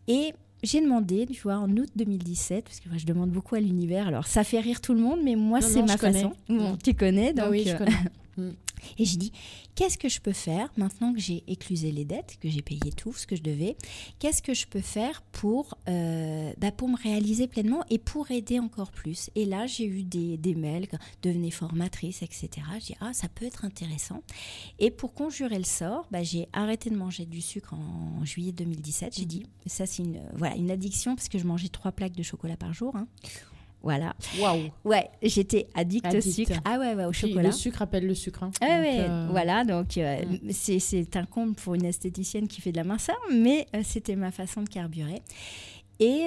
Et 0.08 0.34
j'ai 0.66 0.82
demandé, 0.82 1.26
tu 1.32 1.42
vois, 1.42 1.56
en 1.58 1.70
août 1.70 1.90
2017, 1.96 2.64
parce 2.66 2.80
que 2.80 2.90
moi, 2.90 2.98
je 2.98 3.06
demande 3.06 3.30
beaucoup 3.30 3.56
à 3.56 3.60
l'univers, 3.60 4.08
alors 4.08 4.28
ça 4.28 4.44
fait 4.44 4.60
rire 4.60 4.82
tout 4.82 4.94
le 4.94 5.00
monde, 5.00 5.20
mais 5.24 5.36
moi 5.36 5.62
c'est 5.62 5.82
ma 5.82 5.98
connais. 5.98 6.24
façon. 6.24 6.34
Bon, 6.50 6.78
tu 6.84 6.94
connais, 6.94 7.34
donc 7.34 7.46
Ah 7.48 7.50
oui, 7.52 7.64
je 7.66 7.72
euh, 7.74 7.78
connais. 7.78 7.92
et 8.38 9.06
j'ai 9.06 9.18
dit, 9.18 9.32
qu'est-ce 9.76 9.98
que 9.98 10.10
je 10.10 10.20
peux 10.20 10.34
faire 10.34 10.72
maintenant 10.78 11.14
que 11.14 11.20
j'ai 11.20 11.44
éclusé 11.48 11.92
les 11.92 12.06
dettes, 12.06 12.38
que 12.42 12.50
j'ai 12.50 12.62
payé 12.62 12.92
tout 12.96 13.14
ce 13.14 13.26
que 13.26 13.36
je 13.36 13.42
devais 13.42 13.76
Qu'est-ce 14.20 14.42
que 14.42 14.54
je 14.54 14.68
peux 14.68 14.82
faire 14.82 15.22
pour, 15.32 15.78
euh, 15.88 16.54
bah, 16.58 16.72
pour 16.72 16.90
me 16.90 16.98
réaliser 16.98 17.48
pleinement 17.48 17.84
et 17.90 17.98
pour 17.98 18.32
aider 18.32 18.60
encore 18.60 18.92
plus? 18.92 19.30
Et 19.36 19.46
là, 19.46 19.68
j'ai 19.68 19.86
eu 19.86 20.04
des, 20.04 20.38
des 20.38 20.56
mails, 20.56 20.88
devenez 21.24 21.52
formatrice, 21.52 22.22
etc. 22.22 22.50
Je 22.80 22.86
dis, 22.86 22.96
ah, 23.00 23.14
ça 23.14 23.28
peut 23.30 23.46
être 23.46 23.66
intéressant. 23.66 24.24
Et 24.80 24.92
pour 24.92 25.14
conjurer 25.14 25.58
le 25.58 25.64
sort, 25.64 26.08
bah, 26.12 26.24
j'ai 26.24 26.48
arrêté 26.54 26.90
de 26.90 26.96
manger 26.96 27.26
du 27.26 27.42
sucre 27.42 27.74
en, 27.74 28.24
juillet 28.26 28.52
2017. 28.52 29.16
J'ai 29.18 29.26
dit, 29.26 29.44
ça 29.66 29.86
c'est 29.86 30.04
une, 30.04 30.22
voilà, 30.36 30.56
une 30.56 30.72
addiction 30.72 31.16
parce 31.16 31.30
que 31.30 31.38
je 31.38 31.46
mangeais 31.46 31.70
trois 31.70 31.92
plaques 31.92 32.16
de 32.16 32.24
chocolat 32.24 32.58
par 32.58 32.74
jour. 32.74 32.96
hein. 32.96 33.08
Voilà. 33.86 34.14
Waouh. 34.40 34.64
Ouais, 34.84 35.10
j'étais 35.22 35.68
addict, 35.76 36.06
Addict. 36.08 36.28
au 36.28 36.32
sucre. 36.32 36.60
Ah 36.66 36.78
ouais, 36.80 36.96
ouais 36.96 37.06
au 37.06 37.12
Puis 37.12 37.22
chocolat. 37.30 37.44
Le 37.50 37.52
sucre 37.54 37.82
appelle 37.84 38.06
le 38.08 38.16
sucre. 38.16 38.44
hein. 38.44 38.52
Ah 38.60 38.66
Donc, 38.66 38.80
ouais, 38.86 39.00
euh, 39.00 39.28
voilà, 39.30 39.64
donc 39.64 39.98
euh, 39.98 40.18
c'est- 40.50 41.16
un 41.16 41.26
comble 41.26 41.54
pour 41.56 41.76
une 41.76 41.86
esthéticienne 41.86 42.48
qui 42.48 42.60
fait 42.62 42.72
de 42.72 42.78
la 42.78 42.84
minceur, 42.84 43.16
mais 43.32 43.68
euh, 43.76 43.82
c'était 43.84 44.16
ma 44.18 44.32
façon 44.32 44.64
de 44.64 44.70
carburer. 44.70 45.22
Et 46.00 46.26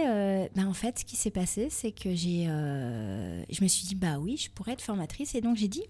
ben, 0.54 0.66
en 0.66 0.72
fait, 0.72 1.00
ce 1.00 1.04
qui 1.04 1.16
s'est 1.16 1.30
passé, 1.30 1.66
c'est 1.68 1.92
que 1.92 2.14
j'ai, 2.14 2.44
je 2.46 3.62
me 3.62 3.68
suis 3.68 3.86
dit, 3.86 3.94
bah 3.96 4.18
oui, 4.18 4.38
je 4.38 4.48
pourrais 4.50 4.72
être 4.72 4.80
formatrice. 4.80 5.34
Et 5.34 5.42
donc 5.42 5.56
j'ai 5.58 5.68
dit, 5.68 5.82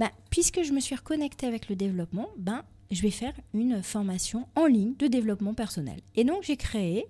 bah, 0.00 0.10
puisque 0.30 0.62
je 0.64 0.72
me 0.72 0.80
suis 0.80 0.96
reconnectée 0.96 1.46
avec 1.46 1.68
le 1.68 1.76
développement, 1.76 2.28
ben, 2.38 2.64
je 2.90 3.02
vais 3.02 3.10
faire 3.12 3.34
une 3.54 3.84
formation 3.84 4.46
en 4.56 4.66
ligne 4.66 4.94
de 4.98 5.06
développement 5.06 5.54
personnel. 5.54 6.00
Et 6.16 6.24
donc 6.24 6.42
j'ai 6.42 6.56
créé 6.56 7.04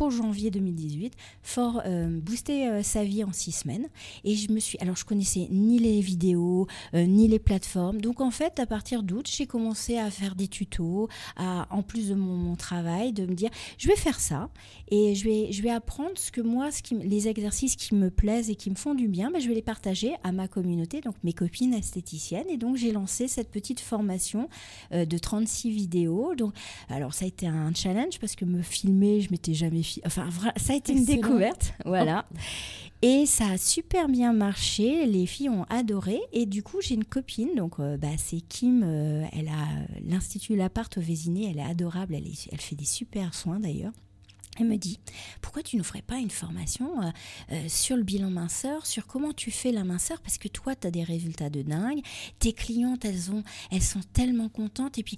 pour 0.00 0.10
janvier 0.10 0.50
2018, 0.50 1.12
for, 1.42 1.82
euh, 1.84 2.20
booster 2.22 2.66
euh, 2.66 2.82
sa 2.82 3.04
vie 3.04 3.22
en 3.22 3.34
six 3.34 3.52
semaines. 3.52 3.86
Et 4.24 4.34
je 4.34 4.50
me 4.50 4.58
suis, 4.58 4.78
alors 4.78 4.96
je 4.96 5.04
connaissais 5.04 5.46
ni 5.50 5.78
les 5.78 6.00
vidéos, 6.00 6.68
euh, 6.94 7.04
ni 7.04 7.28
les 7.28 7.38
plateformes. 7.38 8.00
Donc 8.00 8.22
en 8.22 8.30
fait, 8.30 8.58
à 8.60 8.64
partir 8.64 9.02
d'août, 9.02 9.28
j'ai 9.30 9.46
commencé 9.46 9.98
à 9.98 10.10
faire 10.10 10.36
des 10.36 10.48
tutos, 10.48 11.10
à, 11.36 11.66
en 11.68 11.82
plus 11.82 12.08
de 12.08 12.14
mon, 12.14 12.56
travail, 12.56 13.12
de 13.12 13.26
me 13.26 13.34
dire, 13.34 13.50
je 13.76 13.88
vais 13.88 13.96
faire 13.96 14.20
ça 14.20 14.48
et 14.90 15.14
je 15.14 15.24
vais, 15.24 15.52
je 15.52 15.60
vais 15.60 15.68
apprendre 15.68 16.16
ce 16.16 16.32
que 16.32 16.40
moi, 16.40 16.70
ce 16.70 16.80
qui, 16.80 16.94
les 16.94 17.28
exercices 17.28 17.76
qui 17.76 17.94
me 17.94 18.08
plaisent 18.08 18.48
et 18.48 18.54
qui 18.54 18.70
me 18.70 18.76
font 18.76 18.94
du 18.94 19.06
bien, 19.06 19.30
ben, 19.30 19.38
je 19.38 19.48
vais 19.48 19.54
les 19.54 19.60
partager 19.60 20.14
à 20.24 20.32
ma 20.32 20.48
communauté, 20.48 21.02
donc 21.02 21.16
mes 21.24 21.34
copines 21.34 21.74
esthéticiennes. 21.74 22.48
Et 22.48 22.56
donc 22.56 22.76
j'ai 22.76 22.92
lancé 22.92 23.28
cette 23.28 23.50
petite 23.50 23.80
formation 23.80 24.48
de 24.92 25.18
36 25.18 25.70
vidéos. 25.70 26.34
Donc, 26.34 26.54
alors 26.88 27.12
ça 27.12 27.26
a 27.26 27.28
été 27.28 27.46
un 27.46 27.74
challenge 27.74 28.18
parce 28.18 28.34
que 28.34 28.46
me 28.46 28.62
filmer, 28.62 29.20
je 29.20 29.30
m'étais 29.30 29.52
jamais 29.52 29.82
fi- 29.94 30.02
Enfin, 30.06 30.28
ça 30.56 30.72
a 30.72 30.76
été 30.76 30.92
une 30.92 31.04
découverte. 31.16 31.72
Voilà. 31.84 32.26
Et 33.02 33.24
ça 33.24 33.46
a 33.52 33.56
super 33.56 34.08
bien 34.08 34.32
marché, 34.34 35.06
les 35.06 35.24
filles 35.24 35.48
ont 35.48 35.64
adoré. 35.70 36.20
Et 36.32 36.44
du 36.44 36.62
coup, 36.62 36.80
j'ai 36.82 36.94
une 36.94 37.04
copine, 37.04 37.54
donc 37.56 37.80
euh, 37.80 37.96
bah, 37.96 38.08
c'est 38.18 38.40
Kim, 38.42 38.82
euh, 38.84 39.24
elle 39.32 39.48
a 39.48 39.68
l'Institut 40.04 40.54
Laparte 40.54 40.98
au 40.98 41.00
Vésiné, 41.00 41.48
elle 41.50 41.58
est 41.58 41.62
adorable, 41.70 42.14
elle, 42.14 42.26
est- 42.26 42.48
elle 42.52 42.60
fait 42.60 42.76
des 42.76 42.84
super 42.84 43.32
soins 43.34 43.58
d'ailleurs. 43.58 43.92
Elle 44.58 44.66
me 44.66 44.76
dit, 44.76 44.98
pourquoi 45.40 45.62
tu 45.62 45.76
ne 45.76 45.82
ferais 45.82 46.02
pas 46.02 46.16
une 46.16 46.30
formation 46.30 47.02
euh, 47.02 47.10
euh, 47.52 47.68
sur 47.68 47.96
le 47.96 48.02
bilan 48.02 48.30
minceur, 48.30 48.84
sur 48.84 49.06
comment 49.06 49.32
tu 49.32 49.50
fais 49.50 49.70
la 49.70 49.84
minceur, 49.84 50.20
parce 50.20 50.38
que 50.38 50.48
toi, 50.48 50.74
tu 50.74 50.86
as 50.86 50.90
des 50.90 51.04
résultats 51.04 51.50
de 51.50 51.62
dingue, 51.62 52.00
tes 52.40 52.52
clientes, 52.52 53.04
elles, 53.04 53.30
ont, 53.30 53.44
elles 53.70 53.82
sont 53.82 54.00
tellement 54.12 54.48
contentes, 54.48 54.98
et 54.98 55.02
puis 55.02 55.16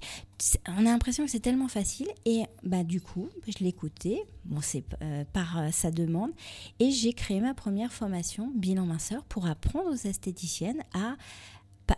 on 0.67 0.79
a 0.79 0.83
l'impression 0.83 1.25
que 1.25 1.31
c'est 1.31 1.39
tellement 1.39 1.67
facile, 1.67 2.07
et 2.25 2.43
bah, 2.63 2.83
du 2.83 3.01
coup, 3.01 3.29
je 3.47 3.65
écouté, 3.65 4.21
bon, 4.45 4.59
c'est 4.61 4.83
euh, 5.01 5.23
par 5.33 5.73
sa 5.73 5.89
demande, 5.89 6.31
et 6.79 6.91
j'ai 6.91 7.13
créé 7.13 7.39
ma 7.39 7.53
première 7.53 7.91
formation 7.91 8.51
bilan 8.55 8.85
minceur 8.85 9.23
pour 9.23 9.47
apprendre 9.47 9.89
aux 9.89 10.07
esthéticiennes 10.07 10.83
à 10.93 11.15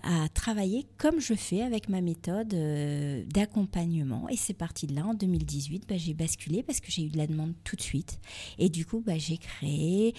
à 0.03 0.27
travailler 0.29 0.85
comme 0.97 1.19
je 1.19 1.33
fais 1.33 1.61
avec 1.61 1.89
ma 1.89 2.01
méthode 2.01 2.53
euh, 2.53 3.23
d'accompagnement. 3.27 4.27
Et 4.29 4.37
c'est 4.37 4.53
parti 4.53 4.87
de 4.87 4.95
là, 4.95 5.05
en 5.05 5.13
2018, 5.13 5.85
bah, 5.87 5.95
j'ai 5.97 6.13
basculé 6.13 6.63
parce 6.63 6.79
que 6.79 6.91
j'ai 6.91 7.03
eu 7.03 7.09
de 7.09 7.17
la 7.17 7.27
demande 7.27 7.53
tout 7.63 7.75
de 7.75 7.81
suite. 7.81 8.19
Et 8.57 8.69
du 8.69 8.85
coup, 8.85 9.03
bah, 9.05 9.17
j'ai 9.17 9.37
créé 9.37 10.13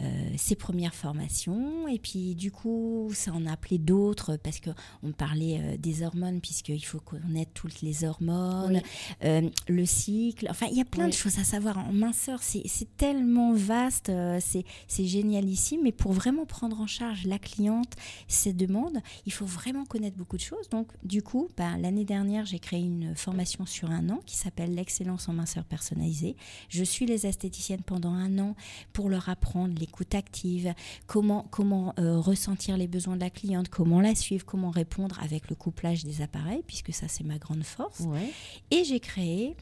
euh, 0.00 0.30
ces 0.36 0.54
premières 0.56 0.94
formations. 0.94 1.86
Et 1.88 1.98
puis, 1.98 2.34
du 2.34 2.50
coup, 2.50 3.10
ça 3.14 3.32
en 3.32 3.44
a 3.46 3.52
appelé 3.52 3.78
d'autres 3.78 4.36
parce 4.36 4.60
qu'on 4.60 5.12
parlait 5.12 5.58
euh, 5.60 5.76
des 5.76 6.02
hormones, 6.02 6.40
puisqu'il 6.40 6.84
faut 6.84 7.00
connaître 7.00 7.52
toutes 7.52 7.82
les 7.82 8.04
hormones, 8.04 8.76
Oui. 8.76 9.14
euh, 9.24 9.50
le 9.68 9.86
cycle. 9.86 10.46
Enfin, 10.48 10.66
il 10.70 10.76
y 10.76 10.80
a 10.80 10.84
plein 10.84 11.08
de 11.08 11.12
choses 11.12 11.38
à 11.38 11.44
savoir. 11.44 11.78
En 11.78 11.92
minceur, 11.92 12.40
c'est 12.42 12.96
tellement 12.96 13.52
vaste, 13.52 14.10
c'est 14.40 14.64
génialissime. 15.04 15.80
Mais 15.82 15.92
pour 15.92 16.12
vraiment 16.12 16.46
prendre 16.46 16.80
en 16.80 16.86
charge 16.86 17.26
la 17.26 17.38
cliente, 17.38 17.92
ses 18.28 18.52
demandes, 18.52 18.98
il 19.26 19.32
faut 19.32 19.46
vraiment 19.46 19.84
connaître 19.84 20.16
beaucoup 20.16 20.36
de 20.36 20.42
choses. 20.42 20.68
Donc, 20.70 20.88
du 21.02 21.22
coup, 21.22 21.48
ben, 21.56 21.76
l'année 21.78 22.04
dernière, 22.04 22.46
j'ai 22.46 22.58
créé 22.58 22.80
une 22.80 23.14
formation 23.16 23.66
sur 23.66 23.90
un 23.90 24.08
an 24.10 24.20
qui 24.26 24.36
s'appelle 24.36 24.74
l'excellence 24.74 25.28
en 25.28 25.32
minceur 25.34 25.64
personnalisée. 25.64 26.36
Je 26.68 26.84
suis 26.84 27.06
les 27.06 27.26
esthéticiennes 27.26 27.82
pendant 27.82 28.12
un 28.12 28.38
an 28.38 28.54
pour 28.92 29.08
leur 29.08 29.28
apprendre 29.28 29.74
l'écoute 29.90 30.14
active, 30.14 30.72
comment, 31.08 31.46
comment 31.50 31.94
euh, 31.98 32.18
ressentir 32.20 32.76
les 32.76 32.86
besoins 32.86 33.16
de 33.16 33.20
la 33.20 33.30
cliente, 33.30 33.68
comment 33.68 34.00
la 34.00 34.14
suivre, 34.14 34.46
comment 34.46 34.70
répondre 34.70 35.18
avec 35.20 35.50
le 35.50 35.56
couplage 35.56 36.04
des 36.04 36.22
appareils, 36.22 36.62
puisque 36.64 36.92
ça, 36.92 37.08
c'est 37.08 37.24
ma 37.24 37.38
grande 37.38 37.64
force. 37.64 38.00
Ouais. 38.00 38.32
Et 38.70 38.84
j'ai 38.84 39.00
créé, 39.00 39.56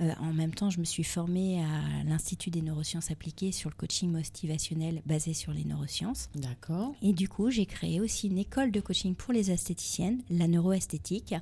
euh, 0.00 0.10
en 0.20 0.32
même 0.32 0.54
temps, 0.54 0.70
je 0.70 0.80
me 0.80 0.84
suis 0.84 1.04
formée 1.04 1.62
à 1.62 2.04
l'Institut 2.06 2.48
des 2.48 2.62
neurosciences 2.62 3.10
appliquées 3.10 3.52
sur 3.52 3.68
le 3.68 3.74
coaching 3.74 4.10
motivationnel 4.10 5.02
basé 5.04 5.34
sur 5.34 5.52
les 5.52 5.64
neurosciences. 5.64 6.30
D'accord. 6.34 6.94
Et 7.02 7.12
du 7.12 7.28
coup, 7.28 7.50
j'ai 7.50 7.66
créé 7.66 8.00
aussi 8.00 8.28
une 8.28 8.38
école 8.38 8.70
de 8.70 8.80
coaching 8.80 9.14
pour 9.14 9.34
les 9.34 9.50
esthéticiennes, 9.50 10.22
la 10.30 10.48
neuroesthétique, 10.48 11.34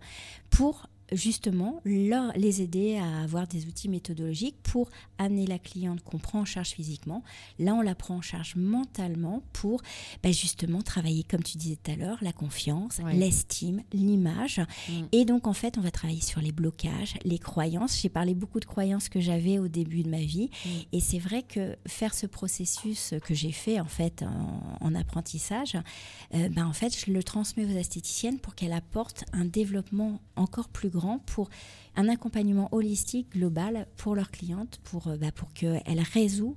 pour 0.50 0.88
justement 1.12 1.80
leur, 1.84 2.32
les 2.36 2.62
aider 2.62 2.96
à 2.96 3.22
avoir 3.22 3.46
des 3.46 3.66
outils 3.66 3.88
méthodologiques 3.88 4.56
pour 4.62 4.90
amener 5.18 5.46
la 5.46 5.58
cliente 5.58 6.02
qu'on 6.02 6.18
prend 6.18 6.40
en 6.40 6.44
charge 6.44 6.70
physiquement. 6.70 7.22
Là, 7.58 7.74
on 7.74 7.80
la 7.80 7.94
prend 7.94 8.16
en 8.16 8.22
charge 8.22 8.56
mentalement 8.56 9.42
pour 9.52 9.82
ben, 10.22 10.32
justement 10.32 10.82
travailler, 10.82 11.22
comme 11.22 11.42
tu 11.42 11.58
disais 11.58 11.76
tout 11.82 11.90
à 11.92 11.96
l'heure, 11.96 12.18
la 12.22 12.32
confiance, 12.32 12.98
Ouais. 13.04 13.14
l'estime, 13.14 13.82
l'image. 13.92 14.60
Mm. 14.88 14.92
Et 15.12 15.24
donc, 15.24 15.46
en 15.46 15.52
fait, 15.52 15.78
on 15.78 15.80
va 15.80 15.90
travailler 15.90 16.20
sur 16.20 16.40
les 16.40 16.52
blocages, 16.52 17.14
les 17.24 17.38
croyances. 17.38 18.00
J'ai 18.00 18.08
parlé 18.08 18.34
beaucoup 18.34 18.60
de 18.60 18.64
croyances 18.64 19.08
que 19.08 19.20
j'avais 19.20 19.58
au 19.58 19.68
début 19.68 20.02
de 20.02 20.08
ma 20.10 20.20
vie. 20.22 20.50
Mm. 20.64 20.68
Et 20.92 21.00
c'est 21.00 21.18
vrai 21.18 21.42
que 21.42 21.76
faire 21.86 22.14
ce 22.14 22.26
processus 22.26 23.14
que 23.24 23.34
j'ai 23.34 23.52
fait, 23.52 23.78
en 23.80 23.86
fait, 23.86 24.22
en, 24.22 24.62
en 24.80 24.94
apprentissage, 24.94 25.76
euh, 26.34 26.48
ben, 26.48 26.66
en 26.66 26.72
fait, 26.72 26.96
je 27.06 27.12
le 27.12 27.22
transmets 27.22 27.64
aux 27.64 27.76
esthéticiennes 27.78 28.38
pour 28.38 28.54
qu'elles 28.54 28.72
apportent 28.72 29.24
un 29.32 29.44
développement 29.44 30.20
encore 30.34 30.68
plus 30.68 30.88
grand 30.88 30.95
pour 31.26 31.48
un 31.96 32.08
accompagnement 32.08 32.68
holistique, 32.72 33.32
global 33.32 33.86
pour 33.96 34.14
leurs 34.14 34.30
clientes, 34.30 34.78
pour, 34.84 35.08
euh, 35.08 35.16
bah, 35.16 35.32
pour 35.34 35.52
qu'elles 35.52 35.82
résout, 36.12 36.56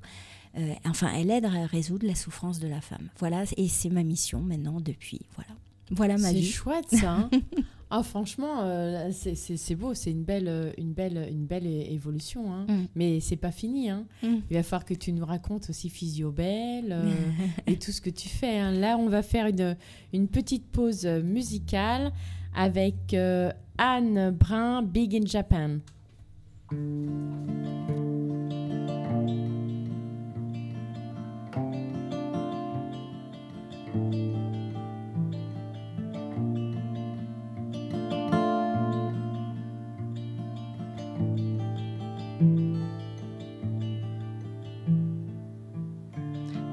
euh, 0.57 0.73
enfin, 0.85 1.11
elle 1.15 1.29
aide 1.31 1.45
à 1.45 1.65
résoudre 1.65 2.05
la 2.07 2.15
souffrance 2.15 2.59
de 2.59 2.67
la 2.67 2.81
femme. 2.81 3.09
Voilà, 3.19 3.43
et 3.57 3.67
c'est 3.67 3.89
ma 3.89 4.03
mission 4.03 4.41
maintenant 4.41 4.81
depuis, 4.81 5.21
voilà. 5.35 5.51
Voilà 5.91 6.17
ma 6.17 6.29
C'est 6.29 6.35
vie. 6.35 6.45
chouette 6.51 6.85
ça. 6.91 7.13
hein. 7.13 7.29
ah 7.89 8.03
franchement, 8.03 8.61
euh, 8.61 9.09
c'est- 9.11 9.33
c'est 9.33 9.57
c'est 9.57 9.73
beau, 9.73 9.95
c'est 9.95 10.11
une 10.11 10.23
belle, 10.23 10.47
euh, 10.47 10.71
une 10.77 10.93
belle, 10.93 11.27
une 11.31 11.45
belle 11.47 11.65
évolution. 11.65 12.53
hein. 12.53 12.65
Mm. 12.69 12.85
Mais 12.93 13.19
c'est 13.21 13.37
pas 13.37 13.51
fini. 13.51 13.89
hein. 13.89 14.05
Mm. 14.21 14.35
Il 14.51 14.55
va 14.57 14.61
falloir 14.61 14.85
que 14.85 14.93
tu 14.93 15.11
nous 15.13 15.25
racontes 15.25 15.67
aussi 15.71 15.89
Physiobel 15.89 16.91
euh, 16.91 17.11
et 17.67 17.77
tout 17.77 17.91
ce 17.91 18.01
que 18.01 18.11
tu 18.11 18.29
fais. 18.29 18.59
hein. 18.59 18.71
Là, 18.71 18.97
on 18.99 19.09
va 19.09 19.23
faire 19.23 19.47
une, 19.47 19.75
une 20.13 20.27
petite 20.27 20.67
pause 20.67 21.05
musicale 21.07 22.11
avec 22.55 23.13
euh, 23.13 23.51
Anne 23.77 24.31
Brun, 24.31 24.81
Big 24.83 25.15
in 25.15 25.25
Japan. 25.25 25.79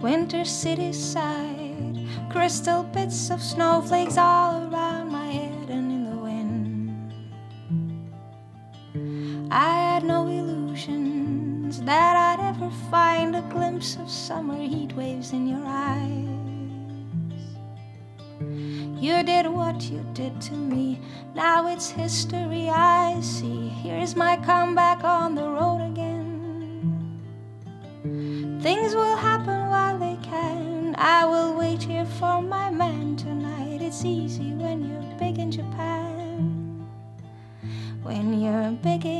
Winter 0.02 0.44
city 0.44 0.92
side, 0.92 1.98
crystal 2.30 2.84
bits 2.84 3.30
of 3.30 3.42
snowflakes 3.42 4.16
all 4.16 4.72
around 4.72 4.95
find 12.90 13.34
a 13.34 13.42
glimpse 13.42 13.96
of 13.96 14.10
summer 14.10 14.56
heat 14.56 14.92
waves 14.94 15.32
in 15.32 15.48
your 15.48 15.64
eyes. 15.64 16.36
You 19.02 19.22
did 19.22 19.46
what 19.46 19.90
you 19.90 20.04
did 20.12 20.40
to 20.42 20.54
me, 20.54 21.00
now 21.34 21.66
it's 21.66 21.90
history 21.90 22.68
I 22.68 23.20
see. 23.20 23.68
Here's 23.68 24.14
my 24.16 24.36
comeback 24.36 25.04
on 25.04 25.34
the 25.34 25.48
road 25.48 25.82
again. 25.90 26.16
Things 28.62 28.94
will 28.94 29.16
happen 29.16 29.68
while 29.68 29.98
they 29.98 30.16
can. 30.22 30.94
I 30.96 31.24
will 31.24 31.56
wait 31.56 31.82
here 31.82 32.06
for 32.06 32.40
my 32.40 32.70
man 32.70 33.16
tonight. 33.16 33.82
It's 33.82 34.04
easy 34.04 34.52
when 34.52 34.88
you're 34.88 35.18
big 35.18 35.38
in 35.38 35.50
Japan. 35.50 36.86
When 38.02 38.40
you're 38.40 38.70
big 38.82 39.04
in 39.04 39.15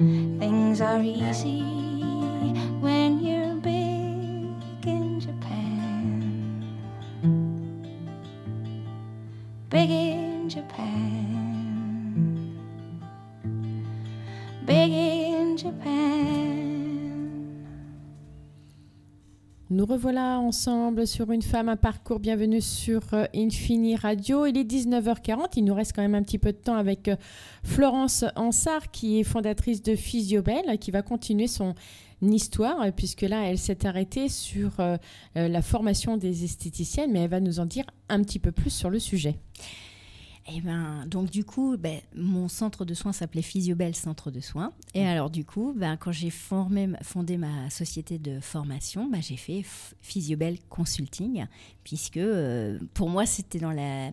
Things 0.00 0.80
are 0.80 1.02
easy 1.02 1.79
revoilà 19.90 20.38
ensemble 20.38 21.04
sur 21.04 21.32
Une 21.32 21.42
femme, 21.42 21.68
un 21.68 21.74
parcours. 21.74 22.20
Bienvenue 22.20 22.60
sur 22.60 23.02
euh, 23.12 23.24
Infini 23.34 23.96
Radio. 23.96 24.46
Il 24.46 24.56
est 24.56 24.62
19h40. 24.62 25.46
Il 25.56 25.64
nous 25.64 25.74
reste 25.74 25.96
quand 25.96 26.02
même 26.02 26.14
un 26.14 26.22
petit 26.22 26.38
peu 26.38 26.52
de 26.52 26.58
temps 26.58 26.76
avec 26.76 27.08
euh, 27.08 27.16
Florence 27.64 28.24
Ansart, 28.36 28.92
qui 28.92 29.18
est 29.18 29.24
fondatrice 29.24 29.82
de 29.82 29.96
Physiobel, 29.96 30.78
qui 30.78 30.92
va 30.92 31.02
continuer 31.02 31.48
son 31.48 31.74
histoire, 32.22 32.80
euh, 32.82 32.90
puisque 32.96 33.22
là, 33.22 33.42
elle 33.46 33.58
s'est 33.58 33.84
arrêtée 33.84 34.28
sur 34.28 34.70
la 35.34 35.62
formation 35.62 36.16
des 36.16 36.44
esthéticiennes, 36.44 37.10
mais 37.10 37.22
elle 37.22 37.30
va 37.30 37.40
nous 37.40 37.58
en 37.58 37.66
dire 37.66 37.86
un 38.08 38.22
petit 38.22 38.38
peu 38.38 38.52
plus 38.52 38.70
sur 38.70 38.90
le 38.90 39.00
sujet. 39.00 39.34
Et 40.48 40.60
ben, 40.60 41.06
donc 41.06 41.30
du 41.30 41.44
coup, 41.44 41.76
ben, 41.76 42.00
mon 42.14 42.48
centre 42.48 42.84
de 42.84 42.94
soins 42.94 43.12
s'appelait 43.12 43.42
Physiobel 43.42 43.94
Centre 43.94 44.30
de 44.30 44.40
soins. 44.40 44.72
Et 44.94 45.06
alors 45.06 45.30
du 45.30 45.44
coup, 45.44 45.74
ben, 45.76 45.96
quand 45.96 46.12
j'ai 46.12 46.30
formé, 46.30 46.88
fondé 47.02 47.36
ma 47.36 47.70
société 47.70 48.18
de 48.18 48.40
formation, 48.40 49.08
ben, 49.08 49.22
j'ai 49.22 49.36
fait 49.36 49.64
Physiobel 50.00 50.58
Consulting, 50.68 51.46
puisque 51.84 52.16
euh, 52.16 52.78
pour 52.94 53.10
moi 53.10 53.26
c'était 53.26 53.58
dans 53.58 53.72
la 53.72 54.10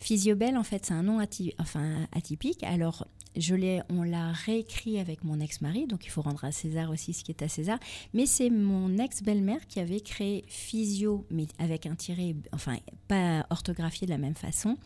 Physiobel 0.00 0.56
en 0.56 0.62
fait 0.64 0.86
c'est 0.86 0.94
un 0.94 1.02
nom 1.02 1.20
aty- 1.20 1.54
enfin, 1.58 2.06
atypique. 2.12 2.62
Alors 2.64 3.06
je 3.36 3.54
l'ai, 3.54 3.80
on 3.90 4.02
l'a 4.02 4.32
réécrit 4.32 4.98
avec 4.98 5.22
mon 5.22 5.38
ex-mari, 5.38 5.86
donc 5.86 6.04
il 6.04 6.08
faut 6.10 6.20
rendre 6.22 6.42
à 6.44 6.50
César 6.50 6.90
aussi 6.90 7.12
ce 7.12 7.22
qui 7.22 7.30
est 7.30 7.42
à 7.42 7.48
César. 7.48 7.78
Mais 8.12 8.26
c'est 8.26 8.50
mon 8.50 8.98
ex-belle-mère 8.98 9.68
qui 9.68 9.78
avait 9.78 10.00
créé 10.00 10.44
Physio, 10.48 11.24
mais 11.30 11.46
avec 11.60 11.86
un 11.86 11.94
tiré, 11.94 12.34
enfin 12.52 12.76
pas 13.06 13.46
orthographié 13.50 14.06
de 14.06 14.10
la 14.10 14.18
même 14.18 14.34
façon. 14.34 14.76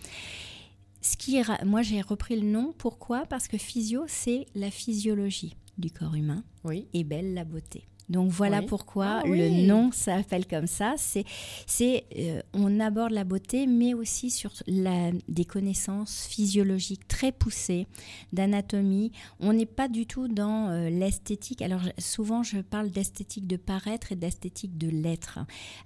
Ce 1.00 1.16
qui 1.16 1.36
est 1.36 1.64
moi 1.64 1.80
j'ai 1.82 2.00
repris 2.02 2.38
le 2.38 2.46
nom, 2.46 2.74
pourquoi? 2.76 3.24
Parce 3.26 3.48
que 3.48 3.56
physio, 3.58 4.04
c'est 4.08 4.46
la 4.54 4.70
physiologie 4.70 5.54
du 5.78 5.90
corps 5.90 6.14
humain 6.14 6.44
Oui. 6.64 6.86
et 6.92 7.02
belle 7.04 7.34
la 7.34 7.44
beauté. 7.44 7.84
Donc 8.08 8.30
voilà 8.30 8.60
Oui. 8.60 8.66
pourquoi 8.66 9.22
Ah 9.22 9.26
le 9.26 9.66
nom 9.66 9.90
s'appelle 9.92 10.46
comme 10.46 10.66
ça. 10.66 10.94
C'est, 10.98 11.24
c'est, 11.66 12.04
euh, 12.18 12.42
on 12.52 12.78
aborde 12.80 13.12
la 13.12 13.24
beauté, 13.24 13.66
mais 13.66 13.94
aussi 13.94 14.30
sur 14.30 14.52
la, 14.66 15.10
des 15.28 15.44
connaissances 15.44 16.26
physiologiques 16.26 17.08
très 17.08 17.32
poussées, 17.32 17.86
d'anatomie. 18.32 19.12
On 19.40 19.52
n'est 19.52 19.66
pas 19.66 19.88
du 19.88 20.06
tout 20.06 20.28
dans 20.28 20.68
euh, 20.68 20.90
l'esthétique. 20.90 21.62
Alors 21.62 21.82
souvent 21.98 22.42
je 22.42 22.58
parle 22.58 22.90
d'esthétique 22.90 23.46
de 23.46 23.56
paraître 23.56 24.12
et 24.12 24.16
d'esthétique 24.16 24.76
de 24.76 24.88
l'être. 24.88 25.38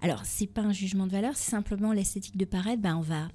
Alors 0.02 0.22
c'est 0.24 0.46
pas 0.46 0.62
un 0.62 0.72
jugement 0.72 1.06
de 1.06 1.12
valeur, 1.12 1.36
c'est 1.36 1.50
simplement 1.50 1.92
l'esthétique 1.92 2.36
de 2.36 2.44
paraître. 2.44 2.82
Ben 2.82 2.96
on 2.96 3.00
va 3.02 3.28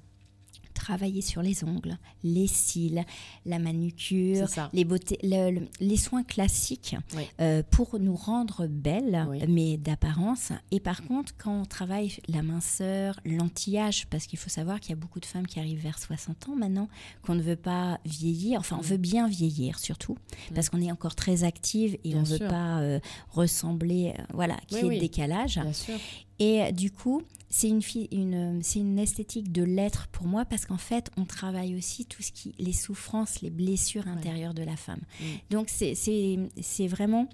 travailler 0.74 1.22
sur 1.22 1.40
les 1.42 1.64
ongles, 1.64 1.96
les 2.22 2.46
cils, 2.46 3.04
la 3.46 3.58
manucure, 3.58 4.46
les, 4.72 4.84
beautés, 4.84 5.18
le- 5.22 5.50
le- 5.60 5.68
les 5.80 5.96
soins 5.96 6.22
classiques 6.24 6.96
Oui. 7.16 7.22
euh, 7.40 7.62
pour 7.70 7.98
nous 7.98 8.14
rendre 8.16 8.66
belles, 8.66 9.26
Oui. 9.30 9.38
mais 9.48 9.76
d'apparence. 9.76 10.52
Et 10.70 10.80
par 10.80 11.04
contre, 11.04 11.32
quand 11.38 11.62
on 11.62 11.64
travaille 11.64 12.12
la 12.28 12.42
minceur, 12.42 13.18
l'anti-âge, 13.24 14.06
parce 14.10 14.26
qu'il 14.26 14.38
faut 14.38 14.50
savoir 14.50 14.80
qu'il 14.80 14.90
y 14.90 14.92
a 14.92 14.96
beaucoup 14.96 15.20
de 15.20 15.26
femmes 15.26 15.46
qui 15.46 15.58
arrivent 15.60 15.80
vers 15.82 15.98
60 15.98 16.48
ans 16.48 16.56
maintenant, 16.56 16.88
qu'on 17.22 17.34
ne 17.34 17.42
veut 17.42 17.56
pas 17.56 17.98
vieillir, 18.04 18.60
enfin 18.60 18.76
on 18.78 18.82
veut 18.82 18.96
bien 18.96 19.28
vieillir 19.28 19.78
surtout, 19.78 20.18
parce 20.54 20.68
qu'on 20.68 20.80
est 20.82 20.90
encore 20.92 21.14
très 21.14 21.44
active 21.44 21.94
et 22.04 22.10
Bien 22.10 22.18
on 22.18 22.22
ne 22.22 22.26
veut 22.26 22.38
pas 22.48 22.80
euh, 22.80 23.00
ressembler, 23.30 24.14
euh, 24.18 24.22
voilà, 24.34 24.56
qu'il 24.68 24.78
y 24.78 24.80
ait 24.80 24.84
oui. 24.84 24.98
décalage. 24.98 25.58
Bien 25.60 25.72
sûr. 25.72 25.94
Et 26.40 26.72
du 26.72 26.90
coup, 26.90 27.22
c'est 27.54 27.68
une, 27.68 27.82
une, 28.10 28.62
c'est 28.64 28.80
une 28.80 28.98
esthétique 28.98 29.52
de 29.52 29.62
l'être 29.62 30.08
pour 30.08 30.26
moi 30.26 30.44
parce 30.44 30.66
qu'en 30.66 30.76
fait, 30.76 31.12
on 31.16 31.24
travaille 31.24 31.76
aussi 31.76 32.04
tout 32.04 32.20
ce 32.20 32.32
qui, 32.32 32.52
les 32.58 32.72
souffrances, 32.72 33.42
les 33.42 33.50
blessures 33.50 34.08
intérieures 34.08 34.54
de 34.54 34.64
la 34.64 34.74
femme. 34.74 34.98
Mm. 35.20 35.24
Donc, 35.50 35.68
c'est 35.68 36.86
vraiment 36.88 37.28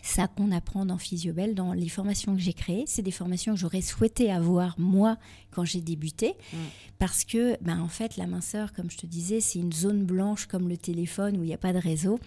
ça 0.00 0.28
qu'on 0.28 0.50
apprend 0.50 0.86
dans 0.86 0.96
Physiobel, 0.96 1.54
dans 1.54 1.74
les 1.74 1.90
formations 1.90 2.34
que 2.34 2.40
j'ai 2.40 2.54
créées. 2.54 2.84
C'est 2.86 3.02
des 3.02 3.10
formations 3.10 3.52
que 3.52 3.60
j'aurais 3.60 3.82
souhaité 3.82 4.32
avoir 4.32 4.80
moi 4.80 5.18
quand 5.50 5.66
j'ai 5.66 5.82
débuté. 5.82 6.36
Mm. 6.54 6.56
Parce 6.98 7.24
que, 7.24 7.62
ben, 7.62 7.82
en 7.82 7.88
fait, 7.88 8.16
la 8.16 8.26
minceur, 8.26 8.72
comme 8.72 8.90
je 8.90 8.96
te 8.96 9.04
disais, 9.04 9.40
c'est 9.40 9.58
une 9.58 9.74
zone 9.74 10.06
blanche 10.06 10.46
comme 10.46 10.70
le 10.70 10.78
téléphone 10.78 11.36
où 11.36 11.42
il 11.42 11.48
n'y 11.48 11.54
a 11.54 11.58
pas 11.58 11.74
de 11.74 11.78
réseau. 11.78 12.18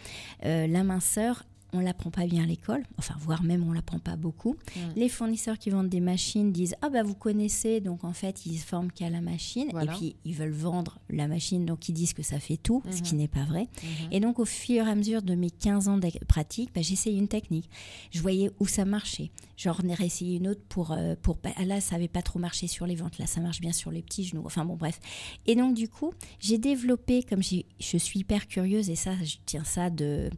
Euh, 0.46 0.68
la 0.68 0.84
minceur, 0.84 1.46
on 1.74 1.80
ne 1.80 1.84
l'apprend 1.84 2.12
pas 2.12 2.26
bien 2.26 2.44
à 2.44 2.46
l'école, 2.46 2.84
enfin, 2.98 3.16
voire 3.20 3.44
même 3.44 3.64
on 3.64 3.70
ne 3.72 3.76
l'apprend 3.76 4.00
pas 4.00 4.16
beaucoup. 4.16 4.56
Mm. 4.76 4.80
Les 4.96 5.10
fournisseurs 5.10 5.58
qui 5.58 5.70
vendent 5.70 5.90
des 5.90 6.00
machines 6.00 6.52
disent 6.52 6.76
Ah, 6.82 6.90
bah 6.90 7.04
vous 7.04 7.16
connaissez, 7.16 7.82
donc 7.82 8.04
en 8.04 8.14
fait, 8.14 8.46
ils 8.46 8.58
se 8.58 8.66
forment 8.66 8.92
qu'à 8.92 9.10
la 9.10 9.22
machine. 9.22 9.68
Voilà. 9.72 9.94
Et 9.94 9.96
puis, 9.98 10.16
ils 10.26 10.36
veulent 10.36 10.52
vendre 10.52 11.00
la 11.10 11.28
machine, 11.28 11.66
donc 11.66 11.90
ils 11.90 11.94
disent 11.94 12.14
que 12.14 12.24
ça 12.24 12.40
fait 12.40 12.58
tout, 12.58 12.82
ce 12.92 13.02
qui 13.02 13.16
n'est 13.16 13.28
pas 13.28 13.44
vrai. 13.44 13.68
Mhm. 13.84 14.08
Et 14.12 14.20
donc, 14.20 14.40
au 14.40 14.46
fur 14.46 14.86
et 14.86 14.90
à 14.90 14.96
mesure 14.96 15.22
de 15.22 15.36
mes 15.36 15.50
15 15.50 15.88
ans 15.88 15.98
de 15.98 16.08
pratique, 16.28 16.70
bah, 16.74 16.82
j'essayais 16.82 17.18
une 17.18 17.28
technique. 17.28 17.70
Je 18.12 18.22
voyais 18.22 18.52
où 18.60 18.68
ça 18.68 18.86
marchait. 18.86 19.32
J'en 19.58 19.78
ai 19.88 19.94
réessayé 19.94 20.38
une 20.38 20.48
autre 20.48 20.62
pour. 20.70 20.92
euh, 20.92 21.16
pour 21.22 21.38
pas- 21.38 21.52
ah, 21.58 21.66
là, 21.66 21.80
ça 21.82 21.96
n'avait 21.96 22.08
pas 22.08 22.22
trop 22.22 22.40
marché 22.40 22.68
sur 22.68 22.86
les 22.86 22.96
ventes. 22.96 23.18
Là, 23.18 23.28
ça 23.28 23.40
marche 23.42 23.62
bien 23.62 23.72
sur 23.72 23.92
les 23.92 24.02
petits 24.02 24.24
genoux. 24.26 24.44
Enfin, 24.46 24.66
bon, 24.66 24.76
bref. 24.76 25.00
Et 25.46 25.56
donc, 25.56 25.74
du 25.76 25.88
coup, 25.88 26.12
j'ai 26.40 26.58
développé, 26.58 27.24
comme 27.24 27.42
je 27.44 27.98
suis 27.98 28.20
hyper 28.20 28.48
curieuse, 28.48 28.90
et 28.90 28.96
ça, 28.96 29.12
je 29.24 29.36
tiens 29.46 29.64
ça 29.64 29.90
de, 29.90 30.30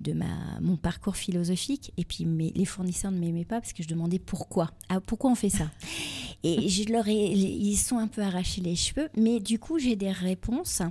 de 0.00 0.12
ma, 0.12 0.26
mon 0.60 0.76
parcours 0.80 1.16
philosophique. 1.16 1.92
Et 1.96 2.04
puis, 2.04 2.24
mes- 2.24 2.50
les 2.54 2.64
fournisseurs 2.64 3.12
ne 3.12 3.18
m'aimaient 3.18 3.44
pas 3.44 3.60
parce 3.60 3.72
que 3.72 3.82
je 3.82 3.88
demandais 3.88 4.18
pourquoi. 4.18 4.70
Ah, 4.88 5.00
pourquoi 5.00 5.30
on 5.30 5.34
fait 5.34 5.48
ça? 5.50 5.70
Et 6.42 6.68
je 6.68 6.90
leur 6.92 7.06
ai, 7.08 7.14
ils 7.32 7.76
sont 7.76 7.98
un 7.98 8.08
peu 8.08 8.22
arrachés 8.22 8.60
les 8.60 8.74
cheveux, 8.76 9.08
mais 9.16 9.40
du 9.40 9.58
coup, 9.58 9.78
j'ai 9.78 9.94
des 9.96 10.10
réponses 10.10 10.82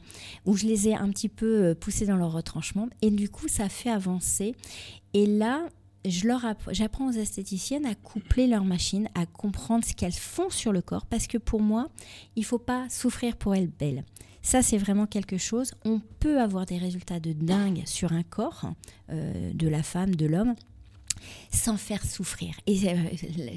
où 0.45 0.55
je 0.55 0.65
les 0.65 0.87
ai 0.89 0.95
un 0.95 1.09
petit 1.09 1.29
peu 1.29 1.65
euh, 1.69 1.75
poussés 1.75 2.05
dans 2.05 2.15
leur 2.17 2.31
retranchement. 2.31 2.87
Et 3.01 3.09
du 3.11 3.29
coup, 3.29 3.47
ça 3.47 3.67
fait 3.69 3.89
avancer. 3.89 4.55
Et 5.13 5.25
là, 5.25 5.67
je 6.05 6.27
leur 6.27 6.45
app- 6.45 6.69
j'apprends 6.71 7.09
aux 7.09 7.13
esthéticiennes 7.13 7.85
à 7.85 7.93
coupler 7.95 8.47
leurs 8.47 8.63
machines, 8.63 9.09
à 9.15 9.25
comprendre 9.25 9.83
ce 9.83 9.93
qu'elles 9.93 10.13
font 10.13 10.49
sur 10.49 10.71
le 10.71 10.81
corps, 10.81 11.05
parce 11.05 11.27
que 11.27 11.37
pour 11.37 11.59
moi, 11.61 11.89
il 12.37 12.45
faut 12.45 12.57
pas 12.59 12.87
souffrir 12.89 13.35
pour 13.35 13.53
être 13.55 13.75
belle. 13.77 14.05
Ça, 14.41 14.61
c'est 14.61 14.77
vraiment 14.77 15.05
quelque 15.05 15.37
chose. 15.37 15.71
On 15.85 16.01
peut 16.19 16.39
avoir 16.39 16.65
des 16.65 16.77
résultats 16.77 17.19
de 17.19 17.33
dingue 17.33 17.83
sur 17.85 18.13
un 18.13 18.23
corps, 18.23 18.71
euh, 19.09 19.51
de 19.53 19.67
la 19.67 19.83
femme, 19.83 20.15
de 20.15 20.25
l'homme, 20.25 20.55
sans 21.51 21.77
faire 21.77 22.03
souffrir. 22.05 22.55
Et 22.67 22.89
euh, 22.89 22.95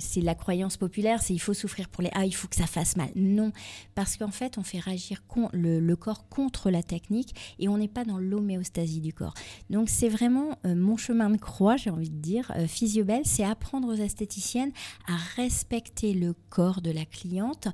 c'est 0.00 0.20
la 0.20 0.34
croyance 0.34 0.76
populaire, 0.76 1.22
c'est 1.22 1.34
il 1.34 1.38
faut 1.38 1.54
souffrir 1.54 1.88
pour 1.88 2.02
les... 2.02 2.10
Ah, 2.12 2.24
il 2.24 2.34
faut 2.34 2.48
que 2.48 2.56
ça 2.56 2.66
fasse 2.66 2.96
mal. 2.96 3.10
Non, 3.14 3.52
parce 3.94 4.16
qu'en 4.16 4.30
fait, 4.30 4.58
on 4.58 4.62
fait 4.62 4.78
réagir 4.78 5.22
le 5.52 5.94
corps 5.94 6.28
contre 6.28 6.70
la 6.70 6.82
technique 6.82 7.34
et 7.58 7.68
on 7.68 7.78
n'est 7.78 7.88
pas 7.88 8.04
dans 8.04 8.18
l'homéostasie 8.18 9.00
du 9.00 9.12
corps. 9.12 9.34
Donc 9.70 9.88
c'est 9.88 10.08
vraiment 10.08 10.58
euh, 10.66 10.74
mon 10.74 10.96
chemin 10.96 11.30
de 11.30 11.36
croix, 11.36 11.76
j'ai 11.76 11.90
envie 11.90 12.10
de 12.10 12.16
dire. 12.16 12.52
Euh, 12.56 12.66
Physiobel, 12.66 13.22
c'est 13.24 13.44
apprendre 13.44 13.88
aux 13.88 13.94
esthéticiennes 13.94 14.72
à 15.06 15.16
respecter 15.36 16.14
le 16.14 16.34
corps 16.50 16.80
de 16.80 16.90
la 16.90 17.04
cliente 17.04 17.68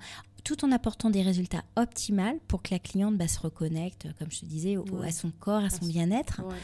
tout 0.44 0.64
en 0.64 0.72
apportant 0.72 1.10
des 1.10 1.22
résultats 1.22 1.62
optimaux 1.76 2.38
pour 2.48 2.62
que 2.62 2.70
la 2.72 2.78
cliente 2.78 3.16
bah, 3.16 3.28
se 3.28 3.38
reconnecte, 3.40 4.08
comme 4.18 4.30
je 4.30 4.40
te 4.40 4.46
disais, 4.46 4.76
au- 4.76 4.84
Ouais. 4.84 5.08
à 5.08 5.10
son 5.10 5.30
corps, 5.30 5.62
à 5.64 5.70
son 5.70 5.86
bien-être 5.86 6.42
Ouais. 6.46 6.54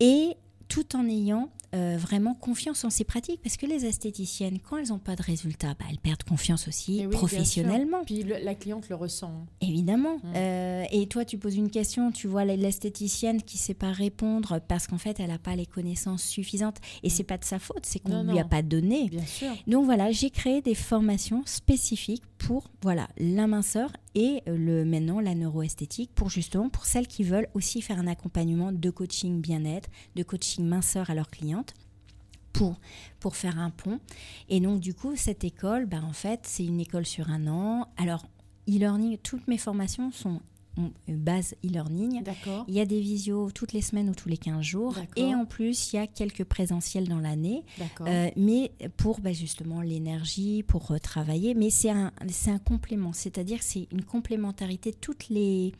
et 0.00 0.36
tout 0.68 0.96
en 0.96 1.06
ayant 1.08 1.50
euh, 1.74 1.96
vraiment 1.98 2.34
confiance 2.34 2.84
en 2.84 2.90
ses 2.90 3.04
pratiques 3.04 3.40
parce 3.42 3.56
que 3.56 3.66
les 3.66 3.86
esthéticiennes 3.86 4.58
quand 4.58 4.76
elles 4.78 4.88
n'ont 4.88 4.98
pas 4.98 5.14
de 5.16 5.22
résultats 5.22 5.74
bah, 5.78 5.84
elles 5.90 5.98
perdent 5.98 6.22
confiance 6.24 6.66
aussi 6.68 7.02
oui, 7.06 7.12
professionnellement. 7.12 8.02
Puis 8.04 8.22
le- 8.24 8.38
la 8.42 8.54
cliente 8.54 8.88
le 8.88 8.96
ressent. 8.96 9.28
hein. 9.30 9.46
évidemment 9.60 10.16
Mm. 10.22 10.32
Euh, 10.36 10.84
et 10.90 11.06
toi 11.06 11.24
tu 11.24 11.38
poses 11.38 11.56
une 11.56 11.70
question 11.70 12.10
tu 12.12 12.26
vois 12.26 12.44
l'esthéticienne 12.44 13.42
qui 13.42 13.58
sait 13.58 13.74
pas 13.74 13.92
répondre 13.92 14.60
parce 14.68 14.86
qu'en 14.86 14.98
fait 14.98 15.20
elle 15.20 15.28
n'a 15.30 15.38
pas 15.38 15.54
les 15.56 15.66
connaissances 15.66 16.22
suffisantes 16.24 16.78
et 17.02 17.10
c'est 17.10 17.22
pas 17.24 17.38
de 17.38 17.44
sa 17.44 17.58
faute 17.58 17.84
c'est 17.86 17.98
qu'on. 18.00 18.24
Non, 18.24 18.32
lui 18.32 18.38
a 18.40 18.44
pas 18.44 18.62
donné 18.62 19.08
Bien 19.08 19.24
sûr. 19.26 19.50
donc 19.66 19.84
voilà, 19.84 20.10
j'ai 20.12 20.30
créé 20.30 20.60
des 20.62 20.74
formations 20.74 21.42
spécifiques 21.46 22.22
pour 22.38 22.70
voilà 22.82 23.08
la 23.18 23.46
minceur 23.46 23.92
et 24.14 24.42
euh, 24.48 24.56
le 24.56 24.84
maintenant 24.84 25.20
la 25.20 25.34
neuroesthétique 25.34 26.10
pour 26.14 26.30
justement 26.30 26.68
pour 26.70 26.86
celles 26.86 27.06
qui 27.06 27.22
veulent 27.22 27.48
aussi 27.54 27.82
faire 27.82 27.98
un 27.98 28.06
accompagnement 28.06 28.72
de 28.72 28.90
coaching 28.90 29.40
bien-être, 29.40 29.88
de 30.16 30.22
coaching 30.22 30.64
minceur 30.66 31.10
à 31.10 31.14
leurs 31.14 31.30
clientes 31.30 31.59
pour, 32.52 32.76
pour 33.20 33.36
faire 33.36 33.58
un 33.58 33.70
pont. 33.70 34.00
Et 34.48 34.60
donc, 34.60 34.80
du 34.80 34.94
coup, 34.94 35.16
cette 35.16 35.44
école, 35.44 35.86
bah, 35.86 36.00
en 36.02 36.12
fait, 36.12 36.40
c'est 36.44 36.64
une 36.64 36.80
école 36.80 37.06
sur 37.06 37.30
un 37.30 37.46
an. 37.46 37.88
Alors, 37.96 38.26
e-learning, 38.68 39.18
toutes 39.18 39.46
mes 39.48 39.58
formations 39.58 40.10
sont 40.12 40.40
ont 40.76 40.92
une 41.08 41.16
base 41.16 41.54
e-learning. 41.64 42.22
D'accord. 42.22 42.64
Il 42.68 42.74
y 42.74 42.80
a 42.80 42.86
des 42.86 43.00
visios 43.00 43.50
toutes 43.50 43.72
les 43.72 43.82
semaines 43.82 44.08
ou 44.08 44.14
tous 44.14 44.28
les 44.28 44.36
15 44.36 44.62
jours. 44.62 44.94
D'accord. 44.94 45.08
Et 45.16 45.34
en 45.34 45.44
plus, 45.44 45.92
il 45.92 45.96
y 45.96 45.98
a 45.98 46.06
quelques 46.06 46.44
présentiels 46.44 47.08
dans 47.08 47.18
l'année. 47.18 47.64
D'accord. 47.78 48.06
Euh, 48.08 48.30
mais 48.36 48.72
pour 48.96 49.20
bah, 49.20 49.32
justement 49.32 49.80
l'énergie, 49.80 50.62
pour 50.62 50.92
euh, 50.92 50.98
travailler. 50.98 51.54
Mais 51.54 51.70
c'est 51.70 51.90
un, 51.90 52.12
c'est 52.28 52.50
un 52.50 52.58
complément, 52.58 53.12
c'est-à-dire 53.12 53.58
que 53.58 53.64
c'est 53.64 53.88
une 53.90 54.04
complémentarité 54.04 54.92
toutes 54.92 55.28
les 55.28 55.72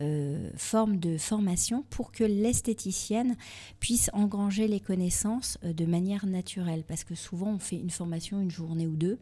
euh, 0.00 0.50
formes 0.56 0.98
de 0.98 1.18
formation 1.18 1.84
pour 1.90 2.12
que 2.12 2.24
l'esthéticienne 2.24 3.36
puisse 3.80 4.10
engranger 4.12 4.68
les 4.68 4.80
connaissances 4.80 5.58
euh, 5.64 5.72
de 5.72 5.84
manière 5.86 6.26
naturelle. 6.26 6.84
Parce 6.86 7.04
que 7.04 7.14
souvent, 7.14 7.48
on 7.54 7.58
fait 7.58 7.76
une 7.76 7.90
formation 7.90 8.40
une 8.40 8.50
journée 8.50 8.86
ou 8.86 8.96
deux, 8.96 9.18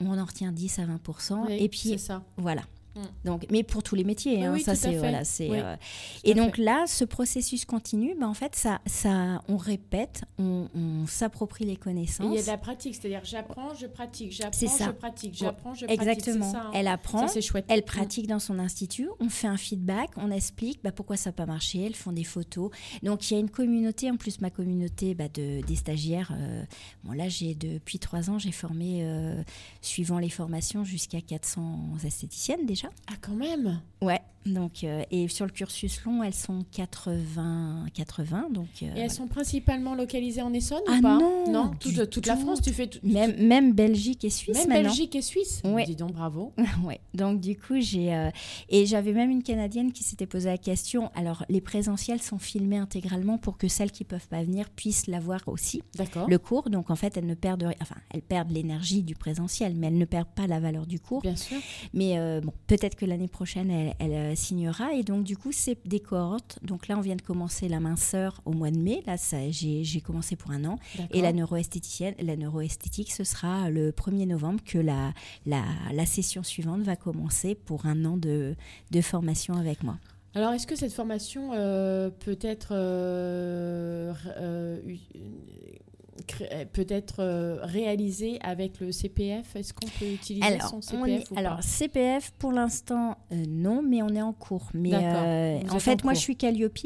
on 0.00 0.16
en 0.18 0.24
retient 0.24 0.52
10 0.52 0.78
à 0.78 0.86
20 0.86 1.00
Oui, 1.46 1.56
et 1.58 1.68
puis 1.68 1.98
ça. 1.98 2.22
voilà. 2.36 2.62
Mm. 2.98 3.26
Donc, 3.26 3.46
mais 3.50 3.62
pour 3.62 3.82
tous 3.82 3.94
les 3.94 4.04
métiers, 4.04 4.44
hein, 4.44 4.52
oui, 4.54 4.62
ça 4.62 4.74
c'est 4.74 4.96
voilà, 4.96 5.24
c'est. 5.24 5.48
Oui, 5.48 5.58
euh, 5.60 5.76
et 6.24 6.34
donc 6.34 6.56
fait. 6.56 6.62
là, 6.62 6.84
ce 6.86 7.04
processus 7.04 7.64
continue, 7.64 8.14
ben, 8.18 8.26
en 8.28 8.34
fait, 8.34 8.54
ça, 8.56 8.80
ça, 8.86 9.42
on 9.48 9.56
répète, 9.56 10.22
on, 10.38 10.68
on 10.74 11.06
s'approprie 11.06 11.64
les 11.64 11.72
Et 11.72 11.76
connaissances. 11.76 12.26
il 12.30 12.34
y 12.36 12.38
a 12.38 12.42
de 12.42 12.46
la 12.46 12.58
pratique, 12.58 12.94
c'est-à-dire 12.94 13.20
j'apprends, 13.24 13.74
je 13.74 13.86
pratique, 13.86 14.32
j'apprends, 14.32 14.58
je 14.58 14.90
pratique, 14.92 15.34
j'apprends, 15.34 15.74
je 15.74 15.86
pratique. 15.86 16.02
Exactement. 16.02 16.50
ça, 16.52 16.62
hein. 16.66 16.70
Elle 16.74 16.88
apprend, 16.88 17.26
chouette. 17.40 17.66
elle 17.68 17.80
Mm. 17.80 17.84
pratique 17.84 18.26
dans 18.26 18.38
son 18.38 18.58
institut, 18.58 19.08
on 19.20 19.28
fait 19.28 19.46
un 19.46 19.56
feedback, 19.56 20.10
on 20.16 20.30
explique 20.30 20.80
bah, 20.82 20.92
pourquoi 20.92 21.16
ça 21.16 21.30
n'a 21.30 21.34
pas 21.34 21.46
marché, 21.46 21.84
elles 21.84 21.94
font 21.94 22.12
des 22.12 22.24
photos. 22.24 22.70
Donc 23.02 23.30
il 23.30 23.34
y 23.34 23.36
a 23.36 23.40
une 23.40 23.50
communauté, 23.50 24.10
en 24.10 24.16
plus 24.16 24.40
ma 24.40 24.50
communauté 24.50 25.14
bah, 25.14 25.28
de, 25.28 25.60
des 25.64 25.76
stagiaires, 25.76 26.32
euh, 26.32 26.64
bon 27.04 27.12
là 27.12 27.28
j'ai 27.28 27.54
depuis 27.54 27.98
trois 27.98 28.30
ans, 28.30 28.38
j'ai 28.38 28.52
formé, 28.52 29.00
euh, 29.02 29.42
suivant 29.80 30.18
les 30.18 30.28
formations, 30.30 30.84
jusqu'à 30.84 31.20
400 31.20 31.78
esthéticiennes 32.04 32.66
déjà. 32.66 32.87
Ah, 33.06 33.14
quand 33.20 33.34
même. 33.34 33.80
Ouais, 34.00 34.20
donc, 34.52 34.84
euh, 34.84 35.02
et 35.10 35.28
sur 35.28 35.46
le 35.46 35.52
cursus 35.52 36.02
long, 36.04 36.22
elles 36.22 36.34
sont 36.34 36.64
80, 36.72 37.86
80 37.94 38.48
donc... 38.50 38.66
euh, 38.82 38.86
Et 38.86 38.86
elles 38.86 38.94
voilà. 38.94 39.08
sont 39.08 39.26
principalement 39.26 39.94
localisées 39.94 40.42
en 40.42 40.52
Essonne 40.52 40.80
Ah 40.88 40.96
ou 40.98 41.02
pas 41.02 41.18
non, 41.50 41.70
toute, 41.80 41.94
du 41.94 42.06
toute 42.08 42.26
la. 42.26 42.36
France, 42.36 42.60
tu 42.62 42.72
fais 42.72 42.86
tout. 42.86 42.98
Même, 43.02 43.36
même 43.46 43.72
Belgique 43.72 44.24
et 44.24 44.30
Suisse 44.30 44.56
même 44.56 44.68
maintenant. 44.68 44.90
Belgique 44.90 45.16
et 45.16 45.22
Suisse. 45.22 45.60
Ouais. 45.64 45.84
Dis 45.84 45.96
donc, 45.96 46.12
bravo. 46.12 46.52
Ouais. 46.84 47.00
Donc 47.14 47.40
du 47.40 47.56
coup, 47.58 47.80
j'ai 47.80 48.14
euh, 48.14 48.30
et 48.68 48.86
j'avais 48.86 49.12
même 49.12 49.30
une 49.30 49.42
Canadienne 49.42 49.92
qui 49.92 50.04
s'était 50.04 50.26
posé 50.26 50.48
la 50.48 50.58
question. 50.58 51.10
Alors 51.14 51.44
les 51.48 51.60
présentiels 51.60 52.22
sont 52.22 52.38
filmés 52.38 52.76
intégralement 52.78 53.36
pour 53.38 53.58
que 53.58 53.68
celles 53.68 53.90
qui 53.90 54.04
peuvent 54.04 54.28
pas 54.28 54.42
venir 54.44 54.70
puissent 54.70 55.06
l'avoir 55.06 55.40
aussi 55.46 55.82
D'accord. 55.96 56.28
le 56.28 56.38
cours. 56.38 56.70
Donc 56.70 56.90
en 56.90 56.96
fait, 56.96 57.16
elles 57.16 57.26
ne 57.26 57.34
perdent 57.34 57.72
enfin 57.80 57.96
elles 58.10 58.22
perdent 58.22 58.50
l'énergie 58.50 59.02
du 59.02 59.14
présentiel, 59.14 59.74
mais 59.74 59.88
elles 59.88 59.98
ne 59.98 60.04
perdent 60.04 60.32
pas 60.34 60.46
la 60.46 60.60
valeur 60.60 60.86
du 60.86 61.00
cours. 61.00 61.22
Bien 61.22 61.36
sûr. 61.36 61.58
Mais 61.92 62.40
bon, 62.40 62.52
peut-être 62.66 62.94
que 62.94 63.04
l'année 63.06 63.28
prochaine, 63.28 63.70
elle, 63.70 63.94
elle, 63.98 64.36
signera. 64.38 64.92
Et 64.94 65.02
donc, 65.02 65.24
du 65.24 65.36
coup, 65.36 65.52
c'est 65.52 65.78
des 65.86 66.00
cohortes. 66.00 66.58
Donc 66.62 66.88
là, 66.88 66.96
on 66.96 67.00
vient 67.00 67.16
de 67.16 67.22
commencer 67.22 67.68
la 67.68 67.80
minceur 67.80 68.40
au 68.44 68.52
mois 68.52 68.70
de 68.70 68.78
mai. 68.78 69.02
Là, 69.06 69.16
j'ai 69.50 70.00
commencé 70.00 70.36
pour 70.36 70.50
un 70.50 70.64
an. 70.64 70.78
Et 71.10 71.20
la 71.20 71.32
neuroesthéticienne, 71.32 72.14
la 72.20 72.36
neuroesthétique, 72.36 73.12
ce 73.12 73.24
sera 73.24 73.70
le 73.70 73.90
1er 73.92 74.26
novembre 74.26 74.60
que 74.64 74.78
la, 74.78 75.12
la, 75.46 75.62
la 75.92 76.06
session 76.06 76.42
suivante 76.42 76.82
va 76.82 76.96
commencer 76.96 77.54
pour 77.54 77.86
un 77.86 78.04
an 78.04 78.16
de, 78.16 78.54
de 78.90 79.00
formation 79.00 79.54
avec 79.54 79.82
moi. 79.82 79.98
Alors, 80.34 80.52
est-ce 80.52 80.66
que 80.66 80.76
cette 80.76 80.92
formation 80.92 81.50
euh, 81.54 82.10
peut 82.10 82.38
être 82.42 82.68
euh, 82.72 84.12
euh, 84.36 84.78
u- 86.18 86.22
cré- 86.26 86.66
peut 86.72 86.86
être 86.88 87.16
euh, 87.20 87.58
réalisée 87.62 88.38
avec 88.42 88.80
le 88.80 88.92
CPF 88.92 89.56
Est-ce 89.56 89.72
qu'on 89.72 89.86
peut 89.98 90.06
utiliser 90.12 90.44
Alors, 90.46 90.68
son 90.68 90.76
on 90.78 90.80
CPF 91.04 91.22
est- 91.22 91.30
ou 91.32 91.38
alors 91.38 91.62
CPF, 91.62 92.32
pour 92.38 92.52
l'instant, 92.52 93.16
euh, 93.32 93.36
non, 93.48 93.82
mais 93.82 94.02
on 94.02 94.08
est 94.08 94.22
en 94.22 94.32
cours. 94.32 94.68
Mais 94.74 94.90
euh, 94.94 95.58
en 95.70 95.78
fait, 95.78 96.02
en 96.02 96.04
moi, 96.04 96.14
je 96.14 96.20
suis 96.20 96.36
Calliope, 96.36 96.78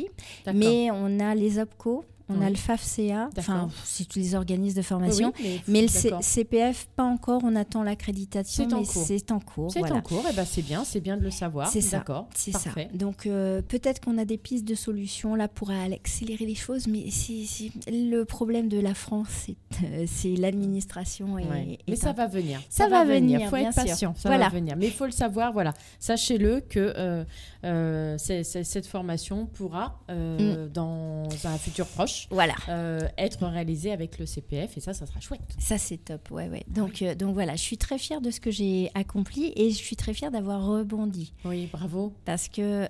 mais 0.54 0.90
on 0.92 1.20
a 1.20 1.34
les 1.34 1.58
OPCO, 1.58 2.04
on 2.36 2.42
a 2.42 2.50
le 2.50 2.56
FAFCA, 2.56 3.28
enfin, 3.38 3.68
c'est 3.84 4.08
tous 4.08 4.18
les 4.18 4.34
organismes 4.34 4.76
de 4.76 4.82
formation. 4.82 5.32
oui, 5.40 5.60
Mais 5.68 5.82
le 5.82 5.88
C-. 5.88 6.10
CPF, 6.20 6.88
pas 6.96 7.04
encore, 7.04 7.42
on 7.44 7.54
attend 7.56 7.82
l'accréditation, 7.82 8.64
C'est 8.68 8.74
en 8.74 8.80
mais 8.80 8.86
cours. 8.86 9.04
c'est 9.06 9.30
en 9.32 9.40
cours. 9.40 9.72
C'est 9.72 9.78
voilà. 9.80 9.96
en 9.96 10.00
cours, 10.02 10.24
et 10.30 10.32
ben 10.34 10.44
c'est 10.44 10.62
bien, 10.62 10.84
c'est 10.84 11.00
bien 11.00 11.16
de 11.16 11.22
le 11.22 11.30
savoir. 11.30 11.68
C'est 11.68 11.80
ça, 11.80 11.98
D'accord, 11.98 12.28
C'est 12.34 12.52
parfait. 12.52 12.88
ça. 12.90 12.96
Donc 12.96 13.26
euh, 13.26 13.62
peut-être 13.62 14.00
qu'on 14.04 14.18
a 14.18 14.24
des 14.24 14.38
pistes 14.38 14.64
de 14.66 14.74
solutions 14.74 15.34
là 15.34 15.48
pour 15.48 15.70
accélérer 15.70 16.46
les 16.46 16.54
choses, 16.54 16.86
mais 16.86 17.10
c'est- 17.10 17.70
le 17.90 18.24
problème 18.24 18.68
de 18.68 18.80
la 18.80 18.94
France, 18.94 19.28
c'est 20.06 20.28
euh, 20.28 20.36
l'administration. 20.38 21.32
Ouais. 21.34 21.78
Mais 21.88 21.96
ça 21.96 22.10
un- 22.10 22.12
va 22.12 22.26
venir. 22.26 22.60
Ça 22.68 22.88
va 22.88 23.04
venir, 23.04 23.40
Il 23.40 23.48
faut 23.48 23.56
être 23.56 23.74
patient. 23.74 24.14
Ça 24.16 24.28
Voilà. 24.28 24.44
va 24.48 24.50
venir. 24.54 24.74
Mais 24.76 24.86
il 24.86 24.92
faut 24.92 25.06
le 25.06 25.10
savoir. 25.12 25.52
Voilà. 25.52 25.74
Sachez-le 25.98 26.60
que 26.60 26.92
euh, 26.96 27.24
euh, 27.64 28.16
c'est- 28.18 28.44
c'est- 28.44 28.64
cette 28.64 28.86
formation 28.86 29.46
pourra, 29.46 30.00
euh, 30.10 30.66
Mm. 30.66 30.72
dans 30.72 31.28
un 31.44 31.58
futur 31.58 31.86
proche, 31.86 32.26
Voilà. 32.30 32.54
euh, 32.68 33.00
être 33.18 33.46
réalisée 33.46 33.92
avec 33.92 34.18
le 34.18 34.26
CPF. 34.26 34.76
Et 34.76 34.80
ça, 34.80 34.94
ça 34.94 35.06
sera 35.06 35.20
chouette. 35.20 35.40
Ça 35.58 35.78
c'est 35.78 35.98
top, 35.98 36.30
ouais, 36.30 36.48
ouais. 36.48 36.64
Donc, 36.68 37.02
donc 37.18 37.34
voilà, 37.34 37.56
je 37.56 37.62
suis 37.62 37.78
très 37.78 37.98
fière 37.98 38.20
de 38.20 38.30
ce 38.30 38.40
que 38.40 38.50
j'ai 38.50 38.90
accompli 38.94 39.52
et 39.56 39.70
je 39.70 39.76
suis 39.76 39.96
très 39.96 40.14
fière 40.14 40.30
d'avoir 40.30 40.64
rebondi. 40.66 41.32
Oui, 41.44 41.68
bravo. 41.72 42.12
Parce 42.24 42.48
que. 42.48 42.88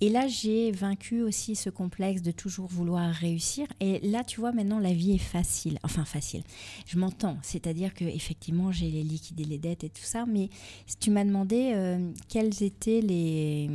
et 0.00 0.10
là, 0.10 0.26
j'ai 0.28 0.70
vaincu 0.72 1.22
aussi 1.22 1.56
ce 1.56 1.70
complexe 1.70 2.22
de 2.22 2.30
toujours 2.30 2.66
vouloir 2.68 3.10
réussir. 3.12 3.66
Et 3.80 4.00
là, 4.06 4.24
tu 4.24 4.40
vois, 4.40 4.52
maintenant, 4.52 4.78
la 4.78 4.92
vie 4.92 5.12
est 5.12 5.18
facile. 5.18 5.78
Enfin, 5.82 6.04
facile. 6.04 6.42
Je 6.86 6.98
m'entends. 6.98 7.36
C'est-à-dire 7.42 7.94
que 7.94 8.04
effectivement, 8.04 8.72
j'ai 8.72 8.90
les 8.90 9.02
liquidé 9.02 9.44
les 9.44 9.58
dettes 9.58 9.84
et 9.84 9.88
tout 9.88 10.02
ça. 10.04 10.24
Mais 10.26 10.48
si 10.86 10.96
tu 10.98 11.10
m'as 11.10 11.24
demandé 11.24 11.72
euh, 11.74 12.10
quels 12.28 12.62
étaient 12.66 13.00
les. 13.00 13.70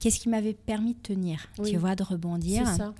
Qu'est-ce 0.00 0.18
qui 0.18 0.28
m'avait 0.28 0.54
permis 0.54 0.94
de 0.94 0.98
tenir, 1.00 1.46
Oui. 1.58 1.70
tu 1.70 1.76
vois, 1.76 1.94
de 1.94 2.02
rebondir 2.02 2.66
C'est 2.68 2.76
ça. 2.78 2.94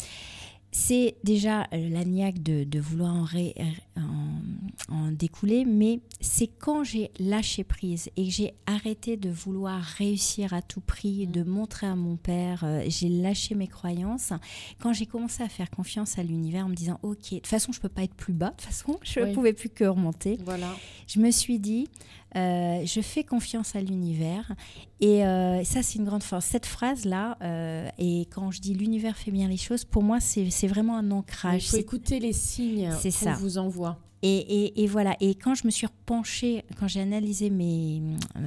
c'est 0.70 1.16
déjà 1.24 1.62
euh, 1.72 1.88
la 1.90 2.04
niaque 2.04 2.42
de, 2.42 2.62
de 2.64 2.78
vouloir 2.78 3.12
en, 3.14 3.24
ré- 3.24 3.54
en- 3.96 4.92
en 4.94 5.10
découler, 5.10 5.64
mais 5.64 5.98
c'est 6.20 6.46
quand 6.46 6.84
j'ai 6.84 7.10
lâché 7.18 7.64
prise 7.64 8.10
et 8.16 8.24
que 8.26 8.30
j'ai 8.30 8.54
arrêté 8.66 9.16
de 9.16 9.28
vouloir 9.28 9.80
réussir 9.82 10.54
à 10.54 10.62
tout 10.62 10.80
prix, 10.80 11.26
de 11.26 11.42
montrer 11.42 11.86
à 11.88 11.96
mon 11.96 12.16
père, 12.16 12.62
euh, 12.64 12.84
j'ai 12.88 13.08
lâché 13.08 13.54
mes 13.56 13.68
croyances, 13.68 14.32
quand 14.80 14.92
j'ai 14.92 15.06
commencé 15.06 15.42
à 15.42 15.48
faire 15.48 15.70
confiance 15.70 16.16
à 16.18 16.22
l'univers 16.22 16.64
en 16.66 16.68
me 16.68 16.74
disant, 16.76 17.00
ok, 17.02 17.18
de 17.32 17.36
toute 17.36 17.46
façon, 17.48 17.72
je 17.72 17.80
peux 17.80 17.88
pas 17.88 18.04
être 18.04 18.14
plus 18.14 18.32
bas, 18.34 18.50
de 18.50 18.56
toute 18.56 18.62
façon, 18.62 18.98
je 19.02 19.18
ne 19.20 19.24
Oui. 19.26 19.32
pouvais 19.32 19.52
plus 19.52 19.68
que 19.68 19.84
remonter, 19.84 20.38
Voilà. 20.44 20.70
je 21.08 21.18
me 21.20 21.30
suis 21.32 21.58
dit, 21.58 21.88
euh, 22.36 22.84
je 22.84 23.00
fais 23.00 23.24
confiance 23.24 23.74
à 23.76 23.80
l'univers. 23.80 24.52
Et 25.00 25.24
euh, 25.24 25.62
ça, 25.64 25.82
c'est 25.82 25.98
une 25.98 26.04
grande 26.04 26.22
force. 26.22 26.46
Cette 26.46 26.66
phrase-là, 26.66 27.36
euh, 27.42 27.88
et 27.98 28.26
quand 28.34 28.50
je 28.50 28.60
dis 28.60 28.74
l'univers 28.74 29.16
fait 29.16 29.30
bien 29.30 29.48
les 29.48 29.56
choses, 29.56 29.84
pour 29.84 30.02
moi, 30.02 30.18
c'est 30.20 30.66
vraiment 30.66 30.96
un 30.96 31.06
Il 31.06 31.12
ancrage. 31.12 31.64
faut 31.66 31.76
C'est- 31.76 31.80
écouter 31.80 32.20
les 32.20 32.32
signes 32.32 32.90
qu'on 33.22 33.32
vous 33.34 33.58
envoie. 33.58 33.98
Et, 34.22 34.38
et- 34.38 34.82
et 34.82 34.86
voilà. 34.86 35.16
Et 35.20 35.34
quand 35.34 35.54
je 35.54 35.66
me 35.66 35.70
suis 35.70 35.86
penchée, 36.06 36.64
quand 36.80 36.88
j'ai 36.88 37.00
analysé 37.02 37.50
mes, 37.50 38.00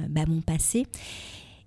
bah, 0.08 0.24
mon 0.26 0.40
passé, 0.40 0.86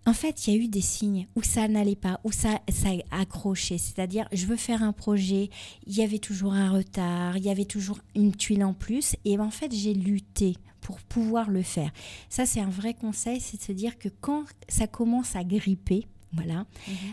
en 0.06 0.14
fait, 0.14 0.47
il 0.47 0.54
y 0.54 0.58
a 0.58 0.60
eu 0.60 0.68
des 0.68 0.82
signes 0.82 1.28
où 1.36 1.43
ça 1.43 1.68
n'allait 1.68 1.95
pas, 1.95 2.20
où 2.24 2.32
ça, 2.32 2.60
ça 2.70 2.89
accrochait. 3.12 3.78
C'est-à-dire, 3.78 4.28
je 4.32 4.45
veux 4.47 4.56
faire 4.56 4.82
un 4.82 4.93
projet, 4.93 5.49
il 5.86 5.95
y 5.95 6.02
avait 6.02 6.20
toujours 6.20 6.54
un 6.54 6.72
retard, 6.72 7.38
il 7.38 7.43
y 7.43 7.49
avait 7.49 7.66
toujours 7.66 7.99
une 8.16 8.36
tuile 8.36 8.64
en 8.64 8.74
plus. 8.74 9.16
Et 9.26 9.38
en 9.38 9.52
fait, 9.52 9.72
j'ai 9.74 9.93
lutté 9.93 10.56
pour 10.82 10.99
pouvoir 11.02 11.52
le 11.52 11.62
faire. 11.62 11.91
Ça, 12.30 12.45
c'est 12.47 12.60
un 12.62 12.70
vrai 12.70 12.95
conseil, 12.95 13.39
c'est 13.39 13.58
de 13.58 13.62
se 13.64 13.72
dire 13.72 13.99
que 13.99 14.10
quand 14.10 14.45
ça 14.68 14.88
commence 14.88 15.36
à 15.36 15.43
gripper, 15.43 16.08
voilà, 16.34 16.66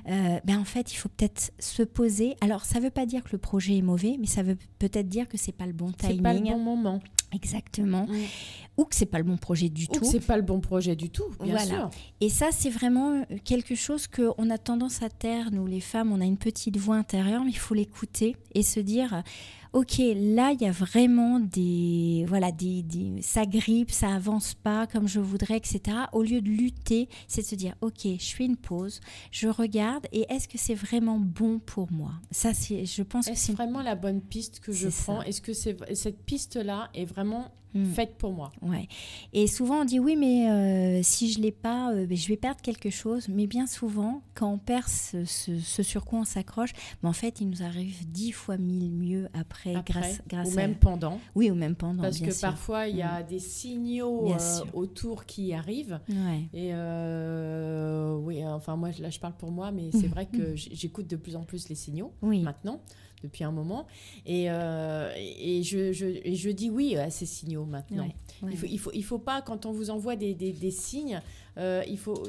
euh, 0.08 0.38
ben 0.44 0.58
en 0.60 0.64
fait, 0.64 0.92
il 0.92 0.96
faut 0.96 1.08
peut-être 1.08 1.52
se 1.58 1.82
poser. 1.82 2.36
Alors, 2.40 2.64
ça 2.64 2.78
ne 2.78 2.84
veut 2.84 2.90
pas 2.90 3.04
dire 3.04 3.24
que 3.24 3.30
le 3.32 3.38
projet 3.38 3.76
est 3.76 3.82
mauvais, 3.82 4.16
mais 4.18 4.28
ça 4.28 4.44
veut 4.44 4.56
peut-être 4.78 5.08
dire 5.08 5.28
que 5.28 5.36
c'est 5.36 5.52
pas 5.52 5.66
le 5.66 5.72
bon 5.72 5.92
C'est 6.00 6.06
timing. 6.08 6.22
pas 6.22 6.34
le 6.34 6.40
bon 6.40 6.58
moment. 6.58 7.00
Exactement. 7.32 8.06
Ou 8.76 8.84
que 8.84 8.94
c'est 8.94 9.06
pas 9.06 9.18
le 9.18 9.24
bon 9.24 9.36
projet 9.36 9.68
du 9.68 9.84
Ou 9.84 9.92
que 9.92 9.98
tout. 9.98 10.04
c'est 10.04 10.24
pas 10.24 10.36
le 10.36 10.42
bon 10.42 10.60
projet 10.60 10.96
du 10.96 11.10
tout, 11.10 11.24
bien 11.42 11.50
Voilà. 11.56 11.64
sûr. 11.66 11.90
Et 12.20 12.28
ça, 12.28 12.48
c'est 12.52 12.70
vraiment 12.70 13.12
euh, 13.12 13.24
quelque 13.44 13.74
chose 13.74 14.06
qu'on 14.06 14.50
a 14.50 14.58
tendance 14.58 15.02
à 15.02 15.08
taire, 15.10 15.50
nous 15.50 15.66
les 15.66 15.80
femmes, 15.80 16.12
on 16.12 16.20
a 16.20 16.24
une 16.24 16.38
petite 16.38 16.76
voix 16.76 16.96
intérieure, 16.96 17.44
mais 17.44 17.50
il 17.50 17.58
faut 17.58 17.74
l'écouter 17.74 18.36
et 18.54 18.62
se 18.62 18.80
dire, 18.80 19.22
ok, 19.72 19.98
là, 20.16 20.52
il 20.52 20.60
y 20.62 20.66
a 20.66 20.70
vraiment 20.72 21.40
des... 21.40 22.24
Voilà, 22.28 22.52
des, 22.52 22.82
des- 22.82 23.22
ça 23.22 23.46
grippe, 23.46 23.90
ça 23.90 24.14
avance 24.14 24.54
pas 24.54 24.86
comme 24.86 25.08
je 25.08 25.20
voudrais, 25.20 25.56
etc. 25.56 25.80
Au 26.12 26.22
lieu 26.22 26.40
de 26.40 26.48
lutter, 26.48 27.08
c'est 27.26 27.42
de 27.42 27.46
se 27.46 27.54
dire, 27.54 27.74
ok, 27.80 28.06
je 28.18 28.34
fais 28.34 28.44
une 28.44 28.56
pause, 28.56 29.00
je 29.30 29.48
regarde, 29.48 30.06
et 30.12 30.26
est-ce 30.28 30.48
que 30.48 30.58
c'est 30.58 30.74
vraiment 30.74 31.18
bon 31.18 31.58
pour 31.58 31.90
moi? 31.92 32.12
Ça, 32.30 32.54
c'est, 32.54 32.84
je 32.86 33.02
pense 33.02 33.28
que 33.28 33.34
c'est... 33.34 33.52
vraiment 33.52 33.82
la 33.82 33.94
bonne 33.94 34.20
piste 34.20 34.60
que 34.60 34.72
je 34.72 34.88
prends? 34.88 35.22
Est-ce 35.22 35.40
que 35.40 35.52
c'est 35.52 35.76
cette 35.94 36.22
piste-là 36.24 36.88
est 36.94 37.04
vraiment 37.04 37.52
Mm. 37.74 37.84
faite 37.92 38.14
pour 38.16 38.32
moi. 38.32 38.50
Ouais. 38.62 38.88
Et 39.32 39.46
souvent 39.46 39.82
on 39.82 39.84
dit 39.84 39.98
oui, 39.98 40.16
mais 40.16 40.50
euh, 40.50 41.02
si 41.02 41.30
je 41.32 41.40
l'ai 41.40 41.52
pas, 41.52 41.92
euh, 41.92 42.06
ben, 42.06 42.16
je 42.16 42.26
vais 42.28 42.36
perdre 42.36 42.60
quelque 42.62 42.88
chose. 42.90 43.28
Mais 43.28 43.46
bien 43.46 43.66
souvent, 43.66 44.22
quand 44.34 44.50
on 44.50 44.58
perd 44.58 44.88
ce, 44.88 45.24
ce- 45.24 45.58
ce 45.58 45.82
sur 45.82 46.04
quoi 46.06 46.20
on 46.20 46.24
s'accroche, 46.24 46.72
ben, 47.02 47.10
en 47.10 47.12
fait, 47.12 47.40
il 47.40 47.50
nous 47.50 47.62
arrive 47.62 48.10
dix 48.10 48.32
fois 48.32 48.56
mille 48.56 48.90
mieux 48.90 49.28
après, 49.34 49.74
Après, 49.74 49.92
grâce, 50.00 50.22
grâce 50.28 50.48
ou 50.48 50.52
à 50.52 50.56
même 50.56 50.76
pendant. 50.76 51.20
oui 51.34 51.50
ou 51.50 51.54
même 51.54 51.74
pendant. 51.74 52.02
Parce 52.02 52.18
bien 52.18 52.28
que 52.28 52.34
sûr. 52.34 52.48
parfois, 52.48 52.86
il 52.88 52.96
y 52.96 53.02
a 53.02 53.22
des 53.22 53.38
signaux 53.38 54.32
euh, 54.32 54.38
autour 54.72 55.26
qui 55.26 55.52
arrivent. 55.52 56.00
Ouais. 56.08 56.48
Et 56.54 56.72
oui, 58.24 58.44
enfin, 58.46 58.76
moi, 58.76 58.90
là, 58.98 59.10
je 59.10 59.18
parle 59.20 59.34
pour 59.36 59.50
moi, 59.50 59.70
mais 59.72 59.90
c'est 59.92 60.04
Mhm. 60.04 60.08
vrai 60.12 60.26
que 60.26 60.54
j'écoute 60.56 61.06
de 61.08 61.16
plus 61.16 61.36
en 61.36 61.42
plus 61.44 61.68
les 61.68 61.74
signaux 61.74 62.12
Oui. 62.22 62.40
maintenant, 62.42 62.80
depuis 63.22 63.44
un 63.44 63.52
moment. 63.52 63.86
Et, 64.26 64.50
euh, 64.50 65.12
et, 65.16 65.62
je, 65.62 65.92
je, 65.92 66.06
et 66.06 66.34
je 66.34 66.50
dis 66.50 66.70
oui 66.70 66.96
à 66.96 67.10
ces 67.10 67.26
signaux 67.26 67.64
maintenant. 67.64 68.04
Ouais, 68.04 68.14
ouais. 68.42 68.50
Il 68.52 68.58
faut, 68.58 68.66
il 68.66 68.78
faut, 68.78 68.90
il 68.94 69.04
faut 69.04 69.18
pas, 69.18 69.42
quand 69.42 69.66
on 69.66 69.72
vous 69.72 69.90
envoie 69.90 70.16
des, 70.16 70.34
des, 70.34 70.52
des 70.52 70.70
signes, 70.70 71.20
euh, 71.56 71.82
il 71.88 71.98
faut. 71.98 72.22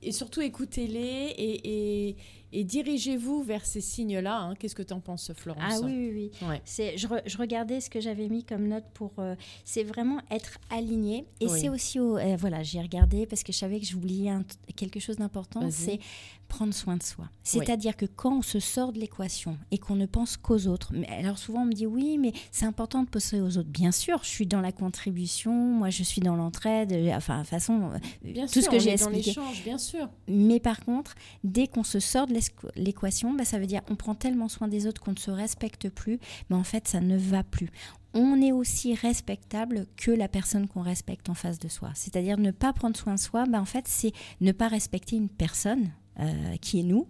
Et 0.00 0.12
surtout, 0.12 0.40
écoutez-les 0.40 1.34
et, 1.36 2.08
et, 2.08 2.16
et 2.52 2.64
dirigez-vous 2.64 3.42
vers 3.42 3.64
ces 3.66 3.80
signes-là. 3.80 4.38
hein. 4.38 4.54
Qu'est-ce 4.54 4.74
que 4.74 4.82
tu 4.82 4.92
en 4.94 5.00
penses, 5.00 5.32
Florence 5.34 5.62
Ah 5.66 5.80
oui, 5.84 5.92
oui, 6.14 6.30
oui. 6.40 6.48
Ouais. 6.48 6.60
C'est, 6.64 6.96
je, 6.96 7.06
re- 7.06 7.22
je 7.26 7.36
regardais 7.38 7.80
ce 7.80 7.90
que 7.90 8.00
j'avais 8.00 8.28
mis 8.28 8.44
comme 8.44 8.68
note 8.68 8.84
pour. 8.94 9.12
euh, 9.18 9.34
c'est 9.64 9.82
vraiment 9.84 10.18
être 10.30 10.58
aligné. 10.70 11.26
Et 11.40 11.46
Oui. 11.46 11.60
c'est 11.60 11.68
aussi. 11.68 12.00
au- 12.00 12.16
euh, 12.18 12.36
voilà, 12.38 12.62
j'ai 12.62 12.80
regardé 12.80 13.26
parce 13.26 13.42
que 13.42 13.52
je 13.52 13.58
savais 13.58 13.78
que 13.80 13.86
j'oubliais 13.86 14.32
quelque 14.76 15.00
chose 15.00 15.16
d'important 15.16 15.60
Vas-y. 15.60 15.72
c'est 15.72 16.00
prendre 16.48 16.72
soin 16.72 16.96
de 16.96 17.02
soi. 17.02 17.28
C'est-à-dire 17.42 17.94
que 17.94 18.06
quand 18.06 18.38
on 18.38 18.42
se 18.42 18.58
sort 18.58 18.92
de 18.94 18.98
l'équation 18.98 19.58
et 19.70 19.76
qu'on 19.76 19.96
ne 19.96 20.06
pense 20.06 20.38
qu'aux 20.38 20.66
autres. 20.66 20.92
Mais 20.94 21.06
alors 21.08 21.36
souvent, 21.36 21.60
on 21.62 21.66
me 21.66 21.72
dit 21.74 21.84
oui, 21.86 22.16
mais 22.16 22.32
c'est 22.50 22.64
important 22.64 23.02
de 23.02 23.08
penser 23.10 23.38
aux 23.42 23.58
autres. 23.58 23.68
Bien 23.68 23.92
sûr, 23.92 24.20
je 24.22 24.28
suis 24.30 24.46
dans 24.46 24.62
la 24.62 24.72
contribution, 24.72 25.52
moi, 25.52 25.90
je 25.90 26.02
suis 26.02 26.22
dans 26.22 26.36
l'entraide. 26.36 26.92
euh, 26.92 27.12
Enfin, 27.14 27.36
de 27.38 27.40
toute 27.42 27.50
façon, 27.50 27.90
Bien 28.22 28.46
tout 28.46 28.52
sûr, 28.54 28.62
ce 28.62 28.70
que 28.70 28.78
j'ai 28.78 28.92
expliqué. 28.92 29.26
l'échange, 29.30 29.62
bien 29.62 29.76
sûr. 29.76 30.08
Mais 30.26 30.58
par 30.58 30.80
contre, 30.84 31.14
dès 31.44 31.66
qu'on 31.66 31.84
se 31.84 32.00
sort 32.00 32.26
de 32.26 32.32
l'équation, 32.76 33.34
bah, 33.34 33.44
ça 33.44 33.58
veut 33.58 33.66
dire 33.66 33.82
on 33.90 33.96
prend 33.96 34.14
tellement 34.14 34.48
soin 34.48 34.68
des 34.68 34.86
autres 34.86 35.00
qu'on 35.00 35.12
ne 35.12 35.18
se 35.18 35.30
respecte 35.30 35.88
plus, 35.88 36.18
mais 36.50 36.56
en 36.56 36.64
fait, 36.64 36.88
ça 36.88 37.00
ne 37.00 37.16
va 37.16 37.44
plus. 37.44 37.70
On 38.14 38.40
est 38.40 38.52
aussi 38.52 38.94
respectable 38.94 39.86
que 39.96 40.10
la 40.10 40.28
personne 40.28 40.66
qu'on 40.66 40.82
respecte 40.82 41.28
en 41.28 41.34
face 41.34 41.58
de 41.58 41.68
soi. 41.68 41.90
C'est-à-dire 41.94 42.38
ne 42.38 42.50
pas 42.50 42.72
prendre 42.72 42.96
soin 42.96 43.14
de 43.14 43.20
soi, 43.20 43.44
bah, 43.46 43.60
en 43.60 43.66
fait, 43.66 43.86
c'est 43.86 44.12
ne 44.40 44.52
pas 44.52 44.68
respecter 44.68 45.16
une 45.16 45.28
personne. 45.28 45.90
euh, 46.20 46.56
qui 46.60 46.80
est 46.80 46.82
nous. 46.82 47.06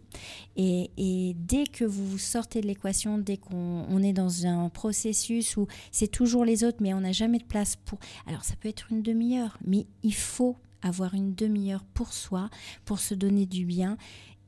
Et, 0.57 0.91
et 0.97 1.35
dès 1.35 1.65
que 1.65 1.85
vous 1.85 2.19
sortez 2.19 2.61
de 2.61 2.67
l'équation, 2.67 3.19
dès 3.19 3.37
qu'on 3.39 3.87
on 3.89 4.03
est 4.03 4.13
dans 4.13 4.47
un 4.47 4.69
processus 4.69 5.57
où 5.57 5.67
c'est 5.91 6.09
toujours 6.09 6.45
les 6.45 6.65
autres, 6.65 6.79
mais 6.81 6.93
on 6.95 7.01
n'a 7.01 7.13
jamais 7.13 7.39
de 7.39 7.45
place 7.45 7.77
pour... 7.77 7.99
Alors 8.27 8.45
ça 8.45 8.55
peut 8.57 8.69
être 8.69 8.89
une 8.91 9.03
demi-heure, 9.03 9.59
mais 9.65 9.87
il 10.03 10.15
faut 10.15 10.57
avoir 10.83 11.15
une 11.15 11.35
demi-heure 11.35 11.85
pour 11.95 12.13
soi, 12.13 12.51
pour 12.85 13.01
se 13.01 13.15
donner 13.15 13.47
du 13.47 13.65
bien. 13.65 13.97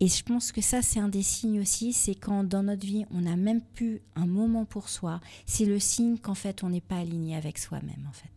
Et 0.03 0.09
je 0.09 0.22
pense 0.22 0.51
que 0.51 0.62
ça, 0.62 0.80
c'est 0.80 0.98
un 0.98 1.09
des 1.09 1.22
signes 1.22 1.61
aussi, 1.61 1.92
c'est 1.92 2.14
quand 2.14 2.42
dans 2.42 2.62
notre 2.62 2.86
vie, 2.86 3.05
on 3.11 3.20
n'a 3.20 3.36
même 3.36 3.61
plus 3.61 4.01
un 4.16 4.26
moment 4.26 4.64
pour 4.64 4.88
soi. 4.88 5.20
C'est 5.44 5.66
le 5.66 5.78
signe 5.78 6.16
qu'en 6.16 6.34
fait, 6.34 6.64
on 6.64 6.70
n'est 6.70 6.80
pas 6.80 6.96
aligné 6.96 7.36
avec 7.36 7.59
soi-même, 7.59 8.07
en 8.09 8.12
fait. 8.12 8.30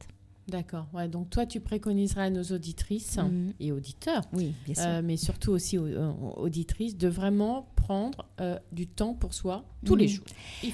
D'accord. 0.50 0.88
Ouais, 0.94 1.08
donc 1.08 1.30
toi, 1.30 1.46
tu 1.46 1.62
préconiserais 1.62 2.24
à 2.24 2.30
nos 2.30 2.44
auditrices 2.44 3.16
Mhm. 3.18 3.54
et 3.62 3.72
auditeurs, 3.72 4.24
Oui, 4.34 4.54
bien 4.66 4.76
sûr. 4.76 4.84
euh, 4.86 5.02
mais 5.02 5.16
surtout 5.16 5.52
aussi 5.52 5.78
aux, 5.78 5.86
euh, 5.86 6.12
aux 6.12 6.42
auditrices, 6.42 6.98
de 6.98 7.08
vraiment 7.08 7.70
prendre 7.78 8.28
euh, 8.42 8.60
du 8.74 8.86
temps 8.86 9.14
pour 9.14 9.34
soi 9.34 9.64
tous 9.86 9.96
les 9.96 10.08
Mhm. 10.08 10.12
jours. 10.12 10.26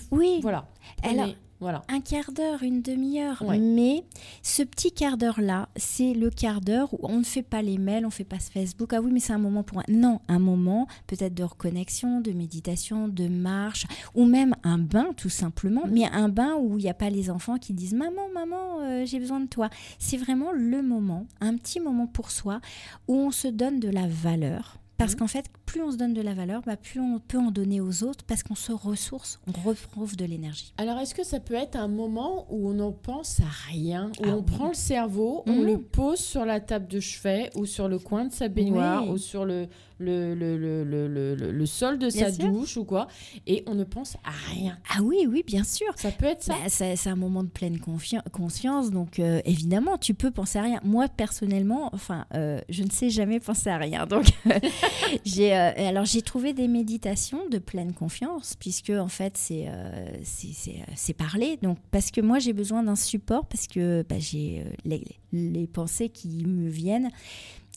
Faut- 0.09 0.17
oui, 0.17 0.39
Voilà. 0.41 0.67
Prenez- 1.03 1.19
Alors- 1.21 1.35
voilà. 1.59 1.83
un 1.89 1.99
quart 1.99 2.31
d'heure, 2.31 2.63
une 2.63 2.81
demi-heure. 2.81 3.41
Ouais. 3.41 3.57
Mais 3.57 4.03
ce 4.43 4.63
petit 4.63 4.91
quart 4.91 5.17
d'heure-là, 5.17 5.69
c'est 5.75 6.13
le 6.13 6.29
quart 6.29 6.61
d'heure 6.61 6.93
où 6.93 6.99
on 7.03 7.19
ne 7.19 7.23
fait 7.23 7.43
pas 7.43 7.61
les 7.61 7.77
mails, 7.77 8.05
on 8.05 8.09
ne 8.09 8.13
fait 8.13 8.23
pas 8.23 8.39
ce 8.39 8.51
Facebook. 8.51 8.93
Ah 8.93 9.01
oui, 9.01 9.11
mais 9.11 9.19
c'est 9.19 9.33
un 9.33 9.39
moment 9.39 9.63
pour. 9.63 9.81
Non, 9.87 10.21
un 10.27 10.39
moment 10.39 10.87
peut-être 11.07 11.33
de 11.33 11.43
reconnexion, 11.43 12.21
de 12.21 12.31
méditation, 12.31 13.07
de 13.07 13.27
marche, 13.27 13.85
ou 14.15 14.25
même 14.25 14.55
un 14.63 14.77
bain 14.77 15.07
tout 15.17 15.29
simplement. 15.29 15.85
Mhm. 15.85 15.93
Mais 15.93 16.05
un 16.05 16.29
bain 16.29 16.55
où 16.55 16.77
il 16.77 16.83
n'y 16.83 16.89
a 16.89 16.93
pas 16.93 17.09
les 17.09 17.29
enfants 17.29 17.57
qui 17.57 17.73
disent 17.73 17.93
Maman, 17.93 18.29
maman, 18.33 18.79
euh, 18.81 19.05
j'ai 19.05 19.19
besoin 19.19 19.39
de 19.39 19.47
toi. 19.47 19.69
C'est 19.97 20.17
vraiment 20.17 20.51
le 20.51 20.81
moment, 20.81 21.27
un 21.41 21.55
petit 21.55 21.79
moment 21.79 22.07
pour 22.07 22.31
soi, 22.31 22.61
où 23.07 23.15
on 23.15 23.31
se 23.31 23.47
donne 23.47 23.79
de 23.79 23.89
la 23.89 24.07
valeur. 24.07 24.79
Parce 24.99 25.13
Mhm. 25.13 25.19
qu'en 25.19 25.27
fait, 25.27 25.45
plus 25.65 25.81
on 25.81 25.91
se 25.91 25.97
donne 25.97 26.13
de 26.13 26.21
la 26.21 26.33
valeur, 26.33 26.61
bah, 26.65 26.75
plus 26.75 26.99
on 26.99 27.19
peut 27.19 27.37
en 27.39 27.51
donner 27.51 27.79
aux 27.81 28.03
autres 28.03 28.23
parce 28.25 28.43
qu'on 28.43 28.53
se 28.53 28.71
ressource, 28.73 29.39
on 29.47 29.67
retrouve 29.67 30.15
de 30.17 30.25
l'énergie. 30.25 30.73
Alors, 30.77 30.99
est-ce 30.99 31.15
que 31.15 31.23
ça 31.23 31.39
peut 31.39 31.53
être 31.55 31.77
un 31.77 31.87
moment 31.87 32.45
où 32.49 32.69
on 32.69 32.73
n'en 32.73 32.91
pense 32.91 33.39
à 33.39 33.71
rien, 33.71 34.11
où 34.19 34.23
Ah 34.25 34.35
on 34.35 34.39
oui. 34.39 34.43
prend 34.45 34.67
le 34.67 34.73
cerveau, 34.73 35.43
on 35.47 35.53
Mhm. 35.61 35.65
le 35.65 35.77
pose 35.81 36.19
sur 36.19 36.45
la 36.45 36.59
table 36.59 36.87
de 36.87 36.99
chevet 36.99 37.49
ou 37.55 37.65
sur 37.65 37.87
le 37.87 37.97
coin 37.97 38.25
de 38.25 38.33
sa 38.33 38.49
baignoire 38.49 39.03
Oui. 39.05 39.11
ou 39.13 39.17
sur 39.17 39.45
le, 39.45 39.67
le, 39.99 40.33
le, 40.33 40.57
le, 40.57 41.35
le, 41.35 41.65
sol 41.65 41.99
de 41.99 42.07
Bien 42.09 42.25
sa 42.29 42.31
sûr. 42.33 42.49
douche 42.51 42.77
ou 42.77 42.85
quoi, 42.85 43.07
et 43.47 43.63
on 43.67 43.75
ne 43.75 43.83
pense 43.83 44.15
à 44.23 44.31
rien 44.53 44.77
Ah 44.95 45.01
oui, 45.03 45.27
oui, 45.29 45.43
bien 45.45 45.63
sûr. 45.63 45.87
Ça 45.97 46.11
peut 46.11 46.25
être 46.25 46.41
ça 46.43 46.53
Bah, 46.53 46.69
c'est 46.69 47.07
un 47.09 47.15
moment 47.15 47.43
de 47.43 47.49
pleine 47.49 47.79
conscience, 47.79 48.91
donc 48.91 49.19
euh, 49.19 49.41
évidemment, 49.45 49.97
tu 49.97 50.13
peux 50.13 50.31
penser 50.31 50.57
à 50.59 50.63
rien. 50.63 50.79
Moi, 50.83 51.07
personnellement, 51.09 51.89
enfin, 51.93 52.25
euh, 52.33 52.59
je 52.69 52.83
ne 52.83 52.89
sais 52.89 53.09
jamais 53.09 53.39
penser 53.39 53.69
à 53.69 53.77
rien. 53.77 54.05
Donc, 54.05 54.25
j'ai, 55.25 55.53
euh, 55.55 55.71
alors 55.77 56.05
j'ai 56.05 56.21
trouvé 56.21 56.53
des 56.53 56.67
méditations 56.67 57.47
de 57.49 57.57
pleine 57.57 57.93
confiance, 57.93 58.55
puisque 58.59 58.89
en 58.91 59.07
fait, 59.07 59.37
c'est 59.37 59.67
c'est- 60.23 60.53
c'est, 60.53 60.75
c'est 60.95 61.13
parler. 61.13 61.57
Donc, 61.61 61.77
parce 61.91 62.11
que 62.11 62.21
moi, 62.21 62.39
j'ai 62.39 62.53
besoin 62.53 62.83
d'un 62.83 62.95
support, 62.95 63.45
parce 63.47 63.67
que 63.67 64.03
bah, 64.07 64.15
j'ai 64.19 64.63
les, 64.85 65.03
les 65.33 65.67
pensées 65.67 66.09
qui 66.09 66.45
me 66.45 66.69
viennent. 66.69 67.09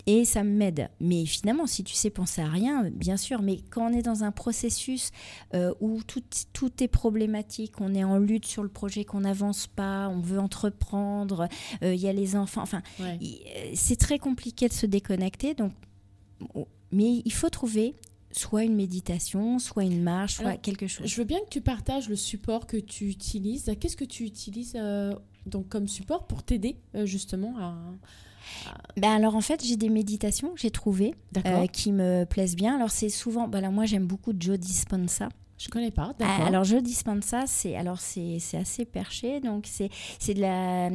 Et 0.07 0.25
ça 0.25 0.43
m'aide. 0.43 0.91
Mais 1.01 1.25
finalement, 1.27 1.67
si 1.67 1.85
tu 1.85 1.95
sais 1.95 2.11
penser 2.11 2.41
à 2.43 2.49
rien, 2.49 2.91
bien 2.91 3.17
sûr, 3.17 3.41
mais 3.41 3.59
quand 3.71 3.89
on 3.89 3.93
est 3.97 4.03
dans 4.03 4.25
un 4.25 4.33
processus 4.33 5.11
euh, 5.55 5.73
où 5.81 6.03
tout, 6.03 6.23
tout 6.53 6.83
est 6.83 6.89
problématique, 6.89 7.81
on 7.81 7.95
est 7.95 8.03
en 8.03 8.19
lutte 8.19 8.47
sur 8.47 8.65
le 8.65 8.69
projet, 8.69 9.05
qu'on 9.05 9.21
n'avance 9.21 9.69
pas, 9.69 10.09
on 10.09 10.21
veut 10.21 10.41
entreprendre, 10.41 11.49
euh, 11.85 11.95
il 11.95 12.01
y 12.01 12.09
a 12.09 12.13
les 12.13 12.35
enfants, 12.35 12.63
enfin, 12.63 12.83
Ouais. 12.99 13.19
euh, 13.23 13.71
c'est 13.75 13.97
très 13.97 14.19
compliqué 14.19 14.67
de 14.67 14.73
se 14.73 14.87
déconnecter. 14.87 15.55
Donc, 15.55 15.73
oh, 16.55 16.67
mais 16.91 17.23
il 17.25 17.33
faut 17.33 17.49
trouver 17.51 17.95
soit 18.33 18.65
une 18.65 18.75
méditation, 18.75 19.61
soit 19.61 19.85
une 19.85 20.03
marche, 20.03 20.35
soit 20.37 20.47
Alors, 20.49 20.61
quelque 20.61 20.89
chose. 20.89 21.07
Je 21.07 21.17
veux 21.17 21.25
bien 21.25 21.39
que 21.41 21.49
tu 21.51 21.61
partages 21.61 22.09
le 22.09 22.17
support 22.17 22.67
que 22.67 22.77
tu 22.77 23.09
utilises. 23.09 23.71
Qu'est-ce 23.79 23.97
que 23.97 24.05
tu 24.05 24.25
utilises 24.25 24.73
euh, 24.75 25.15
donc 25.47 25.69
comme 25.69 25.87
support 25.87 26.27
pour 26.27 26.43
t'aider 26.43 26.77
justement 27.05 27.57
à... 27.59 27.77
Ben 28.97 29.11
alors 29.11 29.37
en 29.37 29.41
fait, 29.41 29.65
j'ai 29.65 29.77
des 29.77 29.89
méditations 29.89 30.51
que 30.51 30.61
j'ai 30.61 30.71
trouvées 30.71 31.15
D'accord. 31.33 31.63
euh, 31.63 31.67
qui 31.67 31.93
me 31.93 32.25
plaisent 32.25 32.57
bien. 32.57 32.77
Alors 32.77 32.91
c'est 32.91 33.09
souvent, 33.09 33.49
ben 33.49 33.61
là, 33.61 33.71
moi 33.71 33.87
j'aime 33.87 34.07
beaucoup 34.07 34.33
Joe 34.39 34.59
Dispenza. 34.59 35.29
Je 35.59 35.69
connais 35.69 35.91
pas. 35.93 36.11
Ah, 36.11 36.15
D'accord. 36.19 36.47
alors 36.47 36.65
Joe 36.65 36.83
Dispenza, 36.83 37.45
c'est 37.47 37.77
alors 37.77 38.01
c'est 38.01 38.39
c'est 38.41 38.57
assez 38.59 38.85
perché, 38.85 39.41
donc 39.41 39.65
c'est 39.69 39.91
c'est 40.19 40.35
de 40.35 40.41
la 40.41 40.91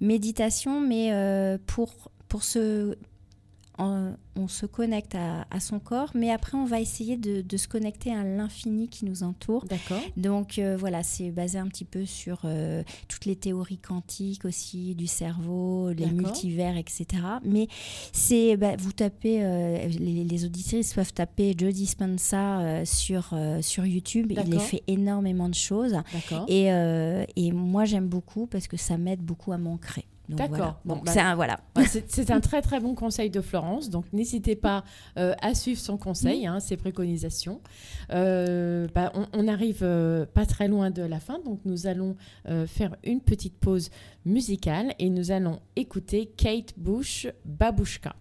méditation, 0.00 0.80
mais 0.80 1.12
euh, 1.12 1.56
pour 1.66 2.10
pour 2.28 2.42
se 2.42 2.96
on 3.78 4.48
se 4.48 4.66
connecte 4.66 5.14
à, 5.14 5.46
à 5.50 5.60
son 5.60 5.78
corps, 5.78 6.10
mais 6.14 6.30
après 6.30 6.56
on 6.56 6.64
va 6.64 6.80
essayer 6.80 7.16
de, 7.16 7.42
de 7.42 7.56
se 7.56 7.68
connecter 7.68 8.12
à 8.12 8.24
l'infini 8.24 8.88
qui 8.88 9.04
nous 9.04 9.22
entoure. 9.22 9.64
D'accord. 9.66 10.00
Donc 10.16 10.58
euh, 10.58 10.76
voilà, 10.76 11.02
c'est 11.02 11.30
basé 11.30 11.58
un 11.58 11.66
petit 11.66 11.84
peu 11.84 12.04
sur 12.04 12.40
euh, 12.44 12.82
toutes 13.08 13.24
les 13.24 13.36
théories 13.36 13.78
quantiques 13.78 14.44
aussi 14.44 14.94
du 14.94 15.06
cerveau, 15.06 15.90
les 15.92 16.06
multivers, 16.06 16.76
etc. 16.76 17.06
Mais 17.44 17.68
c'est, 18.12 18.56
bah, 18.56 18.76
vous 18.78 18.92
tapez, 18.92 19.44
euh, 19.44 19.86
les, 19.88 20.24
les 20.24 20.44
auditrices 20.44 20.94
peuvent 20.94 21.12
taper 21.12 21.54
Joe 21.56 21.72
Dispenza 21.72 22.84
sur, 22.84 23.34
sur 23.60 23.86
YouTube. 23.86 24.26
Il 24.30 24.36
D'accord. 24.36 24.62
fait 24.62 24.82
énormément 24.86 25.48
de 25.48 25.54
choses. 25.54 25.92
D'accord. 26.12 26.46
Et, 26.48 26.66
et 27.36 27.52
moi 27.52 27.84
j'aime 27.84 28.08
beaucoup 28.08 28.46
parce 28.46 28.66
que 28.68 28.76
ça 28.76 28.98
m'aide 28.98 29.20
beaucoup 29.20 29.52
à 29.52 29.58
m'ancrer. 29.58 30.04
Donc, 30.28 30.38
D'accord. 30.38 30.56
Voilà. 30.56 30.80
Bon, 30.84 30.94
Donc, 30.96 31.04
bah, 31.06 31.12
c'est 31.12 31.20
un, 31.20 31.34
voilà. 31.34 31.60
Ouais, 31.76 31.84
C'est 31.86 32.30
un 32.30 32.40
très 32.40 32.60
très 32.60 32.80
bon 32.80 32.94
conseil 32.94 33.30
de 33.30 33.40
Florence, 33.40 33.88
donc 33.88 34.04
n'hésitez 34.12 34.56
pas 34.56 34.84
euh, 35.16 35.34
à 35.40 35.54
suivre 35.54 35.80
son 35.80 35.96
conseil, 35.96 36.46
hein, 36.46 36.60
ses 36.60 36.76
préconisations. 36.76 37.60
Euh, 38.12 38.88
bah, 38.94 39.10
on, 39.14 39.26
on 39.32 39.48
arrive 39.48 39.80
euh, 39.82 40.26
pas 40.26 40.44
très 40.44 40.68
loin 40.68 40.90
de 40.90 41.02
la 41.02 41.18
fin, 41.18 41.38
donc 41.44 41.60
nous 41.64 41.86
allons 41.86 42.16
faire 42.66 42.96
une 43.04 43.20
petite 43.20 43.58
pause 43.58 43.90
musicale 44.24 44.94
et 44.98 45.10
nous 45.10 45.30
allons 45.30 45.60
écouter 45.76 46.26
Kate 46.36 46.74
Bush, 46.76 47.26
Babushka. 47.44 48.14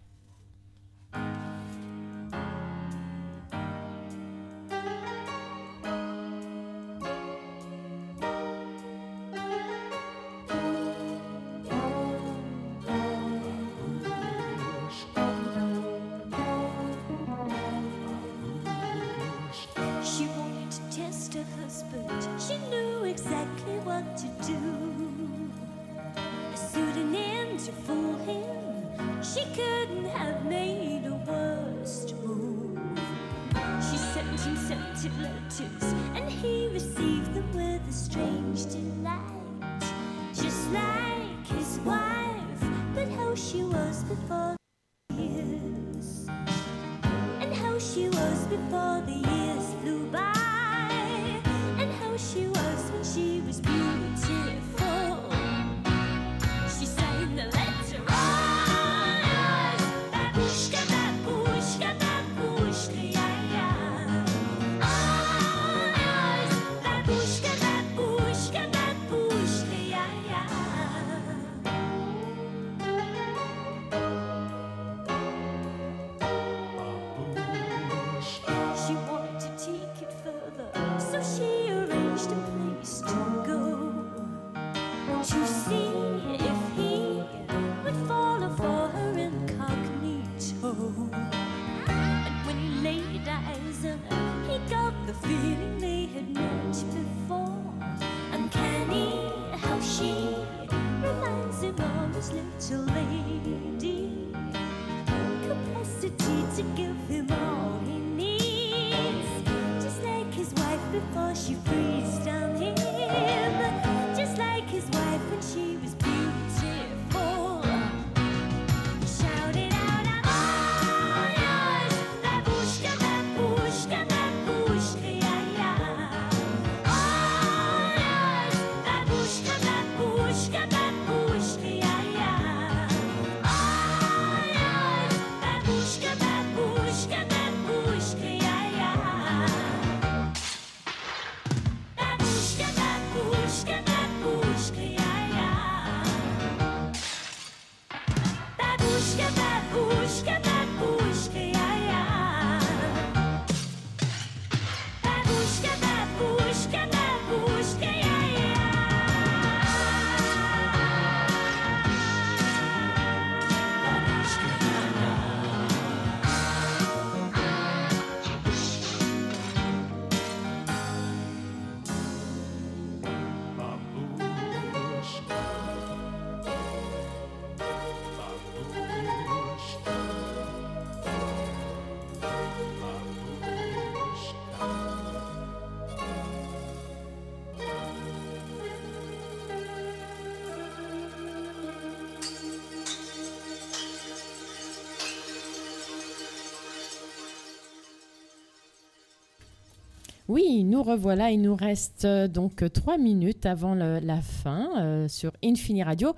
Oui, 200.28 200.64
nous 200.64 200.84
revoilà. 200.84 201.32
Il 201.32 201.42
nous 201.42 201.56
reste 201.56 202.04
euh, 202.06 202.28
donc 202.28 202.62
euh, 202.62 202.70
trois 202.70 202.98
minutes 202.98 203.46
avant 203.46 203.74
le- 203.76 204.00
la 204.00 204.22
fin 204.22 204.70
euh, 204.78 205.08
sur 205.08 205.32
Infini 205.44 205.84
Radio, 205.84 206.14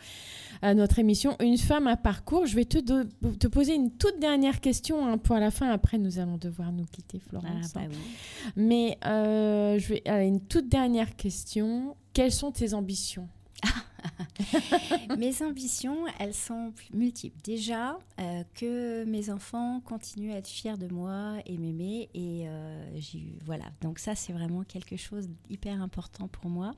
notre 0.64 1.00
émission 1.00 1.36
Une 1.40 1.58
femme 1.58 1.88
à 1.88 1.96
parcours. 1.96 2.46
Je 2.46 2.56
vais 2.56 2.66
te, 2.66 2.80
do- 2.80 3.04
te 3.40 3.48
poser 3.48 3.76
une 3.76 3.92
toute 3.92 4.20
dernière 4.20 4.60
question 4.62 5.06
hein, 5.08 5.18
pour 5.18 5.36
la 5.38 5.52
fin. 5.52 5.70
Après, 5.70 5.98
nous 5.98 6.20
allons 6.20 6.38
devoir 6.38 6.72
nous 6.72 6.86
quitter, 6.86 7.22
Ah, 7.24 7.30
Florence. 7.30 7.74
bah 7.74 7.82
hein. 7.86 7.90
oui. 7.90 8.52
Mais 8.56 8.98
euh, 9.06 9.78
je 9.80 9.88
vais, 9.94 10.04
une 10.28 10.42
toute 10.42 10.68
dernière 10.70 11.16
question. 11.16 11.96
Quelles 12.14 12.32
sont 12.34 12.52
tes 12.52 12.74
ambitions? 12.74 13.28
mes 15.18 15.42
ambitions, 15.42 16.06
elles 16.20 16.34
sont 16.34 16.74
multiples. 16.94 17.38
Déjà, 17.44 17.98
euh, 18.20 18.44
que 18.56 19.04
mes 19.06 19.30
enfants 19.30 19.82
continuent 19.86 20.34
à 20.34 20.38
être 20.38 20.48
fiers 20.48 20.78
de 20.78 20.88
moi 20.88 21.36
et 21.46 21.58
m'aimer. 21.58 22.10
Et 22.14 22.48
euh, 22.48 23.00
voilà, 23.46 23.66
donc 23.82 24.00
ça, 24.00 24.16
c'est 24.16 24.34
vraiment 24.34 24.64
quelque 24.64 24.98
chose 24.98 25.30
d'hyper 25.48 25.82
important 25.82 26.28
pour 26.28 26.50
moi. 26.50 26.72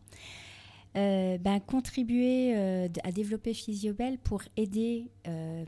Euh, 0.97 1.37
ben, 1.37 1.61
contribuer 1.61 2.53
euh, 2.53 2.89
à 3.05 3.13
développer 3.13 3.53
Physiobel 3.53 4.17
pour 4.17 4.41
aider 4.57 5.09
euh, 5.25 5.63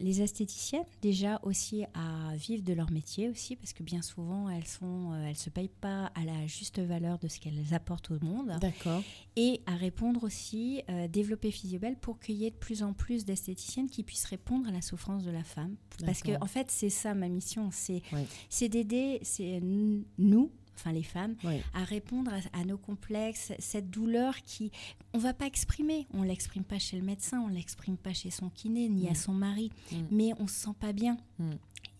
les 0.00 0.20
esthéticiennes 0.20 0.82
déjà 1.00 1.38
aussi 1.44 1.84
à 1.94 2.34
vivre 2.34 2.64
de 2.64 2.72
leur 2.72 2.90
métier 2.90 3.28
aussi 3.28 3.54
parce 3.54 3.72
que 3.72 3.84
bien 3.84 4.02
souvent 4.02 4.50
elles 4.50 4.66
sont 4.66 5.14
elles 5.28 5.36
se 5.36 5.48
payent 5.48 5.68
pas 5.68 6.10
à 6.16 6.24
la 6.24 6.48
juste 6.48 6.80
valeur 6.80 7.20
de 7.20 7.28
ce 7.28 7.38
qu'elles 7.38 7.72
apportent 7.72 8.10
au 8.10 8.18
monde 8.20 8.58
D'accord. 8.60 9.02
et 9.36 9.60
à 9.66 9.76
répondre 9.76 10.24
aussi, 10.24 10.82
développer 11.08 11.52
Physiobel 11.52 11.96
pour 11.96 12.18
qu'il 12.18 12.34
y 12.34 12.46
ait 12.46 12.50
de 12.50 12.56
plus 12.56 12.82
en 12.82 12.94
plus 12.94 13.24
d'esthéticiennes 13.24 13.88
qui 13.88 14.02
puissent 14.02 14.24
répondre 14.24 14.68
à 14.68 14.72
la 14.72 14.82
souffrance 14.82 15.22
de 15.22 15.30
la 15.30 15.44
femme. 15.44 15.76
Parce 16.04 16.22
que, 16.22 16.32
en 16.40 16.46
fait, 16.46 16.70
c'est 16.70 16.90
ça 16.90 17.14
ma 17.14 17.28
mission, 17.28 17.68
c'est 17.70 18.02
Oui. 18.12 18.22
c'est 18.48 18.68
d'aider 18.68 19.20
c'est 19.22 19.60
nous, 20.18 20.50
enfin 20.76 20.92
les 20.92 21.02
femmes, 21.02 21.36
Oui. 21.44 21.60
à 21.74 21.84
répondre 21.84 22.32
à, 22.32 22.58
à 22.60 22.64
nos 22.64 22.78
complexes, 22.78 23.52
cette 23.58 23.90
douleur 23.90 24.42
qui, 24.42 24.70
on 25.12 25.18
va 25.18 25.32
pas 25.34 25.46
exprimer, 25.46 26.06
on 26.12 26.22
l'exprime 26.22 26.64
pas 26.64 26.78
chez 26.78 26.96
le 26.98 27.02
médecin, 27.04 27.40
on 27.40 27.48
l'exprime 27.48 27.96
pas 27.96 28.12
chez 28.12 28.30
son 28.30 28.50
kiné, 28.50 28.88
ni 28.88 29.08
à 29.08 29.12
Mm. 29.12 29.14
son 29.16 29.32
mari, 29.32 29.70
Mm. 29.92 29.96
mais 30.10 30.32
on 30.38 30.46
se 30.46 30.54
sent 30.54 30.74
pas 30.78 30.92
bien. 30.92 31.16
Mm. 31.38 31.50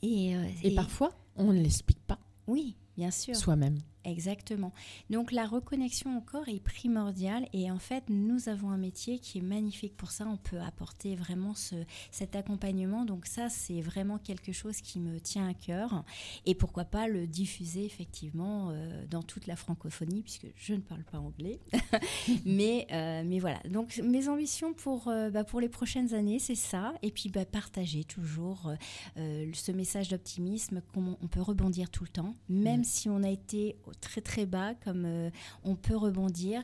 Et, 0.02 0.36
euh, 0.36 0.44
Et, 0.62 0.74
parfois, 0.74 1.12
on 1.36 1.52
ne 1.52 1.60
l'explique 1.60 2.02
pas 2.06 2.18
oui, 2.46 2.76
bien 2.96 3.10
sûr. 3.10 3.34
soi-même. 3.36 3.78
Exactement. 4.04 4.72
Donc 5.08 5.32
la 5.32 5.46
reconnexion 5.46 6.18
au 6.18 6.20
corps 6.20 6.48
est 6.48 6.60
primordiale 6.60 7.48
et 7.52 7.70
en 7.70 7.78
fait 7.78 8.04
nous 8.08 8.48
avons 8.48 8.70
un 8.70 8.76
métier 8.76 9.18
qui 9.18 9.38
est 9.38 9.42
magnifique 9.42 9.96
pour 9.96 10.10
ça. 10.10 10.26
On 10.26 10.36
peut 10.36 10.60
apporter 10.60 11.16
vraiment 11.16 11.54
ce, 11.54 11.74
cet 12.10 12.36
accompagnement. 12.36 13.04
Donc 13.04 13.26
ça 13.26 13.48
c'est 13.48 13.80
vraiment 13.80 14.18
quelque 14.18 14.52
chose 14.52 14.80
qui 14.80 15.00
me 15.00 15.20
tient 15.20 15.48
à 15.48 15.54
cœur 15.54 16.04
et 16.44 16.54
pourquoi 16.54 16.84
pas 16.84 17.08
le 17.08 17.26
diffuser 17.26 17.84
effectivement 17.84 18.70
euh, 18.70 19.04
dans 19.10 19.22
toute 19.22 19.46
la 19.46 19.56
francophonie 19.56 20.22
puisque 20.22 20.46
je 20.56 20.74
ne 20.74 20.80
parle 20.80 21.04
pas 21.04 21.18
anglais. 21.18 21.60
mais, 22.44 22.86
euh, 22.92 23.22
mais 23.24 23.38
voilà. 23.38 23.60
Donc 23.70 24.00
mes 24.04 24.28
ambitions 24.28 24.74
pour, 24.74 25.08
euh, 25.08 25.30
bah, 25.30 25.44
pour 25.44 25.60
les 25.60 25.68
prochaines 25.68 26.12
années 26.14 26.38
c'est 26.38 26.54
ça 26.54 26.92
et 27.02 27.10
puis 27.10 27.30
bah, 27.30 27.44
partager 27.44 28.04
toujours 28.04 28.72
ce 29.16 29.72
message 29.72 30.08
d'optimisme 30.08 30.82
qu'on 30.92 31.16
on 31.22 31.28
peut 31.28 31.40
rebondir 31.40 31.90
tout 31.90 32.04
le 32.04 32.10
temps, 32.10 32.34
même 32.48 32.84
si 32.84 33.08
on 33.08 33.22
a 33.22 33.30
été 33.30 33.76
très 34.00 34.20
très 34.20 34.46
bas, 34.46 34.74
comme 34.84 35.04
euh, 35.06 35.30
on 35.64 35.74
peut 35.76 35.96
rebondir. 35.96 36.62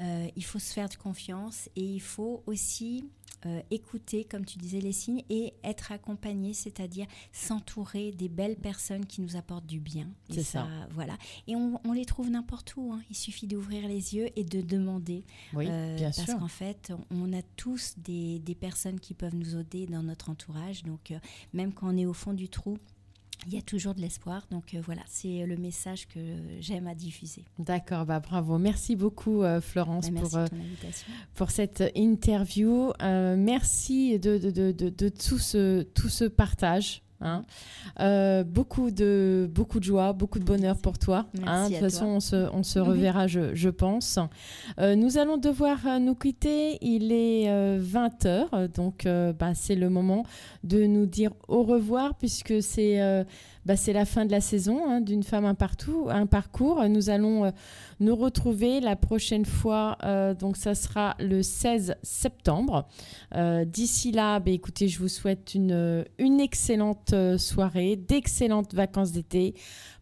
Euh, 0.00 0.28
il 0.36 0.44
faut 0.44 0.58
se 0.60 0.72
faire 0.72 0.88
de 0.88 0.94
confiance 0.94 1.68
et 1.74 1.82
il 1.84 2.00
faut 2.00 2.42
aussi 2.46 3.04
euh, 3.46 3.60
écouter, 3.70 4.24
comme 4.24 4.44
tu 4.44 4.58
disais, 4.58 4.80
les 4.80 4.92
signes 4.92 5.22
et 5.30 5.54
être 5.64 5.90
accompagné, 5.92 6.54
c'est-à-dire 6.54 7.06
s'entourer 7.32 8.12
des 8.12 8.28
belles 8.28 8.56
personnes 8.56 9.06
qui 9.06 9.20
nous 9.22 9.36
apportent 9.36 9.66
du 9.66 9.80
bien. 9.80 10.08
Et 10.30 10.34
C'est 10.34 10.42
ça. 10.42 10.66
Voilà. 10.90 11.16
Et 11.46 11.54
on, 11.56 11.80
on 11.84 11.92
les 11.92 12.04
trouve 12.04 12.30
n'importe 12.30 12.74
où. 12.76 12.92
hein. 12.92 13.00
Il 13.10 13.16
suffit 13.16 13.46
d'ouvrir 13.46 13.88
les 13.88 14.14
yeux 14.14 14.28
et 14.36 14.44
de 14.44 14.60
demander. 14.60 15.24
Oui, 15.54 15.66
Euh, 15.68 15.96
bien 15.96 16.10
parce 16.14 16.34
qu'en 16.34 16.48
fait, 16.48 16.92
on 17.10 17.32
a 17.32 17.42
tous 17.56 17.94
des, 17.98 18.38
des 18.40 18.54
personnes 18.54 19.00
qui 19.00 19.14
peuvent 19.14 19.34
nous 19.36 19.56
aider 19.56 19.86
dans 19.86 20.02
notre 20.02 20.30
entourage. 20.30 20.82
Donc, 20.84 21.10
euh, 21.10 21.18
même 21.52 21.72
quand 21.72 21.92
on 21.92 21.96
est 21.96 22.06
au 22.06 22.12
fond 22.14 22.32
du 22.34 22.48
trou, 22.48 22.76
il 23.46 23.54
y 23.54 23.58
a 23.58 23.62
toujours 23.62 23.94
de 23.94 24.00
l'espoir. 24.00 24.46
Donc, 24.50 24.74
euh, 24.74 24.80
voilà, 24.84 25.02
c'est 25.06 25.46
le 25.46 25.56
message 25.56 26.06
que 26.08 26.20
j'aime 26.60 26.86
à 26.86 26.94
diffuser. 26.94 27.44
D'accord, 27.58 28.04
bah 28.04 28.20
bravo. 28.20 28.58
Merci 28.58 28.96
beaucoup, 28.96 29.42
euh, 29.42 29.60
Florence, 29.60 30.06
Bah, 30.06 30.12
merci 30.14 30.30
pour, 30.30 30.38
euh, 30.38 30.46
pour 31.34 31.50
cette 31.50 31.84
interview. 31.94 32.92
Merci 33.00 34.18
de, 34.18 34.38
de, 34.38 34.50
de, 34.50 34.72
de, 34.72 34.88
de 34.88 35.08
tout, 35.08 35.38
ce, 35.38 35.82
tout 35.82 36.08
ce 36.08 36.24
partage. 36.24 37.02
Hein. 37.20 37.44
Euh, 38.00 38.44
beaucoup 38.44 38.90
de 38.90 39.48
beaucoup 39.52 39.78
de 39.80 39.84
joie, 39.84 40.12
beaucoup 40.12 40.38
de 40.38 40.44
bonheur 40.44 40.76
pour 40.76 40.98
toi. 40.98 41.26
Merci 41.34 41.48
hein. 41.48 41.68
De 41.68 41.74
toute 41.74 41.82
façon, 41.84 42.04
toi. 42.06 42.14
on 42.14 42.20
se, 42.20 42.36
on 42.54 42.62
se 42.62 42.78
Mhm. 42.78 42.88
reverra, 42.88 43.26
je, 43.26 43.54
je 43.54 43.68
pense. 43.70 44.18
Euh, 44.78 44.94
nous 44.96 45.18
allons 45.18 45.36
devoir 45.36 45.78
euh, 45.86 45.98
nous 45.98 46.14
quitter. 46.14 46.78
Il 46.80 47.12
est 47.12 47.46
20h, 47.78 48.68
donc 48.74 49.06
euh, 49.06 49.32
bah, 49.32 49.54
c'est 49.54 49.74
le 49.74 49.90
moment 49.90 50.24
de 50.64 50.84
nous 50.84 51.06
dire 51.06 51.32
au 51.48 51.62
revoir 51.62 52.14
puisque 52.14 52.62
c'est 52.62 53.00
euh, 53.00 53.24
bah, 53.68 53.76
c'est 53.76 53.92
la 53.92 54.06
fin 54.06 54.24
de 54.24 54.30
la 54.30 54.40
saison 54.40 54.80
hein, 54.88 55.02
d'une 55.02 55.22
femme 55.22 55.44
un, 55.44 55.54
partout, 55.54 56.06
un 56.08 56.24
parcours. 56.24 56.82
Nous 56.88 57.10
allons 57.10 57.44
euh, 57.44 57.50
nous 58.00 58.16
retrouver 58.16 58.80
la 58.80 58.96
prochaine 58.96 59.44
fois, 59.44 59.98
euh, 60.04 60.32
donc 60.32 60.56
ça 60.56 60.74
sera 60.74 61.14
le 61.18 61.42
16 61.42 61.96
septembre. 62.02 62.88
Euh, 63.34 63.66
D'ici 63.66 64.10
là, 64.10 64.40
bah, 64.40 64.52
écoutez, 64.52 64.88
je 64.88 64.98
vous 64.98 65.08
souhaite 65.08 65.52
une, 65.54 66.06
excellente 66.40 67.14
soirée, 67.36 67.96
d'excellentes 67.96 68.72
vacances 68.72 69.12
d'été. 69.12 69.52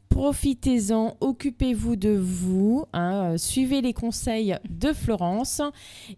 Profitez-en, 0.09 1.17
occupez-vous 1.21 1.97
de 1.97 2.17
vous, 2.17 2.85
hein, 2.93 3.33
euh, 3.33 3.37
suivez 3.37 3.81
les 3.81 3.93
conseils 3.93 4.57
de 4.69 4.93
Florence 4.93 5.61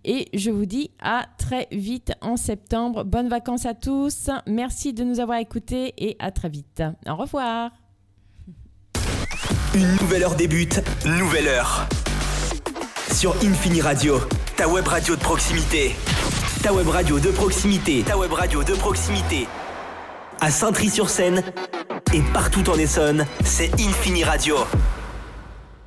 et 0.04 0.28
je 0.34 0.50
vous 0.50 0.66
dis 0.66 0.90
à 1.00 1.26
très 1.38 1.68
vite 1.72 2.12
en 2.20 2.36
septembre. 2.36 3.04
Bonnes 3.04 3.28
vacances 3.28 3.66
à 3.66 3.74
tous, 3.74 4.30
merci 4.46 4.92
de 4.92 5.04
nous 5.04 5.20
avoir 5.20 5.38
écoutés 5.38 5.94
et 5.98 6.16
à 6.18 6.30
très 6.30 6.48
vite. 6.48 6.82
Au 7.08 7.16
revoir. 7.16 7.72
Une 9.74 9.90
nouvelle 10.00 10.22
heure 10.22 10.36
débute, 10.36 10.80
nouvelle 11.04 11.48
heure. 11.48 11.88
Sur 13.12 13.34
Infini 13.42 13.80
Radio, 13.80 14.20
ta 14.56 14.68
web 14.68 14.86
radio 14.86 15.16
de 15.16 15.20
proximité. 15.20 15.96
Ta 16.62 16.72
web 16.72 16.88
radio 16.88 17.18
de 17.18 17.30
proximité. 17.30 18.02
Ta 18.02 18.18
web 18.18 18.32
radio 18.32 18.62
de 18.62 18.74
proximité. 18.74 19.46
À 20.40 20.50
Saint-Tri-sur-Seine 20.50 21.42
et 22.14 22.22
partout 22.32 22.70
en 22.70 22.78
Essonne, 22.78 23.26
c'est 23.44 23.72
Infini 23.80 24.22
Radio. 24.22 24.56